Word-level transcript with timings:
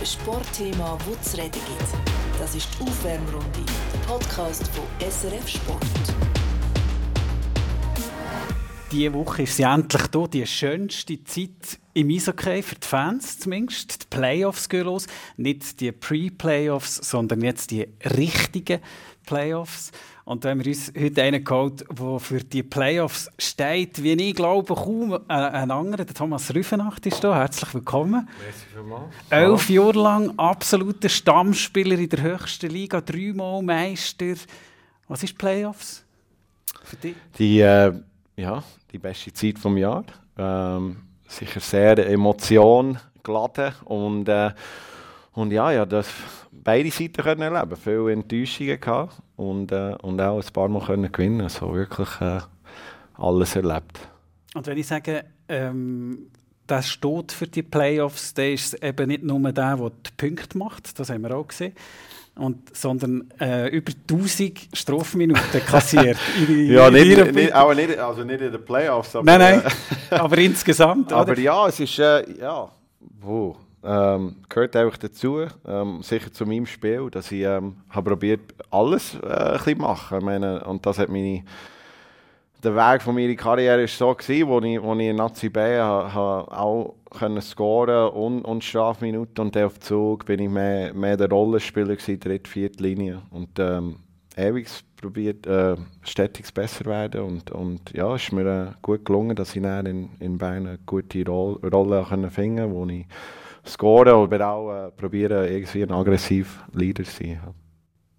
ein 0.00 0.06
Sportthema, 0.06 0.96
das 1.06 1.32
zu 1.32 1.36
reden 1.36 1.52
gibt. 1.52 2.40
Das 2.40 2.54
ist 2.54 2.68
die 2.78 2.84
Aufwärmrunde, 2.84 3.60
der 3.92 3.98
Podcast 4.06 4.66
von 4.68 4.84
SRF 4.98 5.46
Sport. 5.46 5.84
Diese 8.90 9.12
Woche 9.12 9.42
ist 9.42 9.56
sie 9.56 9.62
endlich 9.64 10.06
da, 10.06 10.26
die 10.26 10.46
schönste 10.46 11.22
Zeit 11.24 11.78
im 11.92 12.08
Eishockey, 12.08 12.62
für 12.62 12.76
die 12.76 12.86
Fans 12.86 13.40
zumindest. 13.40 14.02
Die 14.02 14.16
Playoffs 14.16 14.68
gehen 14.70 14.84
los. 14.84 15.06
Nicht 15.36 15.80
die 15.80 15.92
Pre-Playoffs, 15.92 16.96
sondern 16.96 17.42
jetzt 17.42 17.70
die 17.70 17.86
richtigen 18.16 18.80
Playoffs. 19.30 19.92
Und 20.24 20.42
wenn 20.42 20.58
wir 20.58 20.66
uns 20.66 20.92
heute 20.98 21.22
einen 21.22 21.44
geholt, 21.44 21.84
der 21.88 22.18
für 22.18 22.42
die 22.42 22.64
Playoffs 22.64 23.30
steht, 23.38 24.02
wie 24.02 24.14
ich 24.14 24.34
glaube, 24.34 24.74
kaum 24.74 25.20
ein 25.28 25.70
anderer, 25.70 26.04
der 26.04 26.14
Thomas 26.14 26.52
Rüfenacht 26.52 27.06
ist 27.06 27.22
da. 27.22 27.36
Herzlich 27.36 27.72
willkommen. 27.72 28.28
Elf 29.30 29.70
Jahre 29.70 30.00
lang 30.00 30.36
absoluter 30.36 31.08
Stammspieler 31.08 31.96
in 31.96 32.08
der 32.08 32.22
höchsten 32.22 32.70
Liga, 32.70 33.00
dreimal 33.00 33.62
Meister. 33.62 34.34
Was 35.06 35.22
ist 35.22 35.38
Playoffs 35.38 36.04
für 36.82 36.96
dich? 36.96 37.14
Die, 37.38 37.60
äh, 37.60 37.92
ja, 38.36 38.64
die 38.90 38.98
beste 38.98 39.32
Zeit 39.32 39.64
des 39.64 39.78
Jahres. 39.78 40.06
Ähm, 40.36 40.96
sicher 41.28 41.60
sehr 41.60 41.98
Emotion 42.10 42.98
geladen 43.22 43.74
und, 43.84 44.28
äh, 44.28 44.50
und 45.32 45.52
ja, 45.52 45.70
ja, 45.70 45.86
das 45.86 46.08
beide 46.50 46.90
Seiten 46.90 47.22
können 47.22 47.42
erleben. 47.42 47.76
Viele 47.76 48.12
Enttäuschungen 48.12 48.80
gehabt 48.80 49.16
und, 49.36 49.72
äh, 49.72 49.94
und 50.02 50.20
auch 50.20 50.38
ein 50.38 50.52
paar 50.52 50.68
Mal 50.68 50.84
können 50.84 51.10
gewinnen. 51.10 51.42
Also 51.42 51.72
wirklich 51.72 52.08
äh, 52.20 52.40
alles 53.14 53.56
erlebt. 53.56 54.08
Und 54.54 54.66
wenn 54.66 54.78
ich 54.78 54.86
sage, 54.86 55.24
ähm, 55.48 56.30
das 56.66 56.88
steht 56.88 57.32
für 57.32 57.46
die 57.46 57.62
Playoffs, 57.62 58.34
dann 58.34 58.52
ist 58.52 58.74
es 58.74 58.82
eben 58.82 59.08
nicht 59.08 59.22
nur 59.22 59.40
der, 59.52 59.76
der 59.76 59.90
die 59.90 60.10
Punkte 60.16 60.58
macht, 60.58 60.98
das 60.98 61.10
haben 61.10 61.22
wir 61.22 61.36
auch 61.36 61.46
gesehen, 61.46 61.74
und, 62.36 62.74
sondern 62.76 63.30
äh, 63.40 63.68
über 63.68 63.92
1000 64.08 64.68
Strafminuten 64.72 65.64
kassiert. 65.66 66.16
in, 66.48 66.70
ja, 66.70 66.88
in 66.88 66.94
nicht, 66.94 67.34
nicht, 67.34 67.52
aber 67.52 67.74
nicht, 67.74 67.98
also 67.98 68.24
nicht 68.24 68.40
in 68.40 68.52
den 68.52 68.64
Playoffs. 68.64 69.16
Aber, 69.16 69.24
Nein, 69.24 69.62
nein, 69.62 69.72
aber 70.10 70.38
insgesamt, 70.38 71.12
aber 71.12 71.32
oder? 71.32 71.40
ja, 71.40 71.68
es 71.68 71.80
ist, 71.80 71.98
äh, 71.98 72.38
ja, 72.38 72.70
wo, 73.20 73.56
ähm, 73.82 74.36
gehört 74.48 74.76
einfach 74.76 74.98
dazu, 74.98 75.46
ähm, 75.66 76.02
sicher 76.02 76.32
zu 76.32 76.44
meinem 76.44 76.66
Spiel, 76.66 77.08
dass 77.10 77.32
ich 77.32 77.42
ähm, 77.42 77.76
habe 77.90 78.10
probiert, 78.10 78.40
alles 78.70 79.14
äh, 79.22 79.58
ein 79.64 79.78
machen. 79.78 80.18
Ich 80.18 80.24
meine, 80.24 80.64
und 80.64 80.84
das 80.84 80.98
hat 80.98 81.08
meine, 81.08 81.44
der 82.62 82.76
Weg 82.76 83.02
von 83.02 83.14
meiner 83.14 83.34
Karriere 83.34 83.82
ist 83.82 83.96
so 83.96 84.14
gewesen, 84.14 84.48
wo 84.48 84.60
ich, 84.60 84.82
wo 84.82 84.94
ich 84.94 85.08
in 85.08 85.16
Nazi 85.16 85.48
B 85.48 85.80
auch 85.80 86.94
können 87.10 87.40
scoren 87.40 88.10
und, 88.10 88.42
und 88.42 88.62
Strafminuten 88.62 89.46
und 89.46 89.56
auf 89.56 89.80
Zug 89.80 90.26
bin 90.26 90.40
ich 90.40 90.50
mehr, 90.50 90.92
mehr 90.94 91.16
der 91.16 91.30
Rollenspieler 91.30 91.96
gewesen, 91.96 92.20
dritte, 92.20 92.50
vierte 92.50 92.82
Linie 92.82 93.22
und 93.30 93.58
ähm, 93.58 93.96
ewig 94.36 94.68
probiert, 94.96 95.46
äh, 95.46 95.76
stetig 96.02 96.52
besser 96.52 96.84
werden 96.84 97.22
und, 97.22 97.50
und 97.50 97.92
ja, 97.92 98.14
es 98.14 98.24
ist 98.24 98.32
mir 98.32 98.46
äh, 98.46 98.72
gut 98.82 99.04
gelungen, 99.04 99.34
dass 99.34 99.56
ich 99.56 99.62
dann 99.62 99.86
in, 99.86 100.10
in 100.20 100.38
Bern 100.38 100.66
eine 100.66 100.78
gute 100.86 101.24
Roll, 101.24 101.54
Rolle 101.66 102.04
können 102.08 102.30
finden 102.30 102.72
wo 102.72 102.86
ich 102.86 103.06
score, 103.66 104.12
aber 104.12 104.48
auch 104.48 104.72
äh, 104.72 104.90
probieren, 104.90 105.44
irgendwie 105.44 105.82
ein 105.82 105.92
aggressiver 105.92 106.66
Leader 106.72 107.04
zu 107.04 107.10
sein. 107.10 107.40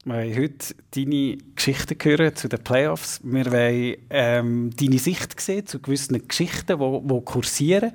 Wir 0.04 0.16
wollen 0.16 0.36
heute 0.36 0.76
deine 0.96 1.38
Geschichten 1.56 1.96
hören 2.02 2.36
zu 2.36 2.50
den 2.50 2.64
Playoffs. 2.64 3.22
Wir 3.24 3.52
wollen 3.52 3.98
ähm, 4.10 4.72
deine 4.76 4.98
Sicht 4.98 5.40
sehen 5.40 5.68
zu 5.68 5.80
gewissen 5.80 6.28
Geschichten, 6.28 6.80
die 6.80 7.22
kursieren. 7.22 7.92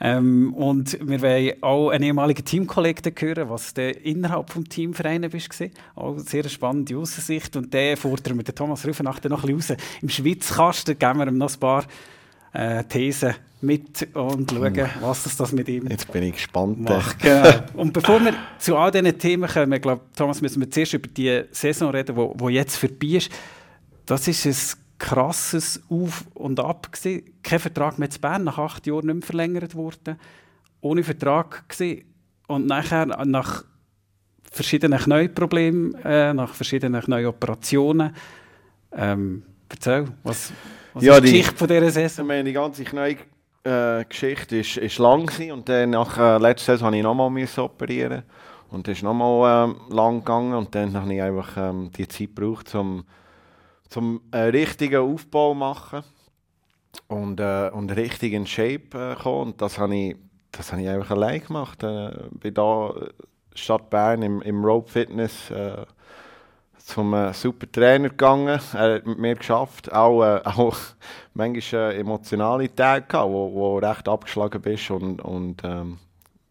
Ähm, 0.00 0.52
und 0.54 0.98
wir 1.00 1.22
wollen 1.22 1.62
auch 1.62 1.90
einen 1.90 2.04
ehemaligen 2.04 2.44
Teamkollegen 2.44 3.14
hören, 3.16 3.48
was 3.48 3.72
du 3.72 3.88
innerhalb 3.88 4.52
des 4.52 4.64
Teamvereins 4.64 5.30
bist. 5.30 5.62
Auch 5.94 6.14
eine 6.14 6.20
sehr 6.20 6.48
spannende 6.48 6.96
Aussicht. 6.96 7.54
Und 7.56 7.72
den 7.72 7.96
fordern 7.96 8.36
wir 8.36 8.42
den 8.42 8.54
Thomas 8.54 8.84
Rüfenacht 8.84 9.24
dann 9.24 9.30
noch 9.30 9.44
ein 9.44 9.54
bisschen 9.54 9.76
raus. 9.76 9.84
Im 10.02 10.08
Schwitzkasten 10.08 10.98
geben 10.98 11.18
wir 11.20 11.28
ihm 11.28 11.38
noch 11.38 11.52
ein 11.52 11.60
paar 11.60 11.84
äh, 12.54 12.84
Thesen 12.84 13.34
mit 13.60 14.08
und 14.14 14.50
schauen, 14.50 14.90
was 15.00 15.24
das, 15.24 15.36
das 15.36 15.52
mit 15.52 15.68
ihm 15.68 15.86
Jetzt 15.88 16.10
bin 16.12 16.22
ich 16.22 16.34
gespannt. 16.34 16.80
macht. 16.80 17.18
Genau. 17.22 17.50
Und 17.74 17.92
bevor 17.92 18.20
wir 18.24 18.34
zu 18.58 18.76
all 18.76 18.90
diesen 18.90 19.18
Themen 19.18 19.48
kommen, 19.48 19.80
glaube 19.80 20.02
Thomas, 20.14 20.40
müssen 20.40 20.60
wir 20.60 20.70
zuerst 20.70 20.94
über 20.94 21.08
die 21.08 21.44
Saison 21.50 21.90
reden, 21.90 22.14
wo, 22.16 22.34
wo 22.36 22.48
jetzt 22.48 22.76
vorbei 22.76 23.16
ist. 23.16 23.30
Das 24.06 24.28
ist 24.28 24.46
ein 24.46 24.80
krasses 24.98 25.82
Auf 25.88 26.24
und 26.34 26.60
Ab 26.60 26.92
gewesen. 26.92 27.24
Kein 27.42 27.58
Vertrag 27.58 27.96
zu 28.12 28.20
Bern, 28.20 28.44
nach 28.44 28.58
acht 28.58 28.86
Jahren 28.86 29.06
nicht 29.06 29.14
mehr 29.14 29.22
verlängert 29.22 29.74
worden. 29.74 30.18
Ohne 30.80 31.02
Vertrag 31.02 31.68
gewesen. 31.68 32.04
Und 32.46 32.66
nachher, 32.66 33.06
nach 33.24 33.64
verschiedenen 34.52 34.98
Knieproblemen, 34.98 35.94
äh, 36.04 36.34
nach 36.34 36.52
verschiedenen 36.54 37.00
Knieoperationen, 37.02 38.14
ähm, 38.92 39.42
erzähl, 39.70 40.06
was, 40.22 40.52
was 40.94 41.02
Ja, 41.04 41.14
ist 41.16 41.24
die 41.24 41.26
die- 41.26 41.38
Geschichte 41.38 41.56
von 41.56 41.68
dieser 41.68 41.90
Saison? 41.90 42.26
meine 42.26 42.52
ganze 42.52 42.84
Knie-Geschichte 42.84 44.56
ist, 44.58 44.76
ist 44.76 44.98
lang 44.98 45.26
gewesen 45.26 45.52
und 45.52 45.68
dann 45.68 45.90
nach 45.90 46.16
äh, 46.18 46.38
letzter 46.38 46.72
Saison 46.72 46.86
habe 46.86 46.96
ich 46.98 47.02
nochmal 47.02 47.30
müssen 47.30 47.60
operieren 47.60 48.22
und 48.70 48.86
das 48.88 48.98
ist 48.98 49.02
nochmal 49.02 49.64
ähm, 49.70 49.76
lang 49.90 50.18
gegangen 50.20 50.54
und 50.54 50.74
dann 50.74 50.94
habe 51.00 51.14
ich 51.14 51.22
einfach 51.22 51.56
ähm, 51.56 51.90
die 51.96 52.08
Zeit 52.08 52.34
gebraucht, 52.34 52.68
zum 52.68 53.04
zum 53.88 54.22
äh, 54.32 54.38
richtigen 54.38 54.96
Aufbau 55.00 55.52
zu 55.52 55.58
machen 55.58 56.02
und 57.08 57.38
äh, 57.40 57.70
und 57.72 57.90
richtig 57.94 58.32
in 58.32 58.46
Shape 58.46 58.88
äh, 58.94 59.14
kommen 59.22 59.52
und 59.52 59.60
das 59.62 59.78
habe 59.78 59.94
ich 59.94 60.16
das 60.52 60.72
habe 60.72 60.82
ich 60.82 60.88
einfach 60.88 61.10
allein 61.12 61.40
gemacht. 61.44 61.82
Äh, 61.82 62.10
bin 62.40 62.54
da 62.54 62.90
äh, 62.90 63.08
Stadt 63.56 63.90
Bern 63.90 64.22
im, 64.22 64.40
im 64.42 64.64
Rope 64.64 64.90
Fitness 64.90 65.50
äh, 65.50 65.84
zum 66.84 67.14
äh, 67.14 67.32
super 67.32 67.70
Trainer 67.70 68.10
gegangen. 68.10 68.60
Er 68.74 68.94
hat 68.96 69.06
mit 69.06 69.18
mir 69.18 69.34
geschafft. 69.34 69.90
Auch, 69.92 70.22
äh, 70.22 70.40
auch 70.44 70.76
manchmal 71.32 71.92
äh, 71.92 71.98
emotionale 71.98 72.72
Tage 72.74 73.06
gehabt, 73.06 73.30
wo, 73.30 73.52
wo 73.52 73.78
recht 73.78 74.08
abgeschlagen 74.08 74.60
bist 74.60 74.90
und, 74.90 75.20
und 75.22 75.62
ähm, 75.64 75.98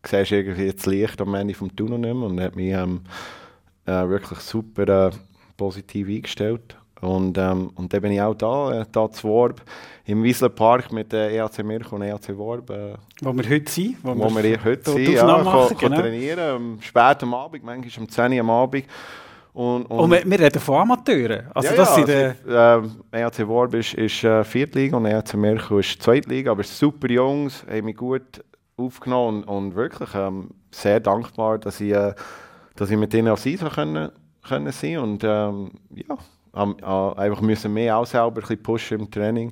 siehst 0.04 0.32
irgendwie 0.32 0.72
das 0.72 0.86
Licht 0.88 1.22
am 1.22 1.36
Ende 1.36 1.54
vom 1.54 1.74
Tunnel 1.76 2.00
nicht 2.00 2.14
mehr. 2.14 2.28
Und 2.28 2.38
er 2.40 2.46
hat 2.46 2.56
mich 2.56 2.74
ähm, 2.74 3.02
äh, 3.86 4.10
wirklich 4.10 4.40
super 4.40 5.08
äh, 5.08 5.12
positiv 5.56 6.08
eingestellt. 6.08 6.78
Und, 7.00 7.38
ähm, 7.38 7.70
und 7.76 7.94
dann 7.94 8.02
bin 8.02 8.14
ich 8.14 8.22
auch 8.22 8.34
da, 8.34 8.82
äh, 8.82 8.86
da 8.90 9.12
zu 9.12 9.28
Worb, 9.28 9.62
im 10.06 10.24
Wiesler 10.24 10.50
Park 10.50 10.92
mit 10.94 11.12
der 11.12 11.32
EAC 11.32 11.64
Mirch 11.64 11.92
und 11.92 12.02
EAC 12.02 12.36
Worb, 12.38 12.70
äh, 12.70 12.94
Wo 13.22 13.34
wir 13.34 13.50
heute 13.50 13.70
sind. 13.70 13.98
wo 14.02 14.16
wir 14.16 14.42
hier 14.42 14.64
heute 14.64 14.90
sind, 14.90 15.10
ja, 15.10 15.22
Aufnahme 15.22 15.44
kann, 15.44 15.54
machen, 15.54 15.78
kann 15.78 15.90
genau. 15.92 16.02
trainieren, 16.02 16.56
um, 16.56 16.82
spät 16.82 17.22
am 17.24 17.34
Abend, 17.34 17.64
manchmal 17.64 18.04
um 18.04 18.10
10 18.10 18.34
Uhr 18.34 18.40
am 18.40 18.50
Abend. 18.50 18.86
Und, 19.54 19.86
Und 19.86 20.10
wir, 20.12 20.24
wir 20.26 20.40
reden 20.40 20.60
von 20.60 20.82
Amateuren. 20.82 21.48
Also 21.54 21.70
ja, 21.70 21.76
das 21.76 21.90
ja, 21.98 22.06
sind 22.06 22.10
äh, 22.10 22.34
also, 22.52 22.88
ähm, 22.88 23.04
EAC 23.12 23.48
Worb 23.48 23.76
ist, 23.76 23.94
ist 23.94 24.24
äh, 24.24 24.44
Viertliga 24.44 24.98
und 24.98 25.06
EAC 25.06 25.36
Mirko 25.36 25.78
ist 25.78 26.02
Zweitliga, 26.02 26.52
aber 26.52 26.64
super 26.64 27.08
Jungs, 27.10 27.64
haben 27.70 27.86
mich 27.86 27.96
gut 27.96 28.44
aufgenommen 28.78 29.44
und, 29.44 29.68
und 29.68 29.76
wirklich 29.76 30.10
ähm, 30.16 30.50
sehr 30.72 31.00
dankbar, 31.00 31.60
dass 31.60 31.80
ich, 31.82 31.92
äh, 31.92 32.14
dass 32.76 32.90
ich 32.90 32.98
mit 32.98 33.14
ihnen 33.14 33.28
auf 33.28 33.46
Eis 33.46 33.60
können, 33.76 34.10
können 34.42 34.72
sein 34.72 34.98
und 34.98 35.24
ähm, 35.24 35.72
ja, 35.94 36.18
am- 36.54 36.78
äh, 36.82 37.20
einfach 37.22 37.42
müssen 37.42 37.74
mehr 37.74 37.96
auch 37.98 38.08
selber 38.08 38.30
ein 38.30 38.34
bisschen 38.42 38.64
pushen 38.64 39.00
im 39.02 39.12
Training, 39.12 39.52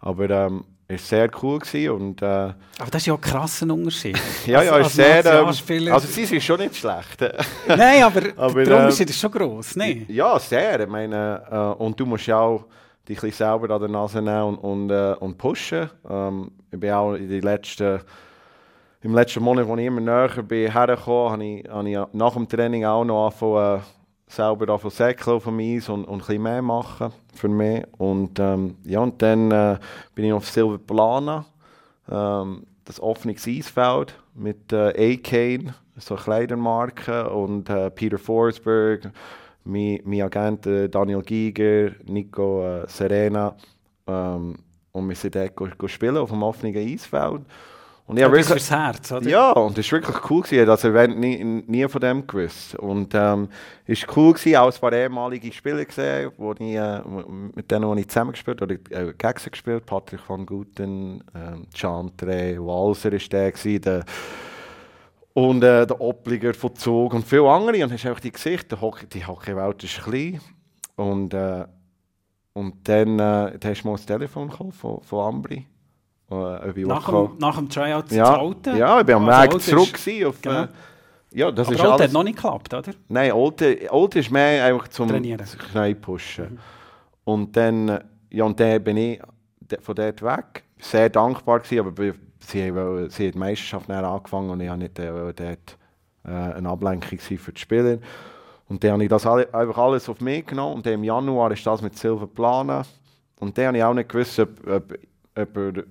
aber 0.00 0.30
ähm, 0.30 0.64
ist 0.88 1.08
sehr 1.08 1.30
cool 1.42 1.58
gewesen 1.58 1.90
und 1.90 2.22
äh, 2.22 2.26
aber 2.26 2.90
das 2.90 3.02
ist 3.02 3.06
ja 3.06 3.14
ein 3.14 3.20
krasser 3.20 3.72
Unterschied. 3.72 4.18
ja, 4.46 4.62
ja, 4.62 4.72
Als- 4.72 4.88
ist 4.88 4.96
sehr, 4.96 5.16
als 5.16 5.26
ähm, 5.26 5.32
Nationalspieler- 5.32 5.92
also 5.92 6.06
sie 6.08 6.24
sind 6.26 6.42
schon 6.42 6.60
nicht 6.60 6.76
schlecht. 6.76 7.20
Nein, 7.68 8.02
aber, 8.02 8.22
Aber, 8.36 8.64
der 8.64 8.76
ähm, 8.76 8.84
Unterschied 8.84 9.10
ist 9.10 9.18
schon 9.20 9.30
gross. 9.30 9.76
Nein. 9.76 10.04
Ja, 10.08 10.38
sehr. 10.38 10.80
Ich 10.80 10.88
meine, 10.88 11.42
äh, 11.50 11.82
und 11.82 11.98
du 11.98 12.04
musst 12.06 12.26
ja 12.26 12.38
auch 12.38 12.66
dich 13.08 13.22
ein 13.22 13.32
selber 13.32 13.70
an 13.74 13.80
der 13.80 13.88
Nase 13.88 14.20
nehmen 14.20 14.42
und, 14.42 14.58
und, 14.58 14.90
äh, 14.90 15.14
und 15.20 15.38
pushen. 15.38 15.88
Ähm, 16.08 16.50
ich 16.70 16.78
bin 16.80 16.90
auch 16.92 17.14
in 17.14 17.28
die 17.28 17.40
letzten, 17.40 18.00
im 19.02 19.14
letzten 19.14 19.42
Monat, 19.42 19.68
als 19.68 19.78
ich 19.78 19.86
immer 19.86 20.00
näher 20.00 20.42
bin 20.42 20.70
hergekommen, 20.70 21.32
habe 21.32 21.44
ich, 21.44 21.68
habe 21.68 21.90
ich 21.90 21.98
nach 22.12 22.32
dem 22.34 22.48
Training 22.48 22.84
auch 22.84 23.04
noch 23.04 23.26
angefangen, 23.26 23.78
äh, 23.78 23.82
selber 24.34 24.68
angefangen 24.68 24.92
zu 24.92 24.96
säckeln 24.96 25.36
auf 25.36 25.44
dem 25.44 25.58
Eis 25.60 25.88
und, 25.88 26.04
und 26.04 26.14
ein 26.14 26.18
bisschen 26.18 26.42
mehr 26.42 26.62
machen 26.62 27.12
für 27.34 27.48
mich. 27.48 27.84
Und, 27.98 28.38
ähm, 28.38 28.76
ja, 28.84 29.00
und 29.00 29.20
dann 29.22 29.50
äh, 29.50 29.78
bin 30.14 30.26
ich 30.26 30.32
auf 30.32 30.48
Silver 30.48 30.78
Plana, 30.78 31.44
ähm, 32.10 32.66
das 32.84 33.00
offene 33.00 33.34
Eisfeld 33.34 34.14
mit 34.34 34.72
äh, 34.72 35.14
A-Kane, 35.14 35.74
so 35.96 36.16
Kleidermarke 36.16 37.30
und 37.30 37.68
äh, 37.70 37.90
Peter 37.90 38.18
Forsberg, 38.18 39.10
mein, 39.64 40.00
mein 40.04 40.22
Agent 40.22 40.66
äh, 40.66 40.88
Daniel 40.88 41.22
Giger, 41.22 41.92
Nico 42.04 42.64
äh, 42.64 42.88
Serena 42.88 43.56
ähm, 44.06 44.56
und 44.92 45.08
wir 45.08 45.16
sind 45.16 45.34
dort 45.34 45.56
go, 45.56 45.68
go 45.78 45.88
spielen 45.88 46.16
auf 46.16 46.30
dem 46.30 46.42
offenen 46.42 46.76
Eisfeld. 46.76 47.42
Und 48.06 48.16
ich 48.16 48.20
Ja, 48.22 48.28
wirklich, 48.28 48.46
fürs 48.46 48.70
Herz, 48.70 49.12
oder? 49.12 49.26
ja, 49.26 49.52
und 49.52 49.78
das 49.78 49.90
war 49.90 50.00
wirklich 50.00 50.30
cool. 50.30 50.42
Gewesen. 50.42 50.68
Also, 50.68 50.90
ich 50.90 50.94
habe 50.94 51.08
nie, 51.14 51.42
nie 51.42 51.88
von 51.88 52.00
dem 52.02 52.26
gewusst. 52.26 52.74
Und 52.74 53.14
ähm, 53.14 53.48
es 53.86 54.06
war 54.06 54.16
cool, 54.16 54.34
gewesen, 54.34 54.56
auch 54.56 54.72
ein 54.74 54.80
paar 54.80 54.92
ehemalige 54.92 55.50
Spieler 55.52 55.84
gesehen, 55.86 56.30
wo 56.36 56.52
ich, 56.52 56.60
äh, 56.60 57.00
mit 57.54 57.70
denen 57.70 57.94
die 57.96 58.02
ich 58.02 58.08
zusammengespielt 58.08 58.60
oder 58.60 58.74
äh, 58.74 59.14
gegen 59.16 59.38
sie 59.38 59.50
gespielt 59.50 59.86
Patrick 59.86 60.20
van 60.28 60.44
Guten, 60.44 61.24
ähm, 61.34 61.66
Chantre, 61.74 62.58
Walser 62.58 63.12
war 63.12 63.18
der, 63.18 63.52
gewesen, 63.52 63.80
der. 63.80 64.04
Und 65.32 65.64
äh, 65.64 65.86
der 65.86 66.00
Obliger 66.00 66.54
von 66.54 66.76
Zug 66.76 67.14
und 67.14 67.26
viele 67.26 67.48
andere. 67.48 67.82
Und 67.82 67.92
hast 67.92 68.04
einfach 68.04 68.20
die 68.20 68.32
Gesichter, 68.32 68.80
Hockey, 68.80 69.06
die 69.06 69.26
Hockeywelt 69.26 69.82
ist 69.82 70.02
klein. 70.02 70.40
Und, 70.96 71.32
äh, 71.32 71.64
und 72.52 72.86
dann, 72.86 73.18
äh, 73.18 73.58
dann 73.58 73.70
hast 73.70 73.82
du 73.82 73.88
mal 73.88 73.96
das 73.96 74.06
Telefon 74.06 74.50
von, 74.50 75.00
von 75.00 75.26
Ambri. 75.26 75.66
Äh, 76.42 76.80
nach, 76.86 77.08
dem, 77.08 77.38
nach 77.38 77.56
dem 77.56 77.68
Tryout 77.68 78.10
ja, 78.10 78.24
zu 78.24 78.32
Alten? 78.32 78.76
Ja, 78.76 79.00
ich 79.00 79.06
war 79.06 79.14
am 79.14 79.28
also 79.28 79.52
Weg 79.52 79.62
zurück. 79.62 80.28
Auf, 80.28 80.40
genau. 80.42 80.62
äh, 80.62 80.68
ja, 81.34 81.50
das 81.50 81.66
Aber 81.66 81.74
ist 81.74 81.80
Alte 81.80 81.92
alles, 81.92 82.04
hat 82.04 82.12
noch 82.12 82.22
nicht 82.22 82.36
geklappt, 82.36 82.74
oder? 82.74 82.92
Nein, 83.08 83.32
Alte, 83.32 83.88
Alte 83.90 84.18
ist 84.20 84.30
mehr 84.30 84.64
einfach 84.64 84.88
zum 84.88 85.08
Trainieren. 85.08 85.44
Pushen. 86.00 86.44
Mhm. 86.44 86.58
Und 87.24 87.56
dann, 87.56 88.00
ja, 88.30 88.44
und 88.44 88.58
dann 88.60 88.84
bin 88.84 88.96
ich 88.96 89.20
von 89.80 89.94
dort 89.94 90.22
weg. 90.22 90.64
Sehr 90.78 91.08
dankbar 91.08 91.60
gewesen, 91.60 91.86
aber 91.86 92.14
sie, 92.40 92.72
hat 92.72 93.34
die 93.34 93.38
Meisterschaft 93.38 93.90
angefangen 93.90 94.50
und 94.50 94.60
ich 94.60 94.68
habe 94.68 94.78
nicht 94.78 94.98
äh, 94.98 95.10
dort 95.10 95.38
äh, 96.24 96.28
eine 96.28 96.68
Ablenkung 96.68 97.18
für 97.18 97.52
die 97.52 97.60
Spieler. 97.60 97.98
Und 98.68 98.82
dann 98.82 98.92
habe 98.92 99.02
ich 99.02 99.10
das 99.10 99.26
alle, 99.26 99.52
einfach 99.52 99.78
alles 99.78 100.08
auf 100.08 100.20
mich 100.20 100.46
genommen 100.46 100.76
und 100.76 100.86
im 100.86 101.04
Januar 101.04 101.50
ist 101.52 101.66
das 101.66 101.82
mit 101.82 101.96
Silver 101.98 102.26
planen. 102.26 102.84
Und 103.40 103.58
dann 103.58 103.66
habe 103.66 103.78
ich 103.78 103.84
auch 103.84 103.94
nicht 103.94 104.08
gewusst, 104.08 104.38
ob, 104.38 104.50
ob, 104.66 104.94
ob 105.36 105.84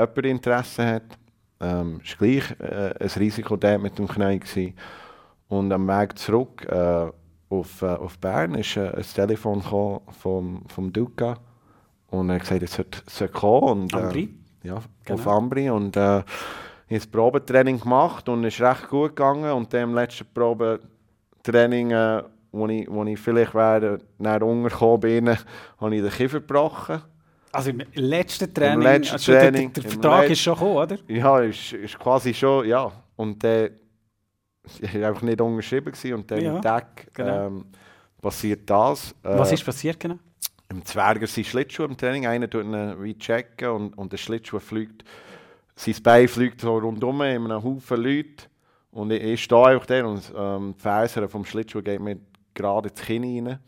jemand 0.00 0.26
Interesse 0.26 0.86
hat. 0.86 1.18
Ähm, 1.60 2.00
es 2.04 2.18
war 2.20 2.26
gleich 2.26 2.50
äh, 2.60 2.94
ein 2.98 3.10
Risiko 3.16 3.56
dort 3.56 3.82
mit 3.82 3.98
dem 3.98 4.08
Knie. 4.08 4.38
Gewesen. 4.38 4.74
Und 5.48 5.72
am 5.72 5.88
Weg 5.88 6.18
zurück 6.18 6.64
äh, 6.66 7.10
auf, 7.48 7.82
äh, 7.82 7.86
auf 7.86 8.18
Bern 8.18 8.54
ist 8.54 8.76
äh, 8.76 8.92
ein 8.94 9.02
Telefon 9.02 9.62
vom, 9.62 10.62
vom 10.68 10.92
Duca 10.92 11.36
und 12.10 12.28
er 12.28 12.36
hat 12.36 12.42
gesagt, 12.42 12.62
es 12.62 12.72
sollte, 12.74 13.02
sollte 13.08 13.32
kommen. 13.32 13.82
Und, 13.82 13.94
Ambri? 13.94 14.34
Ja, 14.62 14.80
genau. 15.04 15.18
auf 15.18 15.28
Ambri. 15.28 15.70
Und 15.70 15.96
äh, 15.96 16.18
ich 16.18 16.24
habe 16.24 16.24
das 16.88 17.06
Probetraining 17.06 17.80
gemacht 17.80 18.28
und 18.28 18.44
es 18.44 18.54
ist 18.54 18.60
recht 18.60 18.88
gut 18.88 19.10
gegangen. 19.10 19.50
Und 19.52 19.72
dann 19.72 19.90
im 19.90 19.94
letzten 19.94 20.26
Probetraining, 20.34 21.92
äh, 21.92 22.22
wo, 22.52 22.66
ich, 22.66 22.90
wo 22.90 23.04
ich 23.04 23.18
vielleicht 23.18 23.54
wäre, 23.54 23.98
nach 24.18 24.40
untergekommen 24.40 25.00
bin, 25.00 25.28
habe 25.80 25.94
ich 25.94 26.02
den 26.02 26.10
Kiefer 26.10 26.40
gebrochen. 26.40 27.00
Also 27.52 27.70
im 27.70 27.82
letzten 27.94 28.52
Training, 28.54 28.74
Im 28.74 28.80
letzten 28.82 29.12
also 29.14 29.32
Training, 29.32 29.72
der, 29.72 29.82
der 29.82 29.92
Vertrag 29.92 30.22
Let- 30.22 30.30
ist 30.32 30.40
schon 30.40 30.54
gekommen, 30.54 30.76
oder? 30.76 30.98
Ja, 31.08 31.40
ist, 31.40 31.72
ist 31.72 31.98
quasi 31.98 32.32
schon, 32.32 32.66
ja. 32.68 32.90
Und 33.16 33.42
dann 33.42 33.70
ich 34.80 34.94
war 35.00 35.08
einfach 35.08 35.22
nicht 35.22 35.40
unterschrieben 35.40 35.92
gewesen. 35.92 36.14
und 36.14 36.30
dann 36.30 36.40
Ja, 36.40 36.56
am 36.56 36.62
Tag 36.62 37.12
genau. 37.14 37.46
ähm, 37.46 37.64
passiert 38.20 38.68
das. 38.68 39.12
Äh, 39.22 39.38
Was 39.38 39.52
ist 39.52 39.64
passiert 39.64 39.98
genau? 39.98 40.18
Im 40.68 40.84
Zwerger 40.84 41.26
sind 41.26 41.46
Schlittschuhe 41.46 41.86
im 41.86 41.96
Training. 41.96 42.26
Einer 42.26 42.48
tut 42.48 42.64
ihn 42.64 43.02
wie 43.02 43.18
checken 43.18 43.68
und, 43.70 43.98
und 43.98 44.12
der 44.12 44.18
Schlittschuh 44.18 44.60
fliegt, 44.60 45.02
sein 45.74 45.96
Bein 46.02 46.28
fliegt 46.28 46.60
so 46.60 46.76
rundum 46.78 47.20
in 47.22 47.44
einem 47.50 47.64
Haufen 47.64 48.00
Leute. 48.02 48.44
Und 48.92 49.10
ich, 49.10 49.22
ich 49.22 49.42
stehe 49.42 49.66
einfach 49.66 49.86
da 49.86 50.04
und 50.04 50.32
ähm, 50.36 50.74
die 50.76 50.80
Ferse 50.82 51.28
vom 51.28 51.44
Schlittschuh 51.44 51.82
geht 51.82 52.00
mir 52.00 52.18
gerade 52.54 52.90
ins 52.90 53.00
Kinn 53.00 53.24
rein. 53.48 53.58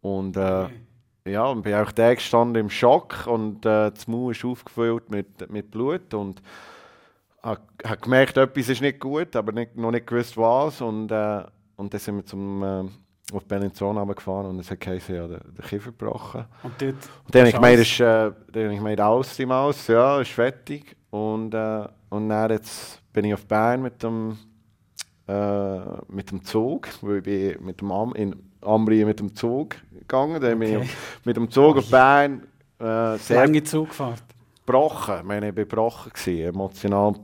Und 0.00 0.36
äh, 0.36 0.66
ja, 1.28 1.46
und 1.46 1.62
bin 1.62 1.74
auch 1.74 1.92
da 1.92 2.14
gestanden 2.14 2.62
im 2.62 2.70
Schock 2.70 3.26
und 3.26 3.64
äh, 3.64 3.90
das 3.90 4.06
Maul 4.06 4.32
ist 4.32 4.44
aufgefüllt 4.44 5.10
mit, 5.10 5.50
mit 5.50 5.70
Blut 5.70 6.14
und 6.14 6.42
habe 7.42 7.60
hab 7.84 8.02
gemerkt, 8.02 8.36
etwas 8.36 8.68
ist 8.68 8.80
nicht 8.80 9.00
gut, 9.00 9.36
aber 9.36 9.52
nicht, 9.52 9.76
noch 9.76 9.90
nicht 9.90 10.06
gewusst 10.06 10.36
was 10.36 10.80
und, 10.80 11.10
äh, 11.10 11.42
und 11.76 11.92
dann 11.92 12.00
sind 12.00 12.16
wir 12.16 12.26
zum, 12.26 12.62
äh, 12.62 12.84
auf 13.32 13.44
Bellinzona 13.44 14.04
gefahren 14.04 14.46
und 14.46 14.60
es 14.60 14.70
hat 14.70 14.80
geheißen, 14.80 15.14
ja, 15.14 15.26
der, 15.26 15.40
der 15.40 15.64
Kiefer 15.64 15.90
gebrochen. 15.90 16.46
Und 16.62 16.72
dort 16.80 16.94
Und 16.94 17.34
dann 17.34 17.40
habe 17.40 17.48
ich 17.48 17.54
gemeint, 17.54 17.80
ist, 17.80 18.00
äh, 18.00 18.04
dann 18.04 18.64
habe 18.64 18.72
ich 18.72 18.78
gemeint, 18.78 19.00
aus 19.00 19.36
die 19.36 19.46
Maus, 19.46 19.86
ja, 19.86 20.20
ist 20.20 20.30
fertig. 20.30 20.96
Und, 21.10 21.54
äh, 21.54 21.86
und 22.10 22.28
dann 22.28 22.50
jetzt 22.50 23.02
bin 23.12 23.26
ich 23.26 23.34
auf 23.34 23.46
Bern 23.46 23.82
mit 23.82 24.02
dem, 24.02 24.38
äh, 25.26 25.78
mit 26.08 26.30
dem 26.30 26.42
Zug, 26.42 26.88
weil 27.02 27.26
ich 27.26 27.60
mit 27.60 27.80
dem 27.80 27.92
Am 27.92 28.14
in 28.14 28.34
Ambri 28.60 29.04
mit 29.04 29.20
dem 29.20 29.34
Zug 29.34 29.76
gegangen. 30.08 30.40
Dann 30.40 30.58
Okay. 30.62 30.82
ich 30.84 31.26
mit 31.26 31.36
dem 31.36 31.50
Zug 31.50 31.76
auf 31.78 31.90
Bern 31.90 32.42
äh, 32.78 33.16
sehr 33.18 33.36
lange 33.46 33.62
Zugfahrt. 33.62 34.22
gebrochen. 34.66 35.16
Ich 35.18 35.24
meine, 35.24 35.48
ich 35.50 35.56
war 35.56 35.64
gebrochen, 35.64 36.12
emotional 36.26 37.14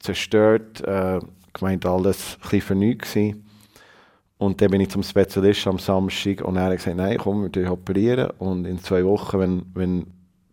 zerstört, 0.00 0.80
äh, 0.82 1.20
gemeint, 1.52 1.86
alles 1.86 2.38
ein 2.52 2.60
für 2.60 2.74
nichts. 2.74 3.16
Und 4.38 4.60
dann 4.60 4.70
bin 4.70 4.80
ich 4.80 4.90
zum 4.90 5.02
Spezialisten 5.04 5.68
am 5.70 5.78
Samstag 5.78 6.42
und 6.42 6.56
er 6.56 6.64
hat 6.64 6.76
gesagt, 6.76 6.96
nein, 6.96 7.16
komm, 7.18 7.48
wir 7.54 7.72
operieren 7.72 8.30
und 8.38 8.64
in 8.64 8.78
zwei 8.80 9.04
Wochen, 9.04 9.38
wenn, 9.38 9.62
wenn 9.74 10.06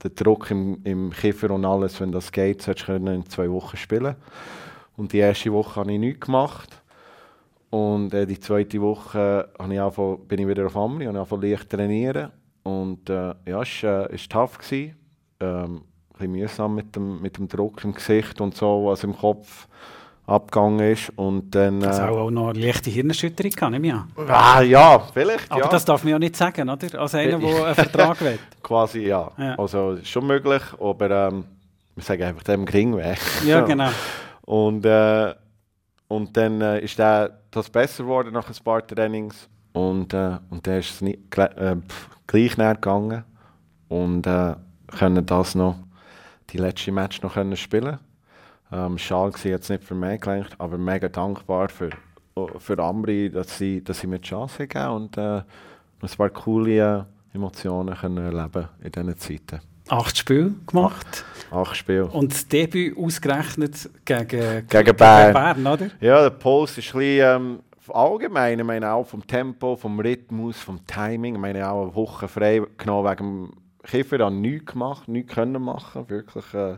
der 0.04 0.12
Druck 0.12 0.52
im, 0.52 0.80
im 0.84 1.12
Kiefer 1.12 1.50
und 1.52 1.66
alles, 1.66 2.00
wenn 2.00 2.12
das 2.12 2.32
geht, 2.32 2.62
solltest 2.62 2.88
du 2.88 2.94
in 2.94 3.26
zwei 3.28 3.50
Wochen 3.50 3.76
spielen. 3.78 4.16
Und 4.96 5.12
die 5.14 5.18
erste 5.18 5.52
Woche 5.52 5.80
habe 5.80 5.92
ich 5.94 6.00
nichts 6.00 6.26
gemacht. 6.28 6.82
Und 7.70 8.14
äh, 8.14 8.26
die 8.26 8.40
zweite 8.40 8.82
Woche 8.82 9.50
habe 9.60 9.74
ich 9.74 9.80
angefangen, 9.80 10.28
bin 10.28 10.40
ich 10.40 10.48
wieder 10.48 10.66
auf 10.66 10.76
Amri 10.76 11.08
und 11.08 11.18
habe 11.18 11.48
leicht 11.48 11.70
trainieren. 11.70 12.32
Und 12.64 13.10
äh, 13.10 13.34
ja, 13.46 13.62
es 13.62 13.84
war 13.84 14.10
äh, 14.12 14.18
tough. 14.30 14.58
Gewesen. 14.58 14.96
Ähm, 15.40 15.76
ein 15.76 15.82
bisschen 16.14 16.32
mühsam 16.32 16.76
mit 16.76 16.96
dem, 16.96 17.22
mit 17.22 17.38
dem 17.38 17.48
Druck 17.48 17.84
im 17.84 17.94
Gesicht 17.94 18.42
und 18.42 18.56
so, 18.56 18.86
was 18.88 19.04
im 19.04 19.16
Kopf 19.16 19.68
abgegangen 20.26 20.92
ist. 20.92 21.12
Und 21.16 21.56
dann, 21.56 21.80
Das 21.80 22.00
äh, 22.00 22.04
auch, 22.04 22.18
auch 22.18 22.32
noch 22.32 22.50
eine 22.50 22.60
leichte 22.60 22.90
Hirnerschütterung 22.90 23.52
kann, 23.52 23.84
ich 23.84 23.94
an. 23.94 24.12
ah, 24.28 24.62
ja, 24.62 25.00
vielleicht, 25.14 25.52
Aber 25.52 25.62
ja. 25.62 25.68
das 25.68 25.86
darf 25.86 26.04
man 26.04 26.12
ja 26.12 26.20
nicht 26.20 26.36
sagen, 26.36 26.70
oder? 26.70 27.00
Als 27.00 27.16
einer, 27.16 27.40
der 27.40 27.66
einen 27.66 27.76
Vertrag 27.76 28.22
will. 28.24 28.40
Quasi 28.62 29.02
ja. 29.02 29.32
Ja. 29.38 29.56
Also 29.56 29.98
schon 30.04 30.28
möglich, 30.28 30.62
aber 30.80 31.10
ähm, 31.30 31.46
wir 31.96 32.04
sagen 32.04 32.24
einfach 32.24 32.44
dem 32.44 32.66
Geringweg. 32.66 33.20
Ja, 33.46 33.62
genau. 33.66 33.90
Und, 34.42 34.86
äh, 34.86 35.34
und 36.10 36.36
dann 36.36 36.60
äh, 36.60 36.82
ist 36.82 37.00
der, 37.00 37.40
das 37.52 37.70
besser 37.70 38.04
geworden 38.04 38.34
nach 38.34 38.50
ein 38.50 38.64
paar 38.64 38.86
Trainings. 38.86 39.48
Und, 39.72 40.14
äh, 40.14 40.38
und 40.50 40.68
dann 40.68 40.80
ist 40.80 41.02
es 41.02 41.02
gle- 41.02 41.56
äh, 41.56 41.78
pff, 41.78 42.10
gleich 42.28 42.58
näher 42.58 42.76
gegangen. 42.76 43.24
Und 43.88 44.28
äh, 44.28 44.56
können 44.88 45.26
das 45.26 45.56
noch, 45.56 45.76
die 46.50 46.58
letzte 46.58 46.92
Match 46.92 47.22
noch 47.22 47.36
können 47.36 47.56
spielen. 47.56 48.00
Ähm, 48.72 48.98
schade 48.98 49.34
war 49.34 49.46
jetzt 49.46 49.70
nicht 49.70 49.84
für 49.84 49.96
mich 49.96 50.20
gelenkt, 50.20 50.56
aber 50.58 50.78
mega 50.78 51.08
dankbar 51.08 51.70
für, 51.70 51.92
für 52.58 52.80
Ambri, 52.80 53.30
dass 53.30 53.58
sie, 53.58 53.84
dass 53.84 54.00
sie 54.00 54.08
mir 54.08 54.20
die 54.20 54.28
Chance 54.28 54.68
gegeben 54.68 54.90
und 54.90 55.18
äh, 55.18 55.42
ein 56.02 56.10
paar 56.18 56.30
coole 56.30 57.06
Emotionen 57.34 57.96
können 57.96 58.26
erleben 58.26 58.68
in 58.82 58.92
diesen 58.92 59.18
Zeiten. 59.18 59.69
Acht 59.90 60.18
Spiele 60.18 60.54
gemacht. 60.68 61.26
Acht 61.52 61.76
Spiele. 61.76 62.06
Und 62.06 62.32
das 62.32 62.48
Debüt 62.48 62.96
ausgerechnet 62.98 63.90
gegen, 64.06 64.68
Gegen 64.68 64.96
Bern. 64.96 65.34
Bern, 65.34 65.68
oder? 65.68 65.90
Ja, 66.00 66.22
der 66.22 66.30
Post 66.30 66.78
ist 66.78 66.94
ein 66.94 67.00
bisschen, 67.00 67.36
ähm, 67.36 67.60
allgemein, 67.94 68.60
ich 68.60 68.66
meine 68.66 68.92
auch 68.92 69.06
vom 69.06 69.26
Tempo, 69.26 69.76
vom 69.76 70.00
Rhythmus, 70.00 70.60
vom 70.60 70.86
Timing. 70.86 71.36
Ich 71.36 71.42
meine 71.42 71.70
auch 71.70 71.84
eine 71.84 71.96
Woche 71.96 72.28
frei 72.28 72.62
genommen 72.78 73.10
wegen 73.10 73.18
dem 73.18 73.54
Kiefer, 73.84 74.18
ich 74.18 74.22
habe 74.22 74.36
nichts 74.36 74.74
gemacht, 74.74 75.08
nichts 75.08 75.34
können 75.34 75.62
machen, 75.62 76.10
wirklich 76.10 76.54
äh, 76.54 76.78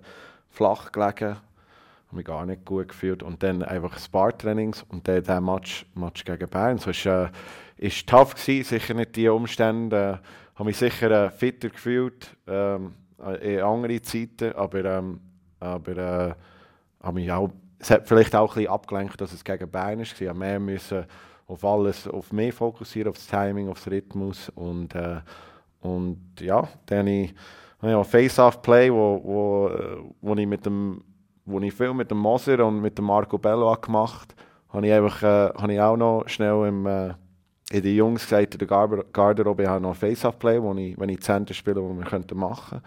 flach 0.50 0.92
gelegen, 0.92 1.36
habe 1.36 2.16
mich 2.16 2.26
gar 2.26 2.46
nicht 2.46 2.64
gut 2.66 2.90
gefühlt 2.90 3.24
und 3.24 3.44
dann 3.44 3.64
einfach 3.64 3.98
Spar-Trainings 4.00 4.86
und 4.90 5.08
dann 5.08 5.24
der 5.24 5.42
Match, 5.42 5.86
Match 5.96 6.24
gegen 6.24 6.48
Bern. 6.48 6.78
So 6.78 6.92
ist, 6.92 7.06
äh, 7.06 7.28
ist 7.78 8.08
tough 8.08 8.36
gewesen, 8.36 8.64
sicher 8.64 8.94
nicht 8.94 9.16
die 9.16 9.28
Umstände, 9.28 10.20
äh, 10.24 10.56
habe 10.56 10.66
mich 10.66 10.78
sicher 10.78 11.26
äh, 11.26 11.30
fitter 11.30 11.70
gefühlt, 11.70 12.38
ähm, 12.48 12.94
in 13.42 13.62
andere 13.62 14.02
Zeiten, 14.02 14.54
aber, 14.54 14.86
ähm, 14.86 15.20
aber 15.60 15.98
äh, 15.98 16.34
habe 17.04 17.36
auch, 17.36 17.50
es 17.80 17.90
hat 17.92 18.08
vielleicht 18.08 18.36
auch 18.36 18.56
ein 18.56 18.68
abgelenkt, 18.68 19.20
dass 19.22 19.34
es 19.34 19.44
gegen 19.44 19.70
Bern 19.70 20.00
ist. 20.00 20.20
Ich 20.20 20.34
mehr 20.34 20.60
müssen 20.60 21.06
auf 21.48 21.66
alles, 21.66 22.08
auf 22.08 22.32
mich 22.32 22.54
fokussieren, 22.54 23.10
auf 23.10 23.18
das 23.18 23.28
Timing, 23.28 23.70
auf 23.70 23.84
den 23.84 23.94
Rhythmus 23.94 24.50
und, 24.50 24.96
äh, 24.96 25.20
und 25.82 26.20
ja, 26.40 26.68
dann 26.86 27.00
habe 27.00 27.10
ich, 27.10 27.34
habe 27.82 27.92
ich 27.92 27.96
auch 27.96 28.06
Face-Off-Play, 28.06 28.92
wo, 28.92 29.22
wo, 29.24 29.68
äh, 29.70 29.98
wo 30.22 30.36
ich 30.36 30.48
mit 30.48 30.66
dem, 30.66 31.04
wo 31.46 31.60
ich 31.60 31.74
viel 31.74 31.94
mit 31.94 32.10
dem 32.12 32.20
Moser 32.20 32.66
und 32.66 32.82
mit 32.82 32.98
dem 32.98 33.06
Marco 33.06 33.38
Bello 33.38 33.70
habe 33.70 33.82
gemacht, 33.82 34.36
habe 34.70 34.88
ich 34.88 34.94
einfach, 34.94 35.24
äh, 35.24 35.54
habe 35.54 35.74
ich 35.74 35.82
auch 35.82 35.98
noch 35.98 36.24
schnell 36.28 36.68
im, 36.68 36.86
äh, 36.86 37.14
in 37.72 37.82
den 37.82 37.96
Jungs 37.96 38.24
gesagt, 38.24 38.54
in 38.54 38.60
der 38.60 38.68
Garderobe, 39.12 39.64
ich 39.64 39.70
habe 39.70 39.82
noch 39.82 39.96
Face-Off-Play, 39.96 40.58
ich, 40.78 41.00
wenn 41.00 41.10
ich 41.10 41.22
Center 41.22 41.54
spiele, 41.54 41.82
wo 41.82 41.94
wir 41.94 42.06
könnten 42.06 42.38
machen 42.38 42.82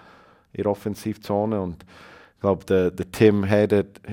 in 0.54 0.62
der 0.62 0.72
Offensivzone 0.72 1.60
und 1.60 1.84
ich 2.34 2.40
glaube, 2.40 2.64
der, 2.64 2.90
der 2.90 3.10
Tim 3.10 3.48
hat, 3.48 3.72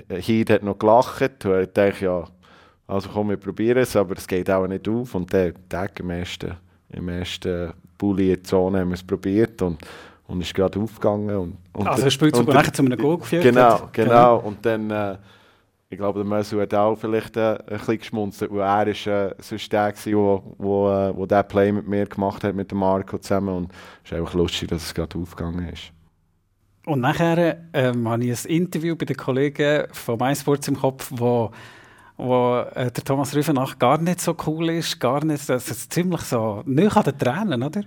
Heed 0.10 0.50
hat 0.50 0.64
noch 0.64 0.80
gelacht 0.80 1.46
und 1.46 1.62
ich 1.62 1.74
dachte, 1.74 2.06
ja, 2.06 2.28
also 2.92 3.10
komm, 3.10 3.30
wir 3.30 3.38
probieren 3.38 3.78
es, 3.78 3.96
aber 3.96 4.18
es 4.18 4.28
geht 4.28 4.50
auch 4.50 4.68
nicht 4.68 4.88
auf. 4.90 5.16
Und 5.16 5.32
der 5.32 5.54
Tag 5.70 5.98
im 6.02 6.10
ersten, 6.10 6.58
im 6.90 7.08
ersten 7.08 7.72
Bulli 7.98 8.34
in 8.34 8.36
der 8.36 8.44
Zone 8.44 8.80
haben 8.80 8.90
wir 8.90 8.96
es 8.96 9.04
probiert 9.04 9.62
und, 9.62 9.80
und 10.28 10.42
ist 10.42 10.54
gerade 10.54 10.78
aufgegangen. 10.78 11.38
Und, 11.38 11.58
und 11.72 11.88
Also 11.88 12.04
er 12.04 12.12
spielt 12.12 12.36
sogar 12.36 12.56
nachher 12.56 12.74
zu 12.74 12.84
einem 12.84 12.98
Goal 12.98 13.18
geführt. 13.18 13.44
Genau, 13.44 13.84
hat. 13.84 13.94
genau. 13.94 14.40
Und 14.40 14.66
dann, 14.66 14.92
äh, 14.92 15.18
ich 15.90 15.98
glaube, 15.98 16.20
der 16.20 16.28
Mösu 16.28 16.60
hat 16.60 16.74
auch 16.74 16.98
vielleicht 16.98 17.38
äh, 17.38 17.60
ein 17.60 17.78
bisschen 17.78 17.98
geschmunzelt, 17.98 18.52
weil 18.52 18.60
er 18.60 18.88
ist 18.88 19.08
äh, 19.08 19.36
sonst 19.40 19.72
der 19.72 19.94
gewesen, 19.94 20.18
wo, 20.18 20.56
wo, 20.58 20.90
äh, 20.90 21.16
wo 21.16 21.26
der 21.26 21.44
Play 21.44 21.72
mit 21.72 21.88
mir 21.88 22.06
gemacht 22.06 22.44
hat, 22.44 22.56
mit 22.56 22.72
dem 22.72 22.80
Marco 22.80 23.18
zusammen. 23.18 23.56
Und 23.56 23.72
es 24.04 24.12
ist 24.12 24.18
einfach 24.18 24.34
lustig, 24.34 24.68
dass 24.68 24.84
es 24.84 24.94
gerade 24.94 25.18
aufgegangen 25.18 25.70
ist. 25.70 25.94
Und 26.92 27.00
nachher 27.00 27.56
ähm, 27.72 28.10
habe 28.10 28.26
ich 28.26 28.44
ein 28.44 28.52
Interview 28.52 28.98
bei 28.98 29.06
den 29.06 29.16
Kollegen 29.16 29.86
von 29.94 30.20
MySports 30.20 30.68
im 30.68 30.76
Kopf, 30.78 31.10
wo, 31.10 31.50
wo 32.18 32.58
äh, 32.76 32.92
der 32.92 33.04
Thomas 33.06 33.34
Rüfenach 33.34 33.80
gar 33.80 33.98
nicht 33.98 34.20
so 34.20 34.36
cool 34.46 34.72
ist, 34.72 35.00
gar 35.00 35.24
nicht, 35.24 35.48
das 35.48 35.70
ist 35.70 35.94
ziemlich 35.94 36.20
so, 36.20 36.64
nicht 36.66 36.94
an 36.98 37.04
den 37.04 37.18
Tränen, 37.18 37.64
oder? 37.64 37.84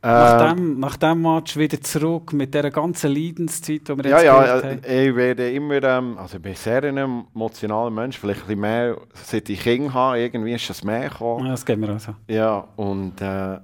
Nach, 0.00 0.54
dem, 0.54 0.80
nach 0.80 0.96
dem 0.96 1.20
Match 1.20 1.58
wieder 1.58 1.78
zurück 1.82 2.32
mit 2.32 2.54
dieser 2.54 2.70
ganzen 2.70 3.12
Leidenszeit, 3.12 3.86
die 3.86 3.96
wir 3.98 4.04
Ja, 4.06 4.16
jetzt 4.16 4.24
ja, 4.24 4.40
gehört 4.40 4.64
äh, 4.64 4.68
haben. 4.70 5.08
ich 5.08 5.16
werde 5.16 5.50
immer, 5.50 5.82
ähm, 5.82 6.16
also 6.16 6.36
ich 6.38 6.42
bin 6.42 6.54
sehr 6.54 6.84
ein 6.84 6.96
emotionaler 6.96 7.90
Mensch, 7.90 8.16
vielleicht 8.18 8.40
ein 8.40 8.46
bisschen 8.46 8.60
mehr, 8.60 8.96
seit 9.12 9.46
ich 9.50 9.60
Kinder 9.60 9.92
habe, 9.92 10.20
irgendwie 10.20 10.54
ist 10.54 10.70
das 10.70 10.82
mehr 10.82 11.10
gekommen. 11.10 11.44
Ja, 11.44 11.50
das 11.50 11.66
geht 11.66 11.78
mir 11.78 11.94
auch 11.94 12.00
so. 12.00 12.14
Ja, 12.28 12.66
und 12.76 13.20
äh, 13.20 13.58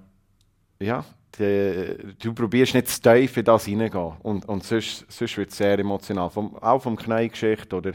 ja, 0.81 1.05
die, 1.39 1.97
du 2.23 2.33
probierst 2.33 2.75
nicht 2.75 2.89
zu 2.89 3.01
tief 3.01 3.37
in 3.37 3.45
das 3.45 3.67
reingehen. 3.67 4.13
Und, 4.23 4.49
und 4.49 4.65
sonst, 4.65 5.05
sonst 5.11 5.37
wird 5.37 5.51
es 5.51 5.57
sehr 5.57 5.79
emotional. 5.79 6.31
Vom, 6.31 6.57
auch 6.57 6.81
vom 6.81 6.97
Kneigeschichte 6.97 7.77
oder, 7.77 7.93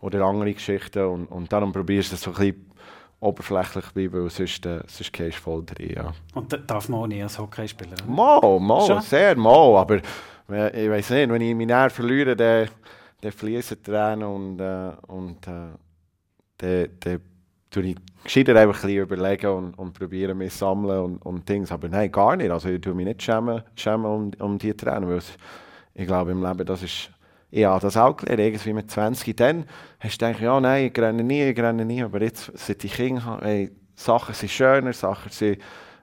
oder 0.00 0.24
andere 0.24 0.52
Geschichten. 0.52 1.04
Und, 1.04 1.26
und 1.26 1.52
darum 1.52 1.72
probierst 1.72 2.12
du 2.12 2.14
es 2.16 2.22
so 2.22 2.30
ein 2.30 2.36
bisschen 2.36 2.70
oberflächlich 3.20 3.86
bleiben, 3.92 4.22
weil 4.24 4.30
sonst, 4.30 4.64
äh, 4.66 4.80
sonst 4.86 5.12
gehst 5.12 5.38
du 5.38 5.42
voll 5.42 5.64
drin. 5.64 5.92
Ja. 5.96 6.12
Und 6.34 6.52
da 6.52 6.56
darf 6.56 6.88
man 6.88 7.00
auch 7.00 7.06
nicht 7.06 7.22
als 7.22 7.38
Hockeyspieler. 7.38 7.96
Mal, 8.06 8.60
mal, 8.60 8.86
Schon? 8.86 9.02
sehr 9.02 9.36
mal. 9.36 9.76
Aber 9.76 10.00
äh, 10.50 10.84
ich 10.84 10.90
weiß 10.90 11.10
nicht, 11.10 11.28
wenn 11.30 11.42
ich 11.42 11.54
meinen 11.54 11.66
Nerv 11.66 11.92
verliere, 11.92 12.36
dann, 12.36 12.68
dann 13.20 13.32
fließen 13.32 13.82
Tränen 13.82 14.22
und, 14.22 14.60
äh, 14.60 14.92
und 15.08 15.46
äh, 15.46 15.76
dann, 16.58 16.88
dann 17.00 17.20
tue 17.70 17.82
ich 17.82 17.96
gescheiter 18.28 18.54
einfach 18.56 18.84
ein 18.84 18.88
bisschen 18.88 19.02
überlegen 19.02 19.46
und, 19.50 19.78
und 19.78 19.92
probiere 19.94 20.34
mich 20.34 20.52
sammeln 20.52 21.00
und, 21.00 21.26
und 21.26 21.48
Dings. 21.48 21.72
Aber 21.72 21.88
nein, 21.88 22.12
gar 22.12 22.36
nicht. 22.36 22.50
Also 22.50 22.68
ich 22.68 22.80
tue 22.80 22.94
mich 22.94 23.06
nicht 23.06 23.22
schämen, 23.22 23.62
schämen 23.74 24.06
um, 24.06 24.30
um 24.38 24.58
die 24.58 24.74
Tränen, 24.74 25.08
weil 25.08 25.20
ich 25.94 26.06
glaube 26.06 26.32
im 26.32 26.42
Leben, 26.44 26.64
das 26.64 26.82
ist, 26.82 27.10
habe 27.52 27.80
das 27.80 27.96
auch 27.96 28.16
gelernt, 28.16 28.40
irgendwie 28.40 28.72
mit 28.74 28.90
20. 28.90 29.36
Dann 29.36 29.64
hast 29.98 30.20
du 30.20 30.26
gedacht, 30.26 30.42
ja 30.42 30.60
nein, 30.60 30.90
ich 30.92 30.98
renne 30.98 31.24
nie, 31.24 31.42
ich 31.42 31.58
renne 31.58 31.84
nie. 31.84 32.02
Aber 32.02 32.20
jetzt, 32.22 32.52
seit 32.54 32.84
ich 32.84 32.92
Kinder 32.92 33.24
habe, 33.24 33.70
Sachen 33.96 34.34
sind 34.34 34.50
schöner, 34.50 34.92
Sachen 34.92 35.32
sind, 35.32 35.58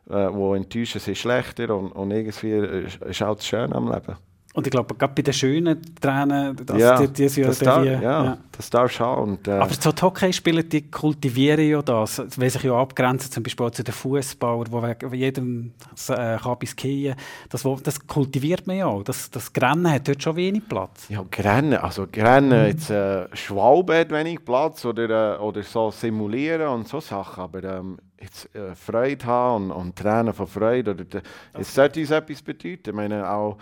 äh, 0.09 0.31
die 0.31 0.55
enttäuschen, 0.55 0.99
sind 0.99 1.17
schlechter 1.17 1.75
und, 1.75 1.91
und 1.91 2.11
irgendwie 2.11 2.85
ist, 3.07 3.21
auch 3.21 3.35
das 3.35 3.47
Schöne 3.47 3.73
am 3.73 3.91
Leben. 3.91 4.15
Und 4.55 4.65
ich 4.65 4.71
glaube, 4.71 4.95
gerade 4.95 5.13
bei 5.13 5.21
den 5.21 5.33
schönen 5.33 5.81
Tränen, 5.99 6.55
das, 6.65 6.77
ja, 6.79 6.97
die, 7.01 7.09
die 7.11 7.27
sind 7.27 7.43
ja 7.43 7.49
das, 7.49 7.59
dann 7.59 7.65
darf, 7.65 7.85
ja, 7.85 8.01
ja. 8.01 8.37
das 8.53 8.69
darfst 8.69 8.99
du 8.99 9.03
haben. 9.03 9.21
Und, 9.33 9.47
äh, 9.49 9.51
Aber 9.51 9.73
so 9.73 9.91
die 9.91 10.01
Hockeyspieler, 10.01 10.63
die 10.63 10.89
kultivieren 10.89 11.67
ja 11.67 11.81
das, 11.81 12.23
weil 12.37 12.49
sich 12.49 12.63
ja 12.63 12.73
abgrenzen, 12.73 13.29
zum 13.31 13.43
Beispiel 13.43 13.69
zu 13.71 13.83
den 13.83 13.93
Fußballern, 13.93 14.67
wo 14.71 14.81
wegen 14.81 15.13
jedem 15.13 15.73
äh, 16.07 16.37
kann 16.37 16.57
bis 16.57 16.73
Kehen, 16.73 17.15
das, 17.49 17.65
wo- 17.65 17.75
das 17.83 18.07
kultiviert 18.07 18.65
man 18.65 18.77
ja 18.77 18.85
auch. 18.85 19.03
Das, 19.03 19.29
das 19.29 19.51
Grennen 19.51 19.91
hat 19.91 20.07
dort 20.07 20.23
schon 20.23 20.37
wenig 20.37 20.65
Platz. 20.69 21.05
Ja, 21.09 21.21
Grennen, 21.29 21.73
also 21.77 22.07
Grennen, 22.09 22.67
jetzt 22.67 22.89
äh, 22.89 23.27
Schwalbe 23.35 23.99
hat 23.99 24.09
wenig 24.11 24.45
Platz 24.45 24.85
oder, 24.85 25.35
äh, 25.35 25.39
oder 25.39 25.63
so 25.63 25.91
simulieren 25.91 26.69
und 26.69 26.87
so 26.87 27.01
Sachen, 27.01 27.43
aber 27.43 27.61
ähm, 27.61 27.97
jetzt 28.21 28.55
äh, 28.55 28.73
Freude 28.73 29.25
haben 29.25 29.69
und, 29.71 29.71
und 29.87 29.95
Tränen 29.97 30.33
von 30.33 30.47
Freude, 30.47 30.91
oder, 30.91 31.03
de- 31.03 31.21
es 31.53 31.75
sollte 31.75 31.99
uns 31.99 32.11
etwas 32.11 32.41
bedeuten. 32.41 32.83
Ich 32.87 32.93
meine, 32.93 33.29
auch, 33.29 33.57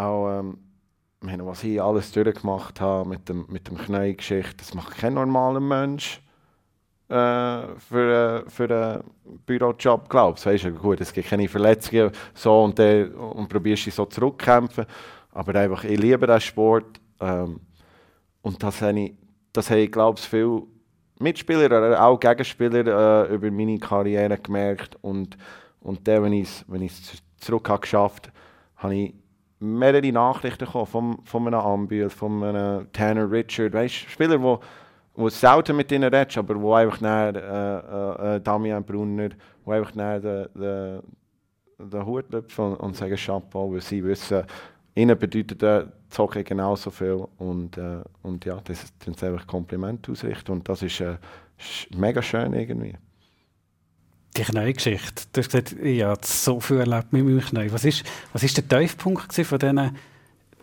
auch 0.00 0.40
ähm, 0.40 0.58
meine, 1.20 1.46
was 1.46 1.62
ich 1.64 1.80
alles 1.80 2.12
durchgemacht 2.12 2.80
habe 2.80 3.08
mit 3.08 3.28
dem, 3.28 3.46
mit 3.48 3.68
dem 3.68 3.76
Knie-Geschichte, 3.76 4.56
das 4.56 4.74
macht 4.74 4.96
kein 4.96 5.14
normaler 5.14 5.60
Mensch 5.60 6.20
äh, 7.08 7.76
für, 7.78 8.44
äh, 8.46 8.50
für 8.50 8.64
einen 8.70 9.40
Bürojob, 9.44 10.08
glaubst 10.08 10.46
du. 10.46 10.50
Weißt 10.50 10.64
du, 10.64 10.72
gut, 10.72 11.00
es 11.00 11.12
gibt 11.12 11.28
keine 11.28 11.48
Verletzungen 11.48 12.10
so 12.34 12.64
und, 12.64 12.78
dann 12.78 13.12
und 13.14 13.48
probierst 13.48 13.86
dich 13.86 13.94
so 13.94 14.06
zurückkämpfen, 14.06 14.86
aber 15.32 15.54
einfach, 15.56 15.84
ich 15.84 15.98
liebe 15.98 16.26
den 16.26 16.40
Sport 16.40 17.00
ähm, 17.20 17.60
und 18.42 18.62
das 18.62 18.80
habe 18.80 19.00
ich, 19.00 19.14
das 19.52 19.70
habe 19.70 19.80
ich, 19.80 19.92
glaube 19.92 20.18
ich, 20.18 20.26
viele 20.26 20.62
Mitspieler 21.18 21.66
oder 21.66 22.02
auch 22.02 22.18
Gegenspieler 22.18 23.26
äh, 23.28 23.34
über 23.34 23.50
meine 23.50 23.78
Karriere 23.78 24.38
gemerkt 24.38 24.96
und, 25.02 25.36
und 25.80 26.08
dann, 26.08 26.22
wenn 26.22 26.32
ich 26.32 26.48
es 26.48 26.64
wenn 26.66 26.88
zurück 27.38 27.68
habe 27.68 27.80
geschafft 27.80 28.30
habe, 28.76 28.94
ich 28.94 29.14
mehrere 29.60 30.10
Nachrichten 30.10 30.64
bekommen 30.64 30.86
von, 30.86 31.18
von 31.24 31.46
einem 31.46 31.60
Ambiel, 31.60 32.10
von 32.10 32.42
einem 32.42 32.92
Tanner 32.92 33.30
Richard, 33.30 33.74
weißt 33.74 33.94
Spieler, 34.10 34.40
wo, 34.42 34.58
wo 35.14 35.28
selten 35.28 35.76
mit 35.76 35.92
ihnen 35.92 36.12
redest, 36.12 36.38
aber 36.38 36.60
wo 36.60 36.72
einfach 36.74 37.00
nach 37.00 37.34
äh, 37.34 38.36
äh, 38.36 38.40
Damian 38.40 38.82
Brunner, 38.82 39.30
wo 39.64 39.72
einfach 39.72 39.94
nach 39.94 40.18
den, 40.20 41.02
Hut 42.06 42.32
lüpfen 42.32 42.64
und, 42.64 42.76
und 42.76 42.96
sagen 42.96 43.16
Chapeau, 43.16 43.72
weil 43.72 43.80
sie 43.82 44.02
wissen, 44.02 44.44
ihnen 44.94 45.18
bedeutet 45.18 45.60
der 45.62 45.92
genauso 46.44 46.90
viel 46.90 47.26
und, 47.38 47.78
und 48.22 48.44
ja, 48.44 48.58
das 48.64 48.92
sie 49.04 49.26
einfach 49.26 49.46
Kompliment 49.46 50.08
ausrichten 50.08 50.52
und 50.52 50.68
das 50.68 50.82
ist, 50.82 51.00
ist 51.00 51.94
mega 51.94 52.20
schön 52.20 52.52
irgendwie. 52.52 52.94
Die 54.36 54.42
Knie-Geschichte. 54.42 55.24
Du 55.32 55.40
hast 55.40 55.50
gesagt, 55.50 55.72
ich 55.82 56.02
habe 56.02 56.20
so 56.24 56.60
viel 56.60 56.78
erlebt 56.78 57.12
mit 57.12 57.24
meinem 57.24 57.40
Knie. 57.40 57.70
Was 57.72 57.84
ist, 57.84 58.04
was 58.32 58.42
ist 58.42 58.56
der 58.56 58.68
Tiefpunkt 58.68 59.34
von 59.34 59.58
diesen 59.58 59.96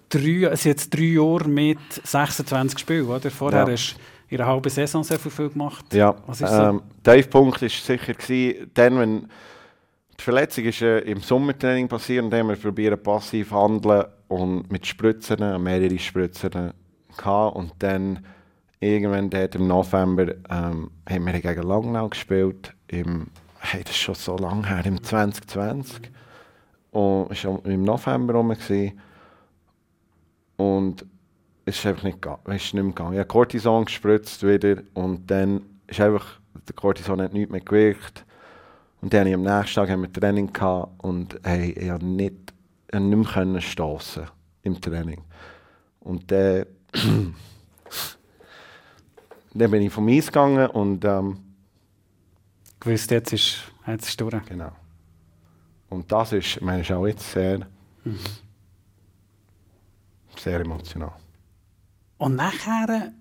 drei, 0.09 0.55
sind 0.55 0.65
jetzt 0.65 0.93
drei 0.93 1.01
Jahre 1.03 1.49
mit 1.49 1.79
26 2.03 2.79
Spielen, 2.79 3.07
oder? 3.07 3.29
Vorher 3.29 3.65
Ja. 3.65 3.71
hast 3.71 3.95
du 3.97 4.35
in 4.35 4.41
einer 4.41 4.49
halben 4.49 4.69
Saison 4.69 5.03
sehr 5.03 5.19
viel, 5.19 5.49
gemacht. 5.49 5.93
Ja, 5.93 6.15
Was 6.27 6.41
ist 6.41 6.51
ähm, 6.51 6.81
der 7.05 7.15
Tiefpunkt 7.15 7.61
war 7.61 7.69
sicher, 7.69 8.13
gewesen, 8.13 8.71
dann, 8.73 8.99
wenn 8.99 9.27
die 10.19 10.23
Verletzung 10.23 10.65
ist, 10.65 10.81
äh, 10.81 10.99
im 10.99 11.19
Sommertraining 11.21 11.87
passiert 11.87 12.23
und 12.23 12.31
dann 12.31 12.47
wir 12.47 12.55
probieren 12.55 13.01
passiv 13.01 13.51
handeln 13.51 14.05
und 14.27 14.71
mit 14.71 14.85
Spritzen, 14.85 15.61
mehrere 15.61 15.97
Spritzen 15.99 16.73
gehabt. 17.17 17.55
und 17.55 17.71
dann 17.79 18.25
irgendwann 18.79 19.29
dort 19.29 19.55
im 19.55 19.67
November 19.67 20.33
ähm, 20.49 20.91
haben 21.09 21.25
wir 21.25 21.39
gegen 21.39 21.63
Langnau 21.63 22.09
gespielt, 22.09 22.73
im, 22.87 23.27
hey, 23.71 23.83
das 23.83 23.91
ist 23.91 23.97
schon 23.97 24.15
so 24.15 24.37
lange 24.37 24.67
her, 24.67 24.85
im 24.85 25.03
2020 25.03 26.09
und 26.91 27.31
es 27.31 27.43
war 27.43 27.65
im 27.65 27.83
November 27.83 28.35
rum. 28.35 28.55
Und 30.55 31.05
es 31.65 31.77
ist 31.77 31.85
einfach 31.85 32.03
nicht, 32.03 32.25
ist 32.25 32.73
nicht 32.73 32.73
mehr 32.73 32.83
gegangen. 32.83 33.13
Ich 33.13 33.19
habe 33.19 33.27
Cortison 33.27 33.85
gespritzt 33.85 34.41
wieder 34.47 34.81
und 34.93 35.29
dann 35.29 35.61
ist 35.85 35.99
einfach, 35.99 36.39
der 36.67 36.75
Cortison 36.75 37.21
hat 37.21 37.33
nichts 37.33 37.51
mehr 37.51 37.61
gewirkt. 37.61 38.25
Und 39.01 39.13
dann 39.13 39.31
am 39.31 39.41
nächsten 39.43 39.75
Tag 39.75 39.89
haben 39.89 40.01
wir 40.01 40.13
Training 40.13 40.51
gehabt 40.51 41.03
und 41.03 41.37
hey, 41.43 41.71
ich 41.71 41.89
habe 41.89 42.05
nicht, 42.05 42.53
nicht 42.93 43.35
mehr 43.35 43.61
stossen 43.61 44.23
im 44.63 44.79
Training. 44.79 45.21
Und 45.99 46.31
dann, 46.31 46.65
dann 49.53 49.71
bin 49.71 49.81
ich 49.81 49.91
vom 49.91 50.07
Eis 50.07 50.27
gegangen 50.27 50.67
und 50.67 51.03
ähm, 51.03 51.46
Gewusst, 52.87 53.11
jetzt 53.11 53.33
ist, 53.33 53.57
jetzt 53.85 54.07
ist 54.07 54.21
durch. 54.21 54.45
genau. 54.45 54.71
Und 55.89 56.11
das 56.11 56.33
ist, 56.33 56.57
ich 56.57 56.61
meine, 56.61 56.81
ist 56.81 56.91
auch 56.91 57.05
jetzt 57.07 57.31
sehr, 57.31 57.65
sehr 60.37 60.59
emotional. 60.59 61.13
Und 62.17 62.35
nachher 62.35 63.11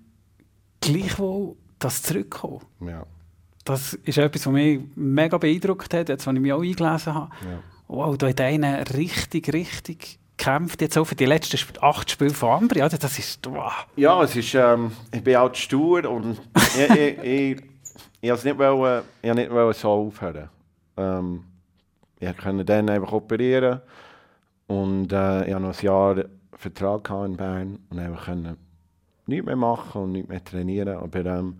gleichwohl 0.81 1.55
das 1.79 2.01
Zurückkommen. 2.01 2.61
Ja, 2.81 3.05
Das 3.63 3.93
ist 3.93 4.17
etwas, 4.17 4.45
was 4.45 4.53
mich 4.53 4.79
mega 4.95 5.37
beeindruckt 5.37 5.93
hat, 5.93 6.09
jetzt, 6.09 6.27
als 6.27 6.35
ich 6.35 6.41
mich 6.41 6.53
auch 6.53 6.61
eingelesen 6.61 7.13
habe. 7.13 7.31
ja. 7.45 7.59
Wow, 7.89 8.17
da 8.17 8.27
hat 8.27 8.41
einer 8.41 8.83
richtig, 8.95 9.53
richtig 9.53 10.19
gekämpft, 10.35 10.81
jetzt 10.81 10.97
auch 10.97 11.05
für 11.05 11.15
die 11.15 11.25
letzten 11.25 11.57
acht 11.81 12.11
Spiele 12.11 12.33
von 12.33 12.49
Ambri. 12.49 12.83
Oder? 12.83 12.97
Das 12.97 13.17
ist, 13.17 13.39
wow. 13.49 13.71
Ja, 13.95 14.21
es 14.23 14.35
ist, 14.35 14.53
ähm, 14.55 14.91
ich 15.11 15.23
bin 15.23 15.37
auch 15.37 15.53
stur 15.55 16.09
und 16.09 16.37
ich, 16.77 16.89
ich, 16.89 17.17
ich, 17.23 17.63
ich, 18.21 18.29
wollte 18.29 18.47
nicht, 18.47 18.57
wollen, 18.57 19.03
ich 19.21 19.33
nicht 19.33 19.51
wollen 19.51 19.73
so 19.73 19.89
aufhören. 19.89 20.49
Ähm, 20.97 21.43
ich 22.19 22.37
konnte 22.37 22.65
dann 22.65 22.89
einfach 22.89 23.11
operieren 23.11 23.81
und 24.67 25.11
äh, 25.13 25.47
ich 25.47 25.53
hatte 25.53 25.63
noch 25.63 25.77
ein 25.77 25.85
Jahr 25.85 26.23
Vertrag 26.53 27.09
in 27.25 27.37
Bern 27.37 27.79
und 27.89 27.99
einfach 27.99 28.25
konnte 28.25 28.57
nichts 29.27 29.45
mehr 29.45 29.55
machen 29.55 30.01
und 30.01 30.11
nichts 30.13 30.29
mehr 30.29 30.43
trainieren. 30.43 30.97
Aber 30.97 31.25
ähm, 31.25 31.59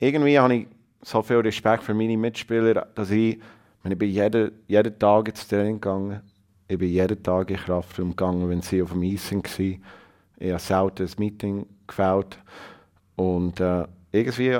irgendwie 0.00 0.38
habe 0.38 0.54
ich 0.54 0.66
so 1.02 1.22
viel 1.22 1.36
Respekt 1.36 1.84
für 1.84 1.94
meine 1.94 2.16
Mitspieler, 2.16 2.86
dass 2.94 3.10
ich, 3.10 3.38
wenn 3.82 3.92
ich 3.92 3.98
bin 3.98 4.10
jeden, 4.10 4.52
jeden 4.66 4.98
Tag 4.98 5.28
ins 5.28 5.46
Training 5.46 5.80
gegangen, 5.80 6.20
ich 6.68 6.78
bin 6.78 6.88
jeden 6.88 7.22
Tag 7.22 7.50
in 7.50 7.56
Kraftraum 7.56 8.10
gegangen, 8.10 8.48
wenn 8.48 8.62
sie 8.62 8.82
auf 8.82 8.92
dem 8.92 9.02
Eis 9.02 9.30
waren. 9.30 9.84
Ich 10.38 10.50
habe 10.50 10.58
selten 10.58 11.04
ein 11.04 11.10
Meeting 11.18 11.66
gefällt. 11.86 12.38
Und 13.16 13.60
äh, 13.60 13.84
irgendwie, 14.10 14.58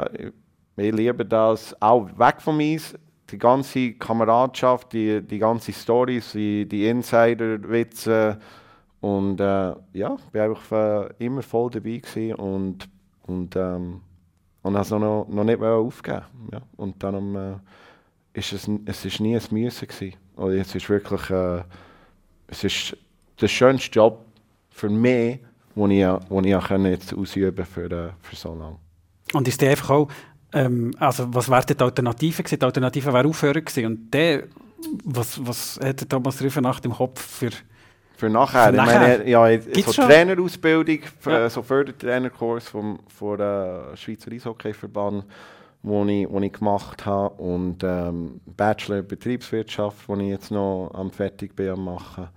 äh, 0.76 0.88
ich 0.88 0.94
liebe 0.94 1.24
das 1.24 1.80
auch 1.80 2.06
weg 2.18 2.40
vom 2.40 2.60
Eis. 2.60 2.94
Die 3.30 3.38
ganze 3.38 3.94
Kameradschaft, 3.94 4.92
die, 4.92 5.20
die 5.20 5.38
ganze 5.38 5.72
Stories, 5.72 6.32
die, 6.32 6.66
die 6.66 6.86
Insider-Witze. 6.88 8.38
Und 9.00 9.40
äh, 9.40 9.74
ja, 9.92 10.16
ich 10.16 10.34
war 10.34 10.44
einfach 10.44 10.72
äh, 10.72 11.24
immer 11.24 11.42
voll 11.42 11.70
dabei 11.70 12.34
und, 12.36 12.88
und, 13.26 13.56
ähm, 13.56 14.00
und 14.62 14.74
habe 14.74 14.82
es 14.82 14.90
noch, 14.90 15.26
noch 15.28 15.44
nicht 15.44 15.60
aufgeben 15.60 16.22
ja. 16.52 16.60
Und 16.76 17.02
dann 17.02 17.34
äh, 17.34 18.38
ist 18.38 18.52
es, 18.52 18.70
es 18.84 19.04
ist 19.04 19.20
nie 19.20 19.36
ein 19.36 19.42
Müssen 19.50 19.88
gewesen. 19.88 20.14
Es 20.60 20.74
ist 20.74 20.88
wirklich, 20.88 21.30
äh, 21.30 21.62
es 22.48 22.64
ist 22.64 22.96
der 23.40 23.48
schönste 23.48 23.90
Job 23.90 24.24
für 24.70 24.88
mich, 24.88 25.40
den 25.74 25.90
ich, 25.90 26.06
den 26.28 26.44
ich 26.44 26.90
jetzt 26.90 27.14
ausüben 27.14 27.64
für, 27.64 27.90
äh, 27.90 28.10
für 28.20 28.36
so 28.36 28.54
lange. 28.54 28.78
Und 29.32 29.48
ist 29.48 29.60
dir 29.60 29.70
einfach 29.70 29.90
auch 29.90 30.08
ähm, 30.56 30.94
also 30.98 31.26
was 31.34 31.48
wäre 31.50 31.64
die 31.66 31.78
Alternative 31.78 32.42
gewesen? 32.42 32.58
Die 32.58 32.64
Alternative 32.64 33.12
wäre 33.12 33.28
aufhören 33.28 33.64
gewesen. 33.64 33.86
Und 33.86 34.14
der, 34.14 34.44
was, 35.04 35.44
was 35.46 35.78
hat 35.82 36.08
Thomas 36.08 36.40
Rüffer 36.42 36.60
nach 36.60 36.80
dem 36.80 36.92
Kopf 36.92 37.20
für... 37.20 37.50
Für 38.16 38.30
nachher? 38.30 38.64
Für 38.64 38.70
ich 38.70 38.76
nachher? 38.76 39.00
meine, 39.00 39.28
ja, 39.28 39.56
Gibt's 39.56 39.92
so? 39.92 40.02
Trainerausbildung, 40.02 41.00
Ja. 41.26 41.44
äh, 41.46 41.50
so 41.50 41.62
Fördertrainerkurs 41.62 42.68
vom, 42.68 42.98
vom 43.08 43.38
äh, 43.40 43.96
Schweizer 43.96 44.32
Eishockeyverband, 44.32 45.24
wo 45.82 46.04
ich, 46.06 46.26
wo 46.30 46.40
ich 46.40 46.52
gemacht 46.52 47.04
habe 47.04 47.34
und 47.42 47.84
ähm, 47.84 48.40
Bachelor 48.56 49.02
Betriebswirtschaft, 49.02 50.08
wo 50.08 50.16
ich 50.16 50.28
jetzt 50.28 50.50
noch 50.50 50.90
am 50.94 51.10
fertig 51.10 51.54
bin 51.54 51.68
am 51.68 51.84
machen. 51.84 52.28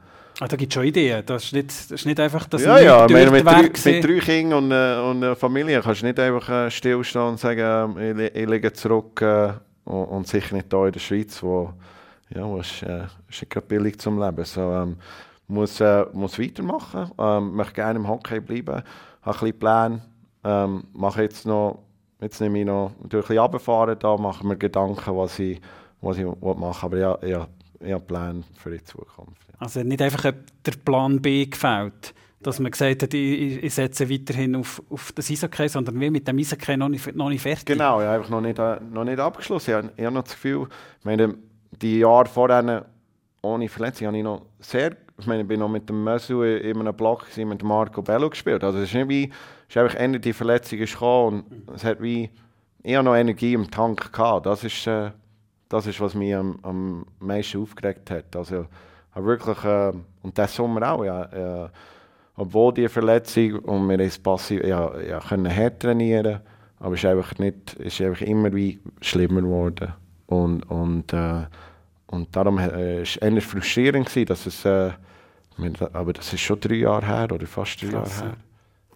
Ah, 0.42 0.48
da 0.48 0.56
gibt 0.56 0.72
es 0.72 0.74
schon 0.74 0.86
Ideen. 0.86 1.26
Das 1.26 1.44
ist 1.44 1.54
nicht, 1.54 1.68
das 1.68 1.92
ist 1.92 2.06
nicht 2.06 2.20
einfach, 2.20 2.48
dass 2.48 2.64
ja, 2.64 2.80
ja, 2.80 3.08
meine, 3.10 3.30
mit, 3.30 3.46
drei, 3.46 3.64
mit 3.64 4.04
drei 4.04 4.20
Kindern 4.20 4.64
und, 4.64 4.72
äh, 4.72 5.00
und 5.02 5.24
einer 5.24 5.36
Familie 5.36 5.82
kannst 5.82 6.02
du 6.02 6.06
nicht 6.06 6.18
einfach 6.18 6.48
äh, 6.48 6.72
stillstehen 6.72 7.26
und 7.26 7.40
sagen, 7.40 7.98
äh, 7.98 8.28
ich, 8.28 8.36
ich 8.36 8.50
liege 8.50 8.72
zurück 8.72 9.22
äh, 9.22 9.52
und, 9.84 10.06
und 10.06 10.28
sicher 10.28 10.56
nicht 10.56 10.68
hier 10.72 10.86
in 10.86 10.92
der 10.94 11.00
Schweiz, 11.02 11.44
wo, 11.44 11.74
ja, 12.34 12.46
wo 12.46 12.60
ist, 12.60 12.84
äh, 12.84 13.04
ist 13.28 13.42
nicht 13.42 13.50
gerade 13.50 13.68
billig 13.68 14.00
zum 14.00 14.18
Leben. 14.18 14.46
So, 14.46 14.62
ähm, 14.62 14.96
muss, 15.50 15.82
äh, 15.82 16.06
muss 16.14 16.40
weitermachen, 16.40 17.12
ähm, 17.20 17.56
möchte 17.56 17.74
gerne 17.74 18.00
im 18.00 18.08
Hockey 18.08 18.40
bleiben, 18.40 18.76
habe 18.76 18.86
ein 19.24 19.32
bisschen 19.32 19.60
Pläne, 19.60 20.02
ähm, 20.46 20.84
mache 20.94 21.24
jetzt 21.24 21.46
noch, 21.46 21.80
jetzt 22.22 22.40
nehme 22.40 22.60
ich 22.60 22.66
noch 22.66 22.92
durch 23.04 23.26
ein 23.26 23.28
bisschen 23.28 23.40
runterfahren, 23.40 24.00
da 24.00 24.16
mache 24.16 24.48
mir 24.48 24.56
Gedanken, 24.56 25.18
was 25.18 25.38
ich, 25.38 25.60
was 26.00 26.18
ich 26.18 26.24
will 26.24 26.56
machen 26.56 26.86
aber 26.86 26.98
ja, 26.98 27.18
ja, 27.26 27.48
ich 27.82 27.92
habe 27.92 28.06
Pläne 28.06 28.44
für 28.58 28.72
die 28.72 28.84
Zukunft. 28.86 29.49
Also 29.60 29.84
nicht 29.84 30.02
einfach 30.02 30.24
der 30.66 30.72
Plan 30.86 31.22
B 31.22 31.46
gefällt, 31.46 32.14
dass 32.42 32.60
man 32.60 32.72
gesagt 32.72 33.04
hat, 33.04 33.14
ich, 33.14 33.74
setze 33.74 34.10
weiterhin 34.10 34.56
auf, 34.56 34.82
auf 34.90 35.12
das 35.12 35.30
Eishockey, 35.30 35.68
sondern 35.68 36.00
wir 36.00 36.10
mit 36.10 36.28
dem 36.28 36.38
Eishockey 36.40 36.78
noch 36.78 36.88
nicht, 36.90 37.14
noch 37.16 37.30
nicht 37.30 37.42
fertig. 37.42 37.66
Genau, 37.66 38.02
ja, 38.02 38.14
einfach 38.14 38.30
noch 38.30 38.40
nicht, 38.42 38.58
äh, 38.58 38.80
noch 38.92 39.04
nicht 39.04 39.20
abgeschlossen. 39.20 39.90
Ich, 39.98 40.06
habe- 40.06 40.14
noch 40.16 40.24
das 40.24 40.34
Gefühl, 40.34 40.68
ich 41.00 41.06
meine, 41.06 41.36
die 41.82 42.00
Jahre 42.00 42.26
vorher 42.28 42.86
ohne 43.42 43.68
Verletzung 43.70 44.08
habe 44.08 44.18
ich 44.18 44.24
noch 44.24 44.46
sehr, 44.60 44.96
ich 45.18 45.28
meine, 45.28 45.42
ich 45.42 45.48
bin 45.48 45.60
noch 45.60 45.70
mit 45.70 45.88
dem 45.90 46.04
Mösu 46.04 46.44
in 46.44 46.80
einem 46.80 46.96
Block 46.96 47.26
mit 47.38 47.64
Marco 47.64 48.02
Bello 48.02 48.30
gespielt. 48.30 48.64
Also 48.64 48.80
es 48.80 48.86
ist 48.86 48.94
nicht 48.96 49.10
wie, 49.10 49.26
es 49.68 49.76
ist 49.76 49.78
einfach 49.78 49.96
Ende 49.96 50.20
die 50.20 50.34
Verletzung 50.34 50.80
ist 50.80 50.94
gekommen 50.94 51.44
und 51.68 51.76
es 51.76 51.84
hat 51.84 52.02
wie, 52.02 52.30
ich 52.84 52.96
habe 52.96 53.04
noch 53.04 53.16
Energie 53.16 53.54
im 53.54 53.70
Tank 53.70 54.14
gehabt. 54.14 54.46
Das 54.46 54.64
ist, 54.64 54.88
äh, 54.88 55.12
das 55.68 55.86
ist 55.88 56.00
was 56.00 56.16
mich 56.16 56.34
am, 56.34 56.58
am 56.64 57.06
meisten 57.20 57.62
aufgeregt 57.62 58.10
hat. 58.12 58.34
Also 58.36 58.66
habe 59.20 59.28
wirklich, 59.28 59.64
äh, 59.64 59.92
und 60.24 60.38
der 60.38 60.48
Sommer 60.48 60.92
auch, 60.92 61.04
ja, 61.04 61.66
äh, 61.66 61.70
obwohl 62.36 62.74
die 62.74 62.88
Verletzung 62.88 63.60
und 63.60 63.90
wir 63.90 64.00
ist 64.00 64.24
passiv, 64.24 64.64
ja, 64.64 64.98
ja, 65.00 65.20
können 65.20 65.54
hart 65.54 65.82
trainieren, 65.82 66.40
aber 66.80 66.96
es 66.96 67.04
ist 67.04 67.10
einfach 67.10 67.38
nicht, 67.38 67.76
es 67.80 68.00
ist 68.00 68.02
einfach 68.02 68.22
immer 68.22 68.54
wie 68.54 68.80
schlimmer 69.02 69.42
geworden 69.42 69.94
und 70.28 70.64
und 70.70 71.12
äh, 71.14 71.44
und 72.08 72.36
darum 72.36 72.58
äh, 72.58 73.04
ist 73.04 73.18
es 73.18 73.18
eher 73.18 73.42
frustrierend 73.42 74.08
gewesen, 74.08 74.26
dass 74.28 74.46
es, 74.46 74.66
äh, 74.66 74.92
aber 75.94 76.14
das 76.14 76.34
ist 76.34 76.40
schon 76.40 76.60
drei 76.60 76.76
Jahre 76.76 77.06
her 77.06 77.32
oder 77.32 77.46
fast 77.46 77.82
drei 77.82 77.88
Jahre 77.88 78.10
ja. 78.10 78.22
her. 78.24 78.34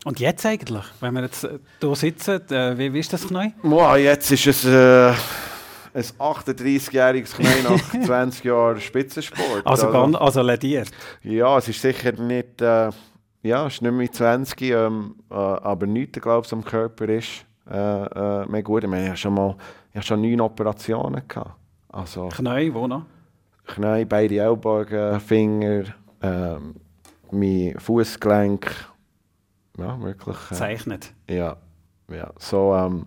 Und 0.06 0.20
jetzt 0.20 0.46
eigentlich, 0.46 0.84
wenn 1.00 1.14
wir 1.14 1.22
jetzt 1.22 1.48
hier 1.80 1.96
sitzen, 1.96 2.42
äh, 2.50 2.78
wie, 2.78 2.94
wie 2.94 3.00
ist 3.00 3.14
das 3.14 3.30
neu? 3.30 3.50
Wow, 3.62 3.98
jetzt 3.98 4.32
ist 4.32 4.48
es 4.48 4.66
äh, 4.66 5.14
ein 5.94 6.02
38-jähriges 6.04 7.36
Knäuel 7.36 7.64
nach 7.64 7.92
20 8.06 8.44
Jahren 8.46 8.82
Spitzensport. 8.82 9.66
Also, 9.66 9.92
ganz, 9.92 10.16
also 10.16 10.42
lediert. 10.42 10.90
Ja, 11.22 11.58
es 11.58 11.68
ist 11.68 11.82
sicher 11.82 12.12
nicht, 12.14 12.62
äh, 12.62 12.90
ja, 13.44 13.68
es 13.68 13.76
ist 13.76 13.82
nicht 13.82 13.92
mehr 13.94 14.12
20, 14.12 14.62
ähm, 14.62 15.16
äh, 15.30 15.34
aber 15.36 15.86
nichts, 15.86 16.20
glaube 16.22 16.46
ich, 16.46 16.54
am 16.54 16.64
Körper 16.64 17.10
ist 17.10 17.46
äh, 17.70 17.76
äh, 17.76 18.46
mehr 18.48 18.64
gut. 18.64 18.84
Ich 18.84 18.90
meine, 18.90 19.04
ich 19.04 19.10
habe 19.10 19.18
schon 19.18 19.34
mal, 19.34 19.56
ich 19.92 19.96
habe 19.96 20.06
schon 20.06 20.22
neun 20.22 20.42
Operationen 20.42 21.28
gehabt. 21.28 21.52
Also 21.90 22.30
Knäu, 22.30 22.74
wo 22.74 22.88
noch? 22.88 23.06
Knie, 23.66 24.06
beide 24.06 24.38
Ellbogen, 24.38 25.20
Finger, 25.20 25.84
ähm, 26.22 26.76
mein 27.32 27.76
Fußgelenk. 27.78 28.70
Ja, 29.78 30.00
wirklich. 30.02 30.38
Äh, 30.52 30.56
Zeichnet. 30.56 31.14
ja, 31.30 31.58
ja. 32.10 32.32
So, 32.38 32.76
ähm, 32.76 33.06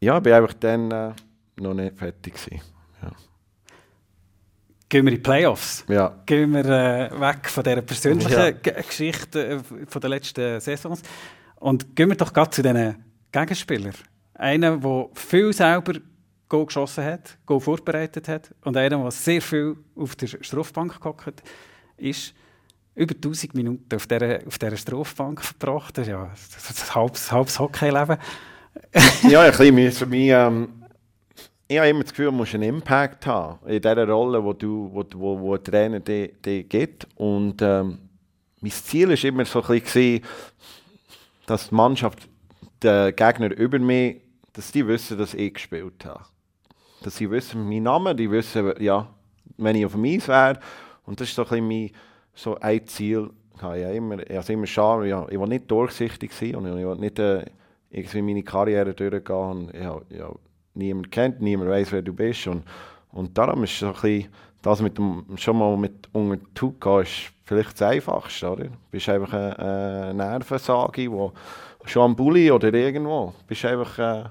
ja, 0.00 0.20
bin 0.20 0.32
einfach 0.32 0.54
dann 0.54 0.90
äh, 0.90 1.12
noch 1.56 1.74
nicht 1.74 1.96
fertig 1.96 2.34
gewesen. 2.34 2.62
Gehen 4.88 5.04
wir 5.04 5.12
in 5.12 5.18
die 5.18 5.22
Playoffs. 5.22 5.84
Ja. 5.88 6.14
Gehen 6.26 6.52
wir 6.52 6.64
äh, 6.64 7.20
weg 7.20 7.48
von 7.50 7.64
dieser 7.64 7.82
persönlichen 7.82 8.30
Ja. 8.30 8.50
Geschichte 8.52 9.48
äh, 9.48 9.58
von 9.88 10.00
den 10.00 10.10
letzten 10.10 10.60
Saisons 10.60 11.02
und 11.56 11.96
gehen 11.96 12.08
wir 12.08 12.16
doch 12.16 12.32
gerade 12.32 12.50
zu 12.50 12.62
diesen 12.62 13.04
Gegenspielern. 13.32 13.94
Einer, 14.34 14.76
der 14.76 15.08
viel 15.14 15.52
selber 15.52 15.94
Goal 16.48 16.66
geschossen 16.66 17.02
hat, 17.02 17.36
Goal 17.46 17.58
vorbereitet 17.60 18.28
hat 18.28 18.54
und 18.62 18.76
einer, 18.76 18.98
der 18.98 19.10
sehr 19.10 19.42
viel 19.42 19.76
auf 19.96 20.14
der 20.14 20.28
Strafbank 20.28 21.00
gehockt 21.00 21.42
ist. 21.96 22.32
Über 22.94 23.14
1000 23.14 23.54
Minuten 23.54 23.94
auf 23.94 24.06
dieser, 24.06 24.38
auf 24.46 24.56
dieser 24.56 24.76
Strafbank 24.76 25.42
verbracht. 25.42 25.98
Das 25.98 26.06
ist 26.06 26.10
ja 26.12 26.30
das 26.32 26.70
ist 26.70 26.90
ein 26.90 26.94
halbes, 26.94 27.32
halbes 27.32 27.58
Hockeyleben. 27.58 28.18
Ja, 29.28 29.42
ein 29.42 29.50
bisschen 29.50 29.92
für 29.92 30.06
mich. 30.06 30.28
Ähm, 30.28 30.68
ich 31.68 31.78
habe 31.78 31.88
immer 31.88 32.02
das 32.02 32.10
Gefühl, 32.10 32.26
du 32.26 32.32
musst 32.32 32.54
einen 32.54 32.62
Impact 32.62 33.26
haben 33.26 33.58
in 33.66 33.80
dieser 33.80 34.08
Rolle, 34.08 34.42
wo, 34.42 34.52
du, 34.52 34.88
wo, 34.92 35.04
wo, 35.14 35.40
wo 35.40 35.54
ein 35.54 35.64
Trainer 35.64 36.00
dir 36.00 36.28
dir 36.28 36.62
gibt. 36.62 37.08
Und 37.16 37.60
ähm, 37.60 37.98
mein 38.60 38.70
Ziel 38.70 39.08
war 39.08 39.24
immer 39.24 39.44
so 39.44 39.62
ein 39.62 39.80
bisschen, 39.80 40.20
dass 41.46 41.68
die 41.68 41.74
Mannschaft, 41.74 42.28
der 42.82 43.12
Gegner 43.12 43.50
über 43.56 43.78
mich, 43.78 44.20
dass 44.52 44.70
die 44.70 44.86
wissen, 44.86 45.18
dass 45.18 45.34
ich 45.34 45.54
gespielt 45.54 46.04
habe. 46.04 46.24
Dass 47.02 47.16
sie 47.16 47.30
wissen 47.30 47.68
meinen 47.68 47.84
Namen, 47.84 48.16
die 48.16 48.30
wissen, 48.30 48.72
ja, 48.80 49.08
wenn 49.56 49.76
ich 49.76 49.86
auf 49.86 49.92
dem 49.92 50.04
Eis 50.04 50.28
wäre. 50.28 50.60
Und 51.04 51.20
das 51.20 51.28
ist 51.28 51.34
so 51.34 51.42
ein 51.42 51.48
bisschen 51.48 51.68
mein, 51.68 51.90
so 52.34 52.58
ein 52.60 52.86
Ziel. 52.86 53.30
Ich 53.56 53.62
habe 53.62 53.78
immer, 53.78 54.18
ich 54.30 54.36
habe 54.36 54.52
immer 54.52 54.66
schade, 54.66 55.08
ja, 55.08 55.26
ich 55.28 55.38
will 55.38 55.48
nicht 55.48 55.70
durchsichtig 55.70 56.32
sein 56.32 56.56
und 56.56 56.66
ich 56.66 56.86
will 56.86 56.96
nicht 56.96 57.18
äh, 57.18 57.44
irgendwie 57.96 58.22
meine 58.22 58.42
Karriere 58.42 58.94
durchgehen. 58.94 59.36
Und 59.36 59.74
habe, 59.74 60.04
ja, 60.10 60.30
niemand 60.74 61.10
kennt, 61.10 61.40
niemand 61.40 61.70
weiß, 61.70 61.92
wer 61.92 62.02
du 62.02 62.12
bist. 62.12 62.46
Und, 62.46 62.64
und 63.12 63.36
darum 63.36 63.64
ist 63.64 63.78
so 63.78 63.92
ein 64.02 64.28
das 64.62 64.82
mit 64.82 64.98
dem, 64.98 65.24
schon 65.36 65.58
mal 65.58 65.76
mit 65.76 66.08
unter 66.12 66.36
die 66.36 66.60
Haut 66.60 66.80
gehen, 66.80 67.02
ist 67.02 67.32
vielleicht 67.44 67.80
das 67.80 67.82
Einfachste, 67.82 68.50
oder? 68.50 68.64
Du 68.64 68.70
bist 68.90 69.08
einfach 69.08 69.32
eine, 69.32 69.58
eine 69.58 70.14
Nervensage, 70.14 71.10
wo 71.10 71.32
schon 71.84 72.02
am 72.02 72.16
Bulli 72.16 72.50
oder 72.50 72.74
irgendwo, 72.74 73.32
bist 73.46 73.64
einfach, 73.64 73.98
äh, 73.98 74.24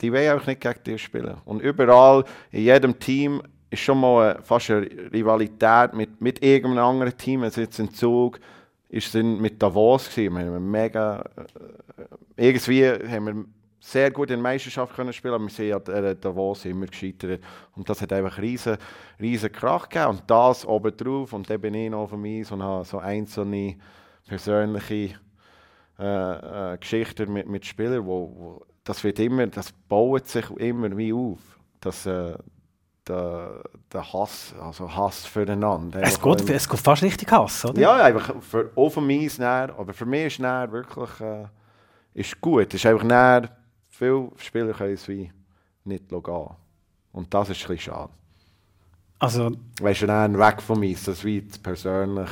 die 0.00 0.10
wollen 0.10 0.30
einfach 0.30 0.46
nicht 0.46 0.62
gegen 0.62 0.82
dich 0.82 1.02
spielen. 1.02 1.36
Und 1.44 1.60
überall, 1.60 2.24
in 2.50 2.62
jedem 2.62 2.98
Team, 2.98 3.42
ist 3.68 3.80
schon 3.80 4.00
mal 4.00 4.36
äh, 4.36 4.42
fast 4.42 4.70
eine 4.70 4.88
Rivalität 5.12 5.92
mit, 5.92 6.20
mit 6.20 6.42
irgendeinem 6.42 6.84
anderen 6.84 7.16
Team. 7.16 7.42
Also 7.42 7.60
jetzt 7.60 7.78
in 7.78 7.92
Zug 7.92 8.40
ist 8.90 9.14
es 9.14 9.22
mit 9.22 9.62
Davos 9.62 10.10
gewesen. 10.10 10.36
Wir 10.36 10.44
haben 10.46 10.70
mega, 10.70 11.24
äh, 12.36 12.48
irgendwie 12.48 12.86
haben 12.86 13.26
wir 13.26 13.44
sehr 13.78 14.10
gut 14.10 14.28
in 14.30 14.36
der 14.36 14.42
Meisterschaft 14.42 14.94
können 14.94 15.12
spielen, 15.12 15.34
aber 15.34 15.44
wir 15.44 15.50
sind 15.50 15.72
an 15.72 16.02
der 16.02 16.14
Davos 16.14 16.64
immer 16.64 16.86
gescheitert. 16.86 17.40
Und 17.74 17.88
das 17.88 18.02
hat 18.02 18.12
einfach 18.12 18.38
riesen, 18.38 18.76
riesen 19.18 19.52
Krach 19.52 19.88
gegeben. 19.88 20.10
Und 20.10 20.22
das 20.26 20.66
oben 20.66 20.94
drauf. 20.96 21.32
Und 21.32 21.48
dann 21.48 21.60
bin 21.60 21.74
ich 21.74 21.90
noch 21.90 22.10
dem 22.10 22.24
Eis 22.24 22.52
und 22.52 22.62
habe 22.62 22.84
so 22.84 22.98
einzelne 22.98 23.76
persönliche 24.26 25.14
äh, 25.98 26.72
äh, 26.72 26.78
Geschichten 26.78 27.32
mit, 27.32 27.48
mit 27.48 27.64
Spielern, 27.64 28.04
wo, 28.04 28.32
wo 28.36 28.66
das 28.84 29.04
wird 29.04 29.18
immer, 29.18 29.46
das 29.46 29.72
baut 29.72 30.26
sich 30.26 30.48
immer 30.50 30.96
wie 30.96 31.12
auf. 31.12 31.38
Das, 31.80 32.06
äh, 32.06 32.36
der, 33.10 33.62
der 33.92 34.12
Hass, 34.12 34.54
also 34.60 34.94
Hass 34.94 35.26
füreinander. 35.26 36.00
Es 36.02 36.20
geht, 36.20 36.48
es 36.48 36.68
geht 36.68 36.80
fast 36.80 37.02
richtig 37.02 37.30
Hass, 37.30 37.64
oder? 37.64 37.80
ja, 37.80 37.94
einfach 37.94 38.34
für, 38.40 38.70
auf 38.74 38.94
dem 38.94 39.10
Eis 39.10 39.38
näher, 39.38 39.74
aber 39.76 39.92
für 39.92 40.06
mich 40.06 40.26
ist 40.26 40.38
näher 40.38 40.70
wirklich 40.70 41.20
äh, 41.20 41.46
ist 42.14 42.40
gut. 42.40 42.68
Es 42.68 42.74
ist 42.74 42.86
einfach 42.86 43.04
näher, 43.04 43.50
viele 43.88 44.30
Spieler 44.36 44.72
können 44.72 44.94
es 44.94 45.08
wie 45.08 45.30
nicht 45.84 46.08
gehen. 46.08 46.48
Und 47.12 47.34
das 47.34 47.50
ist 47.50 47.62
ein 47.62 47.76
bisschen 47.76 47.92
schade. 47.92 48.12
Also, 49.18 49.50
Weißt 49.80 50.02
du, 50.02 50.06
näher 50.06 50.38
weg 50.38 50.62
vom 50.62 50.82
Eis, 50.82 51.04
dass 51.04 51.18
es 51.18 51.24
wie 51.24 51.40
persönlich 51.40 52.30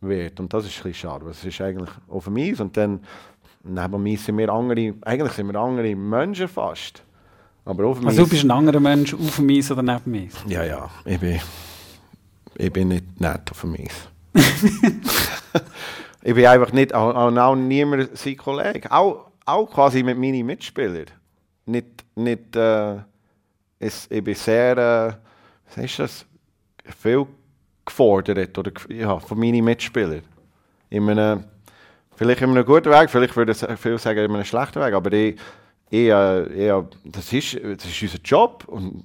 wird. 0.00 0.38
Und 0.38 0.52
das 0.52 0.66
ist 0.66 0.76
ein 0.78 0.82
bisschen 0.84 1.10
schade, 1.10 1.28
es 1.30 1.44
ist 1.44 1.60
eigentlich 1.60 1.90
auf 2.08 2.24
dem 2.24 2.36
Eis 2.36 2.60
und 2.60 2.76
dann 2.76 3.00
neben 3.62 4.06
Eis 4.06 4.24
sind 4.24 4.36
wir 4.38 4.50
andere, 4.50 4.94
eigentlich 5.02 5.32
sind 5.32 5.50
wir 5.50 5.58
andere 5.58 5.96
Menschen 5.96 6.48
fast. 6.48 7.02
Aber 7.64 7.86
auf 7.86 8.04
also 8.04 8.24
du 8.24 8.30
bist 8.30 8.44
ein 8.44 8.50
anderer 8.50 8.80
Mensch 8.80 9.14
auf 9.14 9.36
dem 9.36 9.48
Eis 9.48 9.70
oder 9.70 9.82
neben 9.82 10.12
dem 10.12 10.26
Eis? 10.26 10.34
Ja, 10.46 10.64
ja, 10.64 10.90
ich 11.04 11.18
bin, 11.18 11.40
ich 12.56 12.72
bin 12.72 12.88
nicht 12.88 13.20
nett 13.20 13.50
auf 13.50 13.60
dem 13.62 13.74
Eis. 13.74 14.08
ich 16.22 16.34
bin 16.34 16.46
einfach 16.46 16.72
nicht, 16.72 16.94
auch, 16.94 17.14
auch, 17.14 17.36
auch 17.36 17.56
niemand 17.56 18.16
sein 18.16 18.36
Kollege. 18.36 18.90
Auch, 18.90 19.30
auch 19.46 19.66
quasi 19.70 20.02
mit 20.02 20.18
meinen 20.18 20.44
Mitspielern. 20.44 21.06
Nicht, 21.66 22.04
nicht, 22.14 22.54
äh, 22.54 22.96
es, 23.78 24.08
ich 24.10 24.22
bin 24.22 24.34
sehr, 24.34 24.76
äh, 24.76 25.14
was 25.66 25.76
heißt 25.78 25.98
das, 26.00 26.26
viel 27.00 27.26
gefordert 27.86 28.58
oder, 28.58 28.72
ja, 28.90 29.18
von 29.18 29.38
meinen 29.38 29.64
Mitspielern. 29.64 30.22
In 30.90 31.08
einem, 31.08 31.44
vielleicht 32.14 32.42
in 32.42 32.50
einem 32.50 32.66
guten 32.66 32.90
Weg, 32.90 33.08
vielleicht 33.08 33.34
würde 33.36 33.52
ich 33.52 33.80
viel 33.80 33.98
sagen, 33.98 34.18
in 34.18 34.34
einem 34.34 34.44
schlechten 34.44 34.82
Weg, 34.82 34.92
aber 34.92 35.12
ich, 35.12 35.36
äh, 35.90 36.42
ich, 36.68 36.84
das, 37.04 37.32
ist, 37.32 37.54
das 37.54 37.84
ist 37.84 38.02
unser 38.02 38.18
Job 38.22 38.64
und 38.66 39.04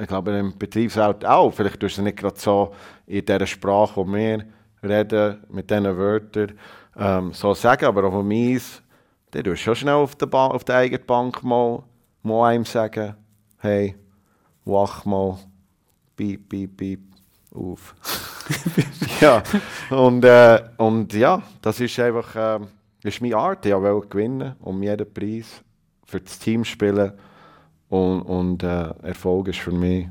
ich 0.00 0.08
glaube 0.08 0.32
im 0.32 0.56
Betriebswelt 0.56 1.24
auch. 1.24 1.50
Vielleicht 1.52 1.80
tust 1.80 1.98
du 1.98 2.00
es 2.00 2.04
nicht 2.04 2.18
gerade 2.18 2.38
so 2.38 2.74
in 3.06 3.24
dieser 3.24 3.46
Sprache, 3.46 4.04
die 4.04 4.12
wir 4.12 4.44
reden, 4.82 5.44
mit 5.50 5.70
diesen 5.70 5.96
Wörtern, 5.96 6.52
ähm, 6.96 7.32
so 7.32 7.54
sagen, 7.54 7.86
aber 7.86 8.04
auf 8.04 8.24
meins, 8.24 8.82
dann 9.30 9.44
tust 9.44 9.60
du 9.60 9.64
schon 9.64 9.76
schnell 9.76 9.94
auf 9.94 10.14
der, 10.16 10.26
ba 10.26 10.46
auf 10.48 10.64
der 10.64 10.76
eigenen 10.76 11.06
Bank 11.06 11.42
mal, 11.42 11.82
mal 12.22 12.50
einem 12.50 12.64
sagen, 12.64 13.14
hey, 13.58 13.94
wach 14.64 15.04
mal, 15.04 15.38
piep, 16.16 16.48
piep, 16.48 16.76
piep, 16.76 17.00
auf. 17.54 17.94
ja, 19.20 19.42
und, 19.90 20.24
äh, 20.24 20.62
und 20.76 21.12
ja, 21.12 21.42
das 21.62 21.80
ist 21.80 21.98
einfach, 21.98 22.34
äh, 22.34 22.64
das 23.02 23.14
ist 23.14 23.20
meine 23.20 23.36
Art, 23.36 23.64
ich 23.66 23.72
will 23.72 24.00
gewinnen, 24.08 24.56
um 24.60 24.82
jeden 24.82 25.12
Preis, 25.12 25.62
für 26.10 26.20
das 26.20 26.38
Team 26.38 26.64
spielen 26.64 27.12
und, 27.88 28.22
und 28.22 28.62
äh, 28.62 28.90
Erfolg 29.02 29.48
ist 29.48 29.58
für 29.58 29.72
mich 29.72 30.08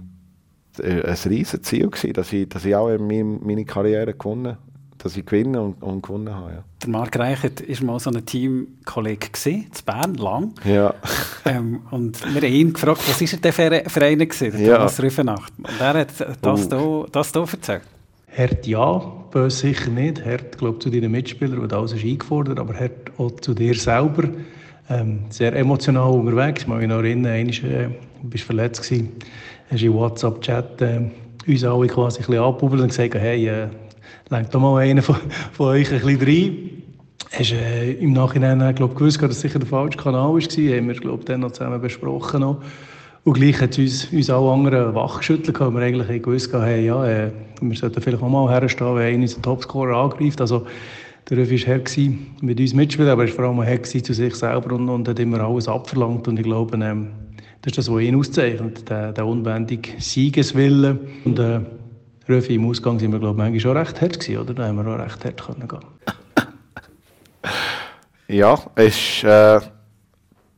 ein 0.81 1.01
riesiges 1.25 1.61
Ziel 1.63 1.89
gewesen, 1.89 2.13
dass 2.13 2.31
ich, 2.31 2.47
dass 2.47 2.63
ich 2.63 2.75
auch 2.75 2.89
in 2.89 3.05
meine, 3.05 3.23
meine 3.23 3.65
Karriere 3.65 4.13
gewonnen 4.13 4.57
dass 4.99 5.15
ich 5.15 5.25
gewinne 5.25 5.61
und, 5.61 5.81
und 5.81 6.03
gewonnen 6.03 6.33
habe. 6.33 6.51
Ja. 6.51 6.63
Der 6.83 6.89
Marc 6.89 7.17
Reichert 7.17 7.67
war 7.67 7.85
mal 7.85 7.99
so 7.99 8.11
ein 8.11 8.25
Teamkollege 8.25 9.27
in 9.45 9.65
Bern, 9.85 10.15
lang. 10.15 10.53
Ja. 10.65 10.93
ähm, 11.45 11.81
und 11.89 12.21
wir 12.33 12.41
haben 12.41 12.53
ihn 12.53 12.73
gefragt, 12.73 13.01
was 13.07 13.21
war 13.21 13.39
denn 13.39 13.53
für, 13.53 13.89
für 13.89 14.05
einen 14.05 14.27
gewesen, 14.27 14.57
der 14.57 14.67
Ja. 14.67 14.75
Thomas 14.75 15.01
Rüfenacht. 15.01 15.53
Und 15.57 15.79
er 15.79 15.93
hat 15.93 16.19
das 16.41 16.67
hier 16.67 17.05
das 17.11 17.31
hier 17.31 17.41
erzählt. 17.41 17.83
Hart 18.37 18.67
ja, 18.67 18.97
böse 19.31 19.57
sicher 19.57 19.89
nicht. 19.89 20.23
Hart, 20.23 20.57
glaube 20.57 20.79
zu 20.79 20.89
deinen 20.89 21.11
Mitspielern, 21.11 21.59
und 21.59 21.73
alles 21.73 21.93
ist 21.93 22.03
eingefordert, 22.03 22.59
aber 22.59 22.77
hart 22.77 23.11
auch 23.17 23.31
zu 23.39 23.53
dir 23.53 23.73
selber. 23.75 24.29
Ähm, 24.91 25.19
sehr 25.29 25.55
emotional 25.55 26.11
unterwegs. 26.11 26.61
Ich 26.61 26.67
kann 26.67 26.79
mich 26.79 26.87
noch 26.87 26.97
erinnern, 26.97 27.31
einmal 27.31 27.53
äh, 27.53 27.89
du 28.23 28.29
bist 28.29 28.43
verletzt 28.43 28.81
gewesen. 28.81 29.11
Hast 29.69 29.83
im 29.83 29.93
WhatsApp-Chat 29.93 30.81
äh, 30.81 31.01
uns 31.47 31.63
alle 31.63 31.87
quasi 31.87 32.19
ein 32.19 32.25
bisschen 32.25 32.43
angebubbelt 32.43 32.81
und 32.81 32.87
gesagt, 32.87 33.13
hey, 33.13 33.47
äh, 33.47 33.67
lenkt 34.29 34.53
doch 34.53 34.59
mal 34.59 34.81
einen 34.81 35.03
von, 35.03 35.17
von 35.51 35.67
euch 35.67 35.91
ein 35.91 35.99
bisschen 35.99 36.21
rein. 36.21 36.69
Hast 37.31 37.51
äh, 37.51 37.91
im 37.93 38.13
Nachhinein 38.13 38.61
äh, 38.61 38.73
glaub, 38.73 38.95
gewusst, 38.95 39.21
dass 39.21 39.29
es 39.31 39.41
sicher 39.41 39.59
der 39.59 39.67
falsche 39.67 39.97
Kanal 39.97 40.33
war. 40.33 40.41
Haben 40.41 40.87
wir 40.87 40.95
glaub, 40.95 41.23
dann 41.25 41.41
noch 41.41 41.51
zusammen 41.51 41.79
besprochen. 41.79 42.41
Noch. 42.41 42.63
Und 43.25 43.33
gleich 43.33 43.61
hat 43.61 43.77
uns, 43.77 44.05
uns 44.11 44.29
alle 44.31 44.51
anderen 44.51 44.95
wachgeschüttelt, 44.95 45.59
weil 45.59 45.71
wir 45.71 45.81
eigentlich 45.81 46.23
gewusst 46.23 46.51
haben, 46.51 46.83
ja, 46.83 47.05
äh, 47.05 47.31
wir 47.61 47.77
sollten 47.77 48.01
vielleicht 48.01 48.23
auch 48.23 48.29
mal 48.29 48.49
herstehen, 48.49 48.95
wenn 48.95 49.13
einer 49.13 49.21
unseren 49.21 49.43
Topscorer 49.43 49.97
angreift. 49.97 50.41
Also, 50.41 50.65
der 51.29 51.37
Röfi 51.37 51.59
war 51.61 51.67
her 51.67 51.79
gewesen, 51.79 52.35
mit 52.41 52.59
uns 52.59 52.73
mitspielen, 52.73 53.11
aber 53.11 53.23
er 53.23 53.29
war 53.29 53.35
vor 53.35 53.45
allem 53.45 53.61
her 53.61 53.77
gewesen 53.77 54.03
zu 54.03 54.13
sich 54.13 54.35
selber 54.35 54.75
und, 54.75 54.89
und 54.89 55.07
hat 55.07 55.19
immer 55.19 55.41
alles 55.41 55.67
abverlangt. 55.67 56.27
Und 56.27 56.37
ich 56.37 56.43
glaube, 56.45 56.77
ähm, 56.83 57.11
das 57.61 57.71
ist 57.71 57.77
das, 57.77 57.91
was 57.93 58.01
ihn 58.01 58.15
auszeichnet, 58.15 58.89
der, 58.89 59.11
der 59.11 59.25
unbändige 59.25 59.91
Siegeswille. 59.99 60.97
Und 61.25 61.37
äh, 61.39 61.59
Röfi, 62.27 62.55
im 62.55 62.67
Ausgang 62.67 62.99
sind 62.99 63.11
wir, 63.11 63.19
glaube 63.19 63.35
ich, 63.35 63.37
manchmal 63.37 63.59
schon 63.59 63.77
recht 63.77 64.01
hart 64.01 64.19
gewesen, 64.19 64.41
oder? 64.41 64.53
Da 64.53 64.67
haben 64.67 64.77
wir 64.77 64.87
auch 64.95 64.99
recht 64.99 65.23
hart 65.25 65.43
können. 65.69 65.69
Ja, 68.27 68.59
es 68.75 68.95
ist 68.95 69.23
äh, 69.23 69.59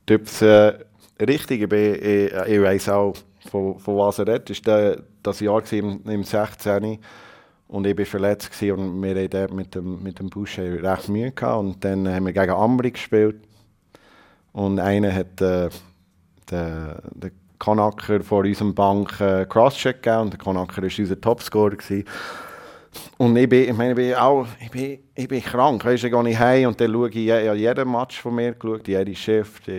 typisch, 0.06 0.42
äh, 0.42 0.74
richtig. 1.22 1.62
Ich, 1.62 1.70
bin- 1.70 1.96
ich, 1.96 2.32
ich 2.48 2.62
weiss 2.62 2.90
auch, 2.90 3.14
von, 3.50 3.80
von 3.80 3.98
was 3.98 4.20
er 4.20 4.28
redet. 4.28 4.50
Es 4.50 4.66
war 4.66 4.98
das 5.24 5.40
Jahr 5.40 5.64
im, 5.72 6.02
im 6.06 6.24
16. 6.24 7.00
Und 7.72 7.88
ich 7.88 7.98
war 7.98 8.06
verletzt 8.06 8.62
und 8.64 9.02
wir 9.02 9.30
dort 9.30 9.54
mit 9.54 9.74
dem, 9.76 10.04
mit 10.04 10.20
dem 10.20 10.30
Busch 10.30 10.60
recht 10.60 11.08
Mühe 11.08 11.32
gehabt. 11.32 11.58
Und 11.58 11.84
dann 11.86 12.06
haben 12.06 12.26
wir 12.26 12.34
gegen 12.34 12.52
Ambri 12.52 12.92
gespielt. 12.92 13.38
Und 14.52 14.78
einer 14.78 15.14
hat 15.14 15.40
äh, 15.40 15.70
den, 16.52 16.96
den 17.14 17.32
Konaker 17.58 18.22
vor 18.24 18.40
unserem 18.44 18.76
Bank 18.76 19.22
äh, 19.22 19.46
Crosscheck 19.46 20.04
gegeben. 20.04 20.24
Und 20.24 20.34
der 20.34 20.40
Konaker 20.40 20.82
war 20.82 20.90
unser 21.00 21.22
Topscorer. 21.22 21.78
Gewesen. 21.78 22.04
Und 23.18 23.38
ich 23.38 23.48
bin, 23.48 23.70
ich 23.70 23.78
meine, 23.78 23.92
ich 23.92 23.96
bin 23.96 24.16
auch, 24.16 24.46
ich 24.60 24.70
bin, 24.70 25.00
ich 25.16 25.28
bin 25.30 25.42
krank, 25.42 25.86
weißt 25.86 26.04
ich 26.04 26.12
gehe 26.12 26.24
nicht 26.24 26.40
heim 26.40 26.68
und 26.68 26.82
dann 26.82 26.92
schaue 26.92 27.08
ich 27.08 27.16
ja, 27.16 27.54
jeden 27.54 27.90
Match 27.90 28.20
von 28.20 28.36
mir 28.36 28.52
geschaut, 28.52 28.86
jede 28.86 29.16
Shift, 29.16 29.70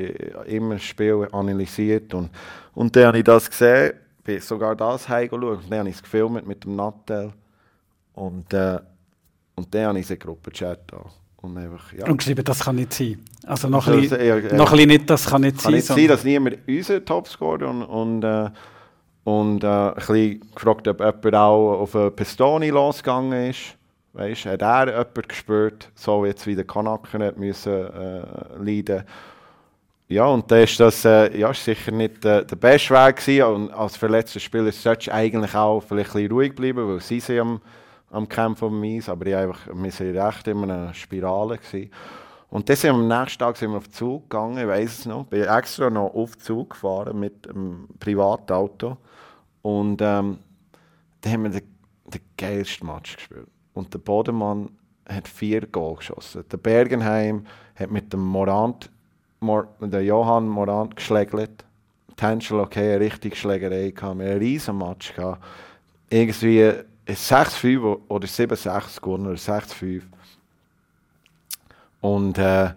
immer 0.46 0.76
das 0.76 0.84
Spiel 0.84 1.28
analysiert 1.30 2.14
und, 2.14 2.30
und 2.72 2.96
dann 2.96 3.08
habe 3.08 3.18
ich 3.18 3.24
das 3.24 3.50
gesehen, 3.50 3.92
bin 4.24 4.40
sogar 4.40 4.74
das 4.74 5.06
heim 5.10 5.28
geschaut 5.28 5.58
und 5.58 5.70
dann 5.70 5.80
habe 5.80 5.90
ich 5.90 5.96
es 5.96 6.02
gefilmt 6.02 6.46
mit 6.46 6.64
dem 6.64 6.74
Nattel 6.76 7.34
und, 8.14 8.52
äh, 8.52 8.78
und 9.54 9.74
dann 9.74 9.86
habe 9.86 10.00
ich 10.00 10.06
die 10.06 10.18
Gruppenchat 10.18 10.80
da 10.86 11.04
und 11.42 11.58
einfach, 11.58 11.92
ja. 11.92 12.06
Und 12.06 12.18
geschrieben, 12.18 12.44
das 12.44 12.60
kann 12.60 12.76
nicht 12.76 12.92
sein. 12.92 13.18
Also 13.44 13.68
noch 13.68 13.86
Also, 13.86 13.92
ein 13.98 14.00
bisschen, 14.02 14.26
ja, 14.26 14.36
ja. 14.38 14.54
noch 14.54 14.70
ein 14.70 14.76
bisschen 14.76 14.88
nicht, 14.88 15.10
das 15.10 15.26
kann 15.26 15.40
nicht 15.42 15.54
kann 15.56 15.62
sein. 15.64 15.74
nicht 15.74 15.86
sein, 15.86 16.08
dass 16.08 16.24
niemand 16.24 16.58
unser 16.66 17.04
Topscorer 17.04 17.68
und, 17.68 17.82
und, 17.82 18.24
äh, 18.24 18.50
und 19.24 19.64
äh, 19.64 19.66
ein 19.66 19.94
bisschen 19.94 20.40
gefragt, 20.54 20.88
ob 20.88 21.00
jemand 21.00 21.34
auch 21.34 21.80
auf 21.80 21.96
eine 21.96 22.10
Pistoni 22.10 22.70
losgegangen 22.70 23.50
ist. 23.50 23.76
Weißt, 24.14 24.44
hat 24.44 24.62
er 24.62 24.88
jemand 24.88 25.28
gespürt, 25.28 25.90
so 25.94 26.26
jetzt 26.26 26.46
wie 26.46 26.54
der 26.54 26.66
Kanaker 26.66 27.18
hat 27.26 27.38
müssen 27.38 27.72
äh, 27.72 28.22
leiden. 28.58 29.04
Ja, 30.08 30.26
und 30.26 30.50
da 30.50 30.58
ist 30.58 30.78
das 30.78 31.06
äh, 31.06 31.34
ja, 31.38 31.50
ist 31.50 31.64
sicher 31.64 31.90
nicht 31.90 32.22
äh, 32.26 32.44
der 32.44 32.56
beste 32.56 32.92
Weg 32.92 33.16
gewesen. 33.16 33.42
Und 33.44 33.70
als 33.72 33.96
verletzter 33.96 34.38
Spieler 34.40 34.70
solltest 34.70 35.06
du 35.08 35.14
eigentlich 35.14 35.54
auch 35.54 35.80
vielleicht 35.80 36.10
ein 36.10 36.12
bisschen 36.14 36.32
ruhig 36.32 36.54
bleiben, 36.54 36.86
weil 36.86 37.00
sie 37.00 37.20
sind 37.20 37.40
am, 37.40 37.60
am 38.12 38.28
Kämpfen 38.28 38.68
um 38.68 38.82
Eis, 38.82 39.08
aber 39.08 39.26
ich 39.26 39.34
einfach, 39.34 39.66
wir 39.72 39.90
sind 39.90 40.16
recht 40.16 40.46
in 40.46 40.62
einer 40.62 40.94
Spirale 40.94 41.58
gewesen. 41.58 41.90
Und 42.50 42.68
dann 42.68 42.76
sind 42.76 42.90
wir 42.90 43.00
am 43.00 43.08
nächsten 43.08 43.38
Tag 43.38 43.56
sind 43.56 43.70
wir 43.70 43.78
auf 43.78 43.88
den 43.88 43.94
Zug 43.94 44.28
gegangen, 44.28 44.58
ich 44.58 44.66
weiss 44.66 44.98
es 45.00 45.06
noch. 45.06 45.24
Bin 45.24 45.42
extra 45.42 45.88
noch 45.88 46.14
auf 46.14 46.36
den 46.36 46.42
Zug 46.42 46.70
gefahren 46.70 47.18
mit 47.18 47.48
einem 47.48 47.88
Privatauto. 47.98 48.98
Und 49.62 50.02
ähm, 50.02 50.38
dann 51.22 51.32
haben 51.32 51.42
wir 51.44 51.50
den, 51.50 51.62
den 52.04 52.20
geilsten 52.36 52.86
Match 52.86 53.16
gespielt. 53.16 53.48
Und 53.72 53.94
der 53.94 53.98
Bodemann 54.00 54.68
hat 55.08 55.26
vier 55.26 55.66
Goal 55.66 55.96
geschossen. 55.96 56.44
Der 56.52 56.58
Bergenheim 56.58 57.46
hat 57.74 57.90
mit 57.90 58.12
dem 58.12 58.20
Morant, 58.20 58.90
Mor, 59.40 59.68
der 59.80 60.04
Johann 60.04 60.46
Morant 60.46 60.94
geschlägelt. 60.94 61.64
Angelo 62.20 62.62
okay, 62.62 62.94
eine 62.94 63.00
richtige 63.00 63.34
Schlägerei. 63.34 63.92
Wir 63.92 64.02
hatten 64.02 64.20
einen 64.20 64.38
riesen 64.38 64.78
Match 64.78 65.12
gehabt. 65.14 65.42
Irgendwie 66.08 66.72
6-5 67.08 68.00
oder 68.08 68.26
7-6 68.26 69.00
gewonnen 69.00 69.26
oder 69.26 69.36
6-5. 69.36 70.02
Und, 72.00 72.38
äh, 72.38 72.70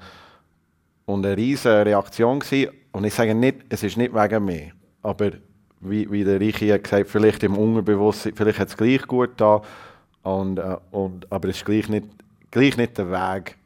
und 1.06 1.26
eine 1.26 1.38
riesige 1.38 1.86
Reaktion 1.86 2.40
gewesen. 2.40 2.72
Und 2.92 3.04
ich 3.04 3.14
sage 3.14 3.36
nicht, 3.36 3.58
es 3.70 3.84
ist 3.84 3.98
nicht 3.98 4.14
wegen 4.14 4.46
mir, 4.46 4.72
aber 5.04 5.32
wie, 5.82 6.10
wie 6.10 6.24
der 6.24 6.40
Reiche 6.40 6.74
hat 6.74 6.84
gesagt, 6.84 7.10
vielleicht 7.10 7.44
im 7.44 7.58
Unterbewusstsein, 7.58 8.34
vielleicht 8.36 8.60
hat 8.60 8.70
es 8.70 8.78
gleich 8.78 9.02
gut 9.04 9.32
da, 9.38 9.62
und, 10.24 10.58
äh, 10.58 10.78
und, 10.92 11.32
aber 11.32 11.50
es 11.50 11.58
ist 11.58 11.66
gleich 11.66 11.88
nicht, 11.90 12.08
gleich 12.50 12.76
nicht 12.78 12.98
der 12.98 13.12
Weg. 13.12 13.58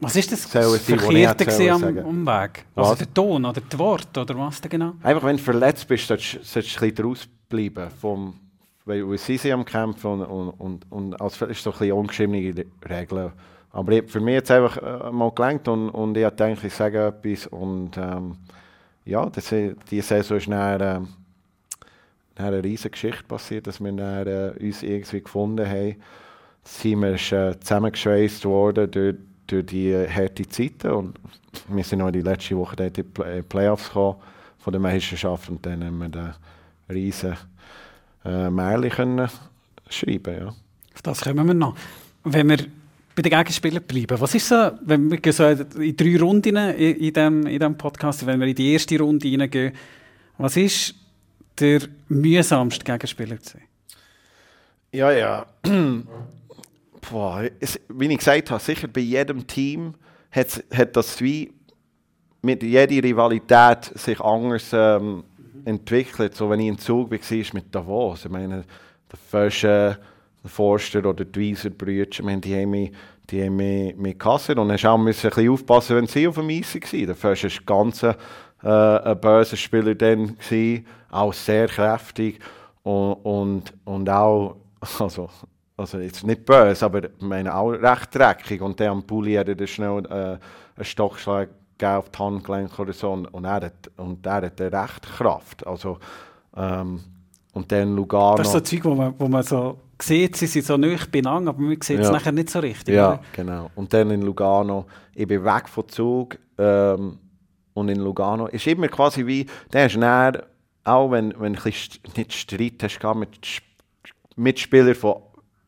Was 0.00 0.16
ist 0.16 0.32
das 0.32 0.46
Verkehrte 0.46 1.72
am? 1.72 1.82
Umweg? 1.98 2.64
Was? 2.74 2.88
Also 2.88 3.04
der 3.04 3.14
Ton 3.14 3.44
oder 3.44 3.60
das 3.60 3.78
Wort 3.78 4.16
oder 4.16 4.38
was 4.38 4.60
genau? 4.62 4.94
Einfach, 5.02 5.24
wenn 5.24 5.36
du 5.36 5.42
verletzt 5.42 5.86
bist, 5.86 6.06
solltest 6.08 6.34
du 6.34 6.38
ein 6.38 6.62
bisschen 6.62 6.94
daraus 6.94 7.28
bleiben. 7.48 7.90
Vom, 8.00 8.34
weil, 8.90 9.08
weil 9.08 9.18
sie 9.18 9.36
sind 9.36 9.52
am 9.52 9.64
Kämpfen 9.64 10.20
und, 10.20 10.22
und, 10.22 10.50
und, 10.50 10.86
und 10.90 11.20
als 11.20 11.40
ist 11.40 11.62
so 11.62 11.70
ein 11.70 11.78
bisschen 11.78 11.92
ungeschriebene 11.92 12.64
Regeln. 12.88 13.32
Aber 13.72 13.92
ich, 13.92 14.10
für 14.10 14.20
mich 14.20 14.38
hat 14.38 14.44
es 14.44 14.50
einfach 14.50 14.76
äh, 14.78 15.12
mal 15.12 15.30
gelangt 15.30 15.68
und, 15.68 15.90
und 15.90 16.16
ich 16.16 16.24
gedacht, 16.24 16.64
ich 16.64 16.74
sage 16.74 17.06
etwas. 17.06 17.46
Und 17.46 17.96
ähm, 17.96 18.36
ja, 19.04 19.26
das, 19.26 19.48
die 19.48 20.00
Saison 20.00 20.36
ist 20.38 20.48
dann, 20.48 20.80
äh, 20.80 21.00
eine 22.42 22.64
riesige 22.64 22.90
Geschichte 22.90 23.22
passiert, 23.24 23.66
dass 23.66 23.80
wir 23.80 23.92
dann, 23.92 24.26
äh, 24.26 24.52
uns 24.60 24.82
irgendwie 24.82 25.22
gefunden 25.22 25.68
haben. 25.68 25.96
Das 26.64 26.78
Team 26.78 27.04
ist 27.04 27.30
äh, 27.32 27.58
zusammengeschweißt 27.60 28.44
worden 28.44 28.90
durch, 28.90 29.16
durch 29.46 29.66
die 29.66 29.90
äh, 29.90 30.08
harte 30.08 30.48
Zeiten 30.48 30.90
und 30.90 31.18
wir 31.68 31.84
sind 31.84 32.00
noch 32.00 32.10
die 32.10 32.22
letzte 32.22 32.56
Woche 32.56 32.76
dort 32.76 32.98
in 32.98 33.04
die 33.04 33.10
Play 33.10 33.42
Playoffs 33.42 33.88
gekommen 33.88 34.16
von 34.58 34.72
der 34.72 34.80
Meisterschaft 34.80 35.48
und 35.48 35.64
dann 35.64 35.84
haben 35.84 35.98
wir 35.98 36.08
den 36.08 36.34
riesen 36.88 37.36
äh, 38.24 38.50
Märchen 38.50 38.90
können 38.90 39.28
schreiben 39.88 40.36
ja. 40.38 40.48
Auf 40.94 41.02
das 41.02 41.20
kommen 41.20 41.46
wir 41.46 41.54
noch. 41.54 41.76
Wenn 42.24 42.48
wir 42.48 42.58
bei 43.14 43.22
den 43.22 43.30
Gegenspielern 43.30 43.82
bleiben, 43.82 44.20
was 44.20 44.34
ist 44.34 44.48
so, 44.48 44.72
wenn 44.82 45.10
wir 45.10 45.32
so 45.32 45.44
in 45.46 45.96
drei 45.96 46.18
Runden 46.18 46.56
in, 46.56 46.96
in, 46.96 47.12
dem, 47.12 47.46
in 47.46 47.58
dem 47.58 47.76
Podcast, 47.76 48.24
wenn 48.26 48.40
wir 48.40 48.46
in 48.46 48.54
die 48.54 48.72
erste 48.72 48.98
Runde 48.98 49.28
hineingehen, 49.28 49.72
was 50.38 50.56
ist 50.56 50.94
der 51.58 51.80
mühsamste 52.08 52.84
Gegenspieler 52.84 53.38
sein? 53.42 53.62
Ja, 54.92 55.12
ja. 55.12 55.46
Boah, 57.10 57.48
es, 57.60 57.80
wie 57.88 58.06
ich 58.06 58.18
gesagt 58.18 58.50
habe, 58.50 58.62
sicher 58.62 58.88
bei 58.88 59.00
jedem 59.00 59.46
Team 59.46 59.94
hat, 60.30 60.64
hat 60.72 60.96
das 60.96 61.20
wie 61.20 61.52
mit 62.42 62.62
jeder 62.62 63.02
Rivalität 63.02 63.92
sich 63.94 64.20
anders 64.20 64.70
ähm, 64.72 65.24
entwickelt. 65.70 66.34
So, 66.34 66.50
wenn 66.50 66.60
ich 66.60 66.68
im 66.68 66.78
Zug 66.78 67.10
war 67.10 67.18
mit 67.54 67.74
Davos, 67.74 68.24
ich 68.24 68.30
meine, 68.30 68.64
der 69.10 69.18
Fischer, 69.18 69.98
der 70.42 70.50
Forster 70.50 71.04
oder 71.04 71.24
die 71.24 71.40
Wieser 71.40 71.70
Brüder, 71.70 72.10
ich 72.10 72.22
meine, 72.22 72.40
die 72.40 72.54
haben 72.54 72.70
mich 72.70 72.92
die 73.30 73.44
haben 73.44 73.56
mehr, 73.56 73.94
mehr 73.96 74.14
kassiert 74.14 74.58
und 74.58 74.72
hast 74.72 74.84
auch 74.84 74.98
müssen 74.98 75.26
ein 75.26 75.30
bisschen 75.30 75.50
aufpassen, 75.50 75.96
wenn 75.96 76.06
sie 76.06 76.26
auf 76.26 76.34
dem 76.34 76.50
Eis 76.50 76.74
waren. 76.74 77.06
Der 77.06 77.14
First 77.14 77.44
war 77.44 77.50
ganz 77.66 78.02
äh, 78.02 78.16
ein 78.62 79.20
böser 79.20 79.56
Spieler 79.56 79.94
dann, 79.94 80.36
auch 81.10 81.32
sehr 81.32 81.68
kräftig 81.68 82.38
und, 82.82 83.12
und, 83.24 83.72
und 83.84 84.08
auch, 84.10 84.56
also, 84.98 85.28
also 85.76 85.98
jetzt 85.98 86.26
nicht 86.26 86.44
böse, 86.44 86.84
aber 86.84 87.04
ich 87.04 87.10
meine 87.20 87.54
auch 87.54 87.70
recht 87.70 88.14
dreckig 88.14 88.60
und 88.60 88.78
der 88.80 88.90
am 88.90 89.02
Pulli 89.02 89.34
hat 89.34 89.48
er 89.48 89.66
schnell 89.66 90.04
äh, 90.06 90.38
einen 90.76 90.84
Stockschlag 90.84 91.48
auf 91.84 92.10
die 92.10 92.18
Handgelenk 92.18 92.78
oder 92.78 92.92
so 92.92 93.12
und, 93.12 93.44
er 93.44 93.50
hat, 93.52 93.90
und 93.96 94.26
er 94.26 94.42
hat 94.42 94.60
recht 94.60 95.02
Kraft. 95.16 95.66
Also, 95.66 95.98
ähm, 96.56 97.00
und 97.52 97.70
dann 97.72 97.96
Lugano. 97.96 98.36
Das 98.36 98.46
ist 98.48 98.52
so 98.52 98.60
Zeug, 98.60 98.84
wo 98.84 98.94
man, 98.94 99.14
wo 99.18 99.26
man 99.28 99.42
so 99.42 99.78
sieht, 100.00 100.36
sie 100.36 100.46
sind 100.46 100.64
so 100.64 100.76
nah 100.76 100.96
beieinander, 101.10 101.50
aber 101.50 101.60
man 101.62 101.80
sieht 101.80 101.98
es 102.00 102.06
Ja. 102.06 102.12
nachher 102.12 102.32
nicht 102.32 102.48
so 102.50 102.60
richtig. 102.60 102.94
Ja, 102.94 103.08
oder? 103.14 103.20
genau. 103.32 103.70
Und 103.74 103.92
dann 103.92 104.10
in 104.10 104.22
Lugano, 104.22 104.86
ich 105.14 105.26
bin 105.26 105.44
weg 105.44 105.68
vom 105.68 105.88
Zug 105.88 106.38
ähm, 106.58 107.18
und 107.74 107.88
in 107.88 107.98
Lugano 108.00 108.46
ist 108.46 108.66
immer 108.66 108.88
quasi 108.88 109.26
wie, 109.26 109.46
der 109.72 109.86
ist 109.86 109.96
näher, 109.96 110.44
auch 110.84 111.10
wenn, 111.10 111.34
wenn 111.40 111.52
du 111.54 111.60
ein 111.64 111.72
nicht 112.16 112.32
Streit 112.32 112.82
hast 112.82 113.00
mit 113.16 113.30
Sp- 113.44 113.66
Mitspielern 114.36 114.94
von 114.94 115.16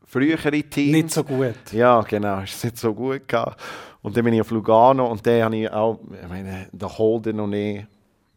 früheren 0.05 0.69
Teams. 0.69 0.91
Nicht 0.91 1.11
so 1.11 1.23
gut. 1.23 1.71
Ja, 1.71 2.01
genau, 2.01 2.39
ist 2.41 2.55
es 2.55 2.63
nicht 2.63 2.77
so 2.77 2.93
gut 2.93 3.27
gehabt. 3.27 3.59
Und 4.03 4.15
dann 4.15 4.25
bin 4.25 4.33
ich 4.35 4.41
auf 4.41 4.51
Lugano 4.51 5.09
und 5.09 5.25
dann 5.25 5.43
habe 5.43 5.55
ich 5.55 5.71
auch, 5.71 5.99
ich 6.21 6.29
meine, 6.29 6.67
der 6.71 6.97
Holden 6.97 7.39
und 7.39 7.53
ich, 7.53 7.83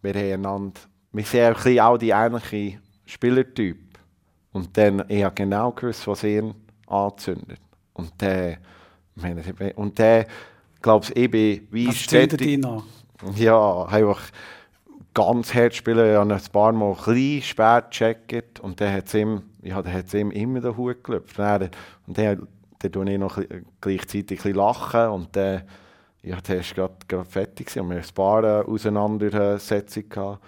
wir 0.00 0.14
haben 0.14 0.46
einander, 0.46 0.80
wir 1.12 1.24
bisschen 1.24 1.80
auch 1.80 1.98
die 1.98 2.10
ähnliche 2.10 2.78
Spielertyp. 3.04 3.76
Und 4.52 4.74
dann, 4.76 5.04
ich 5.08 5.22
habe 5.22 5.34
genau 5.34 5.72
gewusst, 5.72 6.06
was 6.06 6.24
ihn 6.24 6.54
anzündet. 6.86 7.60
Und 7.92 8.12
der, 8.20 8.52
ich 9.16 9.22
meine, 9.22 9.42
und 9.74 9.98
der, 9.98 10.26
glaube 10.80 11.06
ich, 11.14 11.30
bin 11.30 11.66
wie 11.70 11.86
stetig- 11.92 12.38
ja, 13.36 13.84
einfach 13.86 14.20
ganz 15.14 15.52
hart 15.54 15.74
spielen. 15.74 16.10
Ich 16.10 16.16
habe 16.16 16.34
ein 16.34 16.40
paar 16.52 16.72
Mal 16.72 16.90
ein 16.90 16.96
bisschen 16.96 17.42
spät 17.42 17.90
gecheckt 17.90 18.60
und 18.60 18.80
dann 18.80 18.92
hat 18.92 19.06
es 19.06 19.14
ihm, 19.14 19.42
ja, 19.62 19.82
dann 19.82 19.92
hat's 19.92 20.14
ihm 20.14 20.30
immer 20.30 20.60
den 20.60 20.76
Hut 20.76 21.02
gelöpft. 21.02 21.38
Dann, 21.38 21.70
und 22.06 22.18
dann, 22.18 22.46
dann 22.78 22.92
tue 22.92 23.10
ich 23.10 23.18
noch 23.18 23.38
bisschen- 23.38 23.64
gleichzeitig 23.80 24.44
ein 24.44 24.54
lachen 24.54 25.08
und 25.08 25.34
dann, 25.36 25.62
ja, 26.22 26.36
dann 26.40 26.56
war 26.58 26.64
gerade, 26.74 26.94
gerade 27.08 27.24
fertig 27.28 27.66
gewesen. 27.66 27.80
und 27.82 27.90
wir 27.90 28.02
paar 28.14 28.44
äh, 28.44 28.64
Auseinandersetzungen. 28.64 30.08
gehabt. 30.08 30.42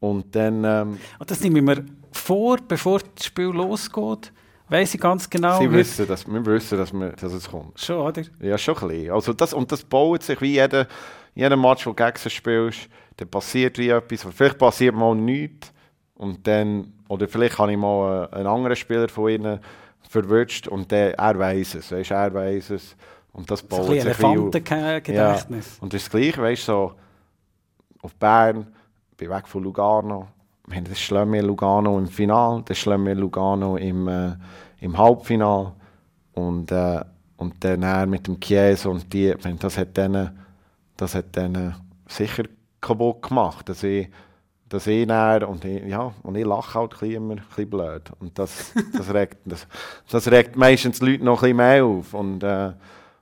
Und 0.00 0.34
dann, 0.34 0.64
ähm, 0.64 0.98
Und 1.18 1.30
das 1.30 1.40
nehme 1.42 1.58
ich 1.58 1.64
mir 1.64 1.84
vor, 2.12 2.56
bevor 2.66 3.00
das 3.14 3.26
Spiel 3.26 3.46
losgeht. 3.46 4.32
Weiss 4.68 4.94
ich 4.94 5.00
ganz 5.00 5.28
genau. 5.28 5.58
sie 5.58 5.70
wissen, 5.70 6.06
dass, 6.06 6.26
wir 6.26 6.46
wissen, 6.46 6.78
dass, 6.78 6.92
wir, 6.92 7.10
dass 7.10 7.32
es 7.32 7.50
kommt. 7.50 7.78
Schon, 7.80 7.96
oder? 7.98 8.22
Ja, 8.40 8.56
schon 8.56 8.76
ein 8.78 8.88
bisschen. 8.88 9.10
Also 9.10 9.32
das, 9.32 9.52
und 9.52 9.70
das 9.72 9.82
baut 9.82 10.22
sich 10.22 10.40
wie 10.40 10.52
jeder, 10.54 10.86
jeder 11.34 11.56
Match, 11.56 11.86
wo 11.86 11.90
du 11.92 11.96
gegen 11.96 12.30
spielst, 12.30 12.88
dann 13.16 13.28
passiert 13.28 13.78
wie 13.78 13.88
etwas. 13.88 14.22
Vielleicht 14.32 14.58
passiert 14.58 14.94
mal 14.94 15.14
nichts. 15.14 15.72
Und 16.14 16.46
dann, 16.46 16.92
oder 17.08 17.26
vielleicht 17.28 17.58
habe 17.58 17.72
ich 17.72 17.78
mal 17.78 18.28
äh, 18.32 18.36
einen 18.36 18.46
anderen 18.46 18.76
Spieler 18.76 19.08
von 19.08 19.28
ihnen 19.30 19.58
verwünscht 20.10 20.66
und 20.66 20.90
der, 20.90 21.16
er 21.16 21.38
weiß 21.38 21.76
es. 21.76 21.92
Weißt, 21.92 22.10
er 22.10 22.34
weiß 22.34 22.70
es. 22.70 22.96
Und 23.32 23.48
das 23.48 23.60
So 23.60 23.68
baut 23.68 23.90
ein 23.90 23.94
bisschen 23.94 24.12
sich 24.12 24.24
auf. 24.24 24.32
Elefantengedächtnis. 24.32 25.78
Und 25.80 25.94
das 25.94 26.10
Gleiche, 26.10 26.42
weißt 26.42 26.66
du, 26.66 26.72
so 26.72 26.92
auf 28.02 28.14
Bern, 28.16 28.66
bin 29.16 29.30
weg 29.30 29.46
von 29.46 29.62
Lugano. 29.62 30.26
Wir 30.66 30.78
haben 30.78 30.84
das 30.84 30.98
Schlemmel 30.98 31.46
Lugano 31.46 31.96
im 31.96 32.08
Final, 32.08 32.62
das 32.64 32.78
Schlemmel 32.78 33.18
Lugano 33.18 33.76
im, 33.76 34.08
äh, 34.08 34.32
im 34.80 34.98
Halbfinal. 34.98 35.74
Und, 36.32 36.72
äh, 36.72 37.04
und 37.36 37.62
dann 37.62 37.82
er 37.84 38.06
mit 38.06 38.26
dem 38.26 38.40
Chiesa 38.40 38.88
und 38.88 39.12
die, 39.12 39.32
das 39.60 39.78
hat 39.78 39.96
denen, 39.96 40.36
das 40.96 41.14
hat 41.14 41.36
denen 41.36 41.76
sicher 42.08 42.44
kaputt 42.80 43.22
gemacht, 43.22 43.68
dass 43.68 43.84
ich, 43.84 44.08
dass 44.70 44.86
ich 44.86 45.06
dann, 45.06 45.44
und 45.44 45.64
ich, 45.64 45.84
ja, 45.84 46.14
und 46.22 46.36
ich 46.36 46.46
lache 46.46 46.78
halt 46.78 46.92
ein 46.94 46.98
bisschen 47.00 47.14
immer 47.16 47.34
ein 47.34 47.42
bisschen 47.48 47.68
blöd. 47.70 48.02
Und 48.20 48.38
das, 48.38 48.72
das, 48.96 49.12
regt, 49.12 49.36
das, 49.44 49.66
das 50.10 50.30
regt 50.30 50.56
meistens 50.56 51.00
die 51.00 51.06
Leute 51.06 51.24
noch 51.24 51.42
ein 51.42 51.50
bisschen 51.50 51.56
mehr 51.58 51.84
auf. 51.84 52.14
Und, 52.14 52.42
äh, 52.42 52.72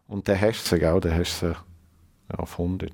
und 0.06 0.28
dann 0.28 0.40
hast 0.40 0.64
du 0.64 0.76
sie, 0.76 0.78
gell, 0.80 1.00
dann 1.00 1.18
hast 1.18 1.42
du 1.42 1.46
sie 1.48 1.52
ja, 2.32 2.38
auf 2.38 2.52
100. 2.52 2.90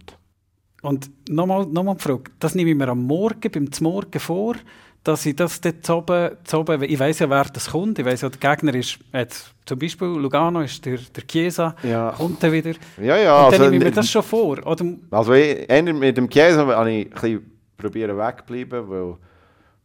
Und 0.82 1.10
nochmal 1.28 1.66
noch 1.66 1.96
die 1.96 2.02
Frage, 2.02 2.24
das 2.38 2.54
nehme 2.54 2.70
ich 2.70 2.76
mir 2.76 2.88
am 2.88 3.02
Morgen, 3.02 3.50
beim 3.50 3.72
Zmorgen 3.72 4.20
vor, 4.20 4.54
dass 5.02 5.26
ich 5.26 5.34
das 5.34 5.60
dort 5.60 5.90
oben, 5.90 6.30
oben 6.52 6.82
ich 6.84 6.98
weiss 6.98 7.18
ja, 7.18 7.28
wer 7.28 7.44
das 7.44 7.70
kommt, 7.70 7.98
ich 7.98 8.04
weiss 8.04 8.20
ja, 8.20 8.28
der 8.28 8.38
Gegner 8.38 8.74
ist, 8.74 8.98
jetzt 9.12 9.52
zum 9.66 9.78
Beispiel 9.78 10.08
Lugano 10.08 10.60
ist 10.60 10.84
der, 10.84 10.98
der 10.98 11.26
Chiesa, 11.26 11.74
Ja. 11.82 12.10
kommt 12.12 12.42
dann 12.42 12.52
wieder. 12.52 12.72
Ja, 13.02 13.16
ja. 13.16 13.44
Und 13.46 13.52
dann 13.52 13.60
Also, 13.60 13.64
nehme 13.64 13.76
ich 13.76 13.90
mir 13.90 13.96
das 13.96 14.10
schon 14.10 14.22
vor. 14.22 14.64
Oder, 14.66 14.84
also 15.10 15.32
ich, 15.32 15.68
mit 15.82 16.16
dem 16.16 16.28
Chiesa 16.30 16.66
habe 16.66 16.90
ich 16.92 17.06
ein 17.06 17.10
bisschen 17.10 17.53
probieren 17.76 18.16
wegbleiben, 18.18 18.88
weil... 18.88 19.16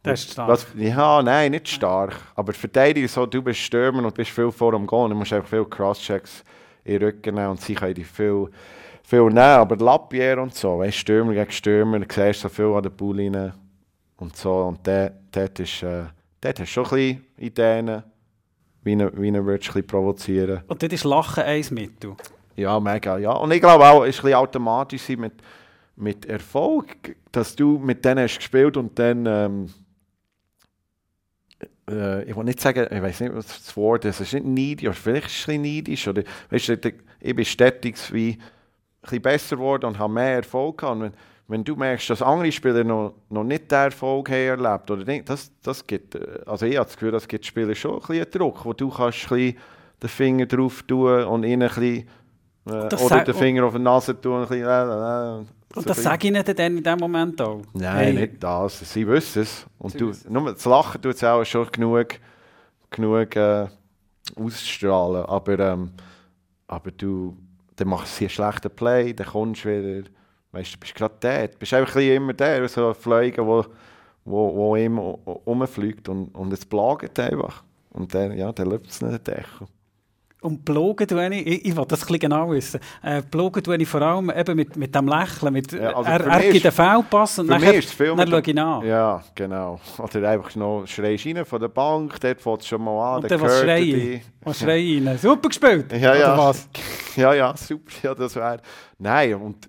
Das 0.02 0.20
ist 0.20 0.32
stark. 0.32 0.48
Was, 0.48 0.66
ja, 0.76 1.22
nein, 1.22 1.50
nicht 1.50 1.68
stark. 1.68 2.16
Aber 2.34 2.54
Verteidiger 2.54 3.06
so, 3.06 3.26
du 3.26 3.42
bist 3.42 3.60
Stürmer 3.60 4.02
und 4.04 4.14
bist 4.14 4.30
viel 4.30 4.50
vor 4.50 4.72
dem 4.72 4.86
Gehen. 4.86 5.10
Du 5.10 5.14
musst 5.14 5.32
einfach 5.32 5.48
viel 5.48 5.64
Crosschecks 5.66 6.42
in 6.84 6.98
den 6.98 7.02
Rücken 7.02 7.34
nehmen 7.34 7.50
und 7.50 7.60
sie 7.60 7.74
können 7.74 7.94
dich 7.94 8.06
viel, 8.06 8.48
viel 9.02 9.24
nehmen. 9.24 9.38
Aber 9.38 9.76
Lapierre 9.76 10.40
und 10.40 10.54
so, 10.54 10.78
weißt, 10.78 10.96
Stürmer 10.96 11.34
gegen 11.34 11.50
Stürmer, 11.50 11.98
du 11.98 12.06
siehst 12.10 12.40
so 12.40 12.48
viel 12.48 12.72
an 12.72 12.82
der 12.82 12.90
Bauline 12.90 13.52
und 14.16 14.34
so. 14.36 14.62
Und 14.62 14.86
dort, 14.86 15.60
ist, 15.60 15.82
äh, 15.82 16.04
dort 16.40 16.60
hast 16.60 16.76
du 16.76 16.84
schon 16.84 16.84
ein 16.84 16.90
bisschen 16.90 17.26
Ideen, 17.36 18.02
wie 18.82 18.92
ihn, 18.92 19.00
ihn 19.00 19.34
du 19.34 19.44
bisschen 19.44 19.86
provozieren 19.86 20.62
und 20.66 20.82
dort 20.82 20.92
ist 20.92 21.04
Lachen 21.04 21.44
ein 21.44 21.64
Mittel. 21.72 22.16
Ja, 22.56 22.80
mega, 22.80 23.18
ja. 23.18 23.32
Und 23.32 23.52
ich 23.52 23.60
glaube 23.60 23.84
auch, 23.84 24.02
es 24.04 24.10
ist 24.10 24.20
ein 24.20 24.22
bisschen 24.22 24.38
automatisch 24.38 25.08
mit, 25.10 25.34
mit 26.00 26.26
Erfolg, 26.26 27.16
dass 27.30 27.54
du 27.54 27.78
mit 27.78 28.04
denen 28.04 28.24
hast 28.24 28.38
gespielt 28.38 28.76
und 28.76 28.98
dann, 28.98 29.26
ähm, 29.26 29.66
äh, 31.88 32.24
ich 32.24 32.34
will 32.34 32.44
nicht 32.44 32.60
sagen, 32.60 32.86
ich 32.90 33.02
weiß 33.02 33.20
nicht, 33.20 33.34
was 33.34 33.46
das 33.46 33.76
Wort 33.76 34.04
ist, 34.04 34.20
es 34.20 34.32
ist 34.32 34.44
nicht 34.44 34.46
neidisch, 34.46 34.88
oder 34.88 34.94
vielleicht 34.94 35.26
ist 35.26 35.40
es 35.40 35.48
ein 35.48 35.62
bisschen 35.62 35.76
neidisch, 35.76 36.08
oder, 36.08 36.22
weißt 36.50 36.68
du, 36.68 36.92
ich 37.20 37.36
bin 37.36 37.44
stetig 37.44 37.96
wie 38.12 38.32
ein 38.32 38.38
bisschen 39.02 39.22
besser 39.22 39.56
geworden 39.56 39.86
und 39.86 39.98
habe 39.98 40.12
mehr 40.12 40.36
Erfolg 40.36 40.78
gehabt. 40.78 41.00
Wenn, 41.00 41.12
wenn 41.48 41.64
du 41.64 41.76
merkst, 41.76 42.08
dass 42.10 42.22
andere 42.22 42.50
Spieler 42.50 42.84
noch, 42.84 43.14
noch 43.28 43.44
nicht 43.44 43.70
den 43.70 43.76
Erfolg 43.76 44.30
haben 44.30 44.36
erlebt, 44.36 44.90
oder 44.90 45.04
nicht, 45.04 45.28
das, 45.28 45.52
das 45.62 45.86
gibt, 45.86 46.14
äh, 46.14 46.40
also 46.46 46.64
ich 46.64 46.76
habe 46.76 46.86
das 46.86 46.96
Gefühl, 46.96 47.12
das 47.12 47.28
gibt 47.28 47.44
Spieler 47.44 47.74
schon 47.74 47.94
ein 47.94 48.06
bisschen 48.06 48.30
Druck, 48.30 48.64
wo 48.64 48.72
du 48.72 48.88
kannst 48.88 49.30
ein 49.30 49.36
bisschen 49.36 49.56
den 50.02 50.08
Finger 50.08 50.46
drauf 50.46 50.82
tun 50.84 51.24
und 51.24 51.44
ihnen 51.44 51.62
ein 51.62 51.68
bisschen, 51.68 52.08
äh, 52.66 53.04
oder 53.04 53.24
den 53.24 53.34
Finger 53.34 53.64
auf 53.64 53.74
die 53.74 53.80
Nase 53.80 54.18
tun 54.18 54.42
ein 54.42 54.48
bisschen, 54.48 54.66
äh, 54.66 55.40
äh, 55.40 55.44
Und 55.74 55.88
das 55.88 56.02
sage 56.02 56.28
ich 56.28 56.34
ihnen 56.34 56.44
dann 56.44 56.76
in 56.76 56.82
dem 56.82 56.98
Moment 56.98 57.40
auch. 57.40 57.62
Nein, 57.74 57.96
Hey, 57.96 58.12
nicht 58.12 58.42
das. 58.42 58.80
Sie 58.80 59.06
wissen 59.06 59.42
es. 59.42 59.66
Und 59.78 59.92
Sie 59.92 59.98
du, 59.98 60.08
wissen 60.08 60.32
nur 60.32 60.52
das 60.52 60.64
Lachen 60.64 61.00
tut 61.00 61.14
es 61.14 61.24
auch 61.24 61.44
schon 61.44 61.70
genug, 61.70 62.08
genug 62.90 63.36
äh, 63.36 63.68
ausstrahlen. 64.36 65.24
Aber, 65.26 65.58
ähm, 65.58 65.92
aber 66.66 66.90
du, 66.90 67.36
dann 67.76 67.88
machst 67.88 68.18
du 68.20 68.24
einen 68.24 68.30
schlechten 68.30 68.70
Play, 68.70 69.12
dann 69.14 69.26
kommst 69.28 69.64
du 69.64 69.68
wieder. 69.68 70.08
Weißt 70.52 70.74
du, 70.74 70.78
bist 70.78 70.94
gerade 70.96 71.14
der. 71.22 71.48
Du 71.48 71.58
bist 71.58 71.72
einfach 71.72 72.00
immer 72.00 72.32
der, 72.32 72.68
so 72.68 72.88
ein 72.88 72.94
Fliegen, 72.94 73.46
wo, 73.46 73.64
wo, 74.24 74.54
wo 74.56 74.76
immer 74.76 75.18
rumfliegt 75.46 76.08
und, 76.08 76.34
und 76.34 76.52
es 76.52 76.66
plagt 76.66 77.18
einfach. 77.20 77.62
Und 77.90 78.12
dann, 78.12 78.36
ja, 78.36 78.52
dann 78.52 78.70
läuft 78.70 78.90
es 78.90 79.00
nicht 79.00 79.26
den 79.26 79.34
Deckel. 79.34 79.68
Und 80.42 80.64
blogen 80.64 81.06
tue 81.06 81.34
ich, 81.34 81.46
ich, 81.46 81.64
ich 81.66 81.76
will 81.76 81.84
das 81.86 82.08
ein 82.08 82.18
genau 82.18 82.50
wissen, 82.50 82.80
äh, 83.02 83.20
blogen 83.20 83.62
tue 83.62 83.76
ich 83.76 83.86
vor 83.88 84.00
allem 84.00 84.30
eben 84.30 84.56
mit, 84.56 84.74
mit 84.74 84.94
dem 84.94 85.06
Lächeln, 85.06 85.52
mit, 85.52 85.72
Ja, 85.72 85.94
also 85.94 86.10
er, 86.10 86.26
er 86.26 86.52
gibt 86.52 86.72
Fehlpass 86.72 87.38
und 87.40 87.48
nachher, 87.48 87.74
ist 87.74 87.92
viel 87.92 88.16
dann 88.16 88.26
schaue 88.28 88.40
ich 88.40 88.54
nach. 88.54 88.82
Ja, 88.82 89.22
genau. 89.34 89.78
Oder 89.98 90.30
einfach 90.30 90.54
noch 90.56 90.86
schreist 90.86 91.26
rein 91.26 91.44
von 91.44 91.60
der 91.60 91.68
Bank, 91.68 92.18
dort 92.20 92.40
fängt 92.40 92.60
es 92.62 92.68
schon 92.68 92.82
mal 92.82 93.16
an, 93.16 93.22
und 93.22 93.30
dann 93.30 93.40
was 93.40 93.52
hört 93.52 93.64
schreie 93.64 93.84
dich. 93.84 94.14
ich? 94.14 94.22
Was 94.40 94.66
rein? 94.66 95.18
Super 95.18 95.48
gespielt! 95.48 95.92
Ja, 95.92 96.10
Oder 96.12 96.18
ja. 96.20 96.38
was? 96.38 96.68
Ja, 97.16 97.34
ja, 97.34 97.54
super, 97.56 97.92
ja, 98.02 98.14
das 98.14 98.34
wäre. 98.36 98.60
Nein, 98.98 99.34
und 99.34 99.68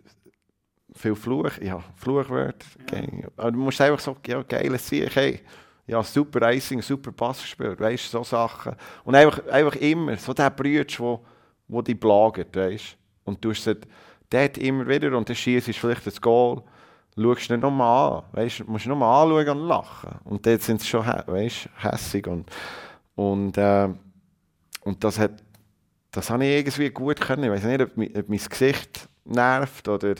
viel 0.95 1.15
Fluch, 1.15 1.51
ja, 1.61 1.83
Fluchwörter. 1.95 2.65
geil. 2.87 3.27
Aber 3.35 3.51
du 3.51 3.57
musst 3.57 3.81
einfach 3.81 3.99
so, 3.99 4.15
ja, 4.25 4.41
geiles 4.43 4.87
Sieg, 4.87 5.13
hey. 5.15 5.41
Ja, 5.91 6.01
super 6.03 6.41
Racing, 6.43 6.81
super 6.81 7.11
Pass 7.11 7.41
gespielt, 7.41 7.77
weißt 7.77 8.11
so 8.11 8.23
Sachen. 8.23 8.77
Und 9.03 9.13
einfach, 9.13 9.45
einfach 9.47 9.75
immer, 9.75 10.15
so 10.15 10.33
der 10.33 10.49
Brütsch, 10.49 10.97
wo, 11.01 11.19
wo 11.67 11.81
dich 11.81 11.99
plagt, 11.99 12.55
weißt. 12.55 12.95
Und 13.25 13.43
du 13.43 13.49
hast 13.49 13.75
dort 14.29 14.57
immer 14.57 14.87
wieder 14.87 15.17
und 15.17 15.27
dann 15.27 15.35
schießt 15.35 15.69
vielleicht 15.75 16.07
das 16.07 16.21
Goal, 16.21 16.63
schaust 17.17 17.49
nicht 17.49 17.61
nochmal 17.61 18.13
an, 18.13 18.23
weißt 18.31 18.59
du, 18.59 18.71
musst 18.71 18.85
nochmal 18.85 19.21
anschauen 19.21 19.59
und 19.59 19.67
lachen. 19.67 20.19
Und 20.23 20.45
dort 20.45 20.61
sind 20.61 20.79
sie 20.79 20.87
schon, 20.87 21.05
weißt 21.05 21.67
hässig 21.75 22.25
und, 22.25 22.49
und, 23.15 23.57
äh, 23.57 23.89
und 24.85 25.03
das 25.03 25.19
hat, 25.19 25.43
das 26.11 26.29
habe 26.29 26.45
ich 26.45 26.51
irgendwie 26.51 26.89
gut 26.89 27.19
können. 27.19 27.43
Ich 27.43 27.51
weiß 27.51 27.63
nicht, 27.65 27.81
ob, 27.81 27.89
ob 27.89 28.29
mein 28.29 28.39
Gesicht 28.49 29.09
nervt 29.25 29.89
oder 29.89 30.15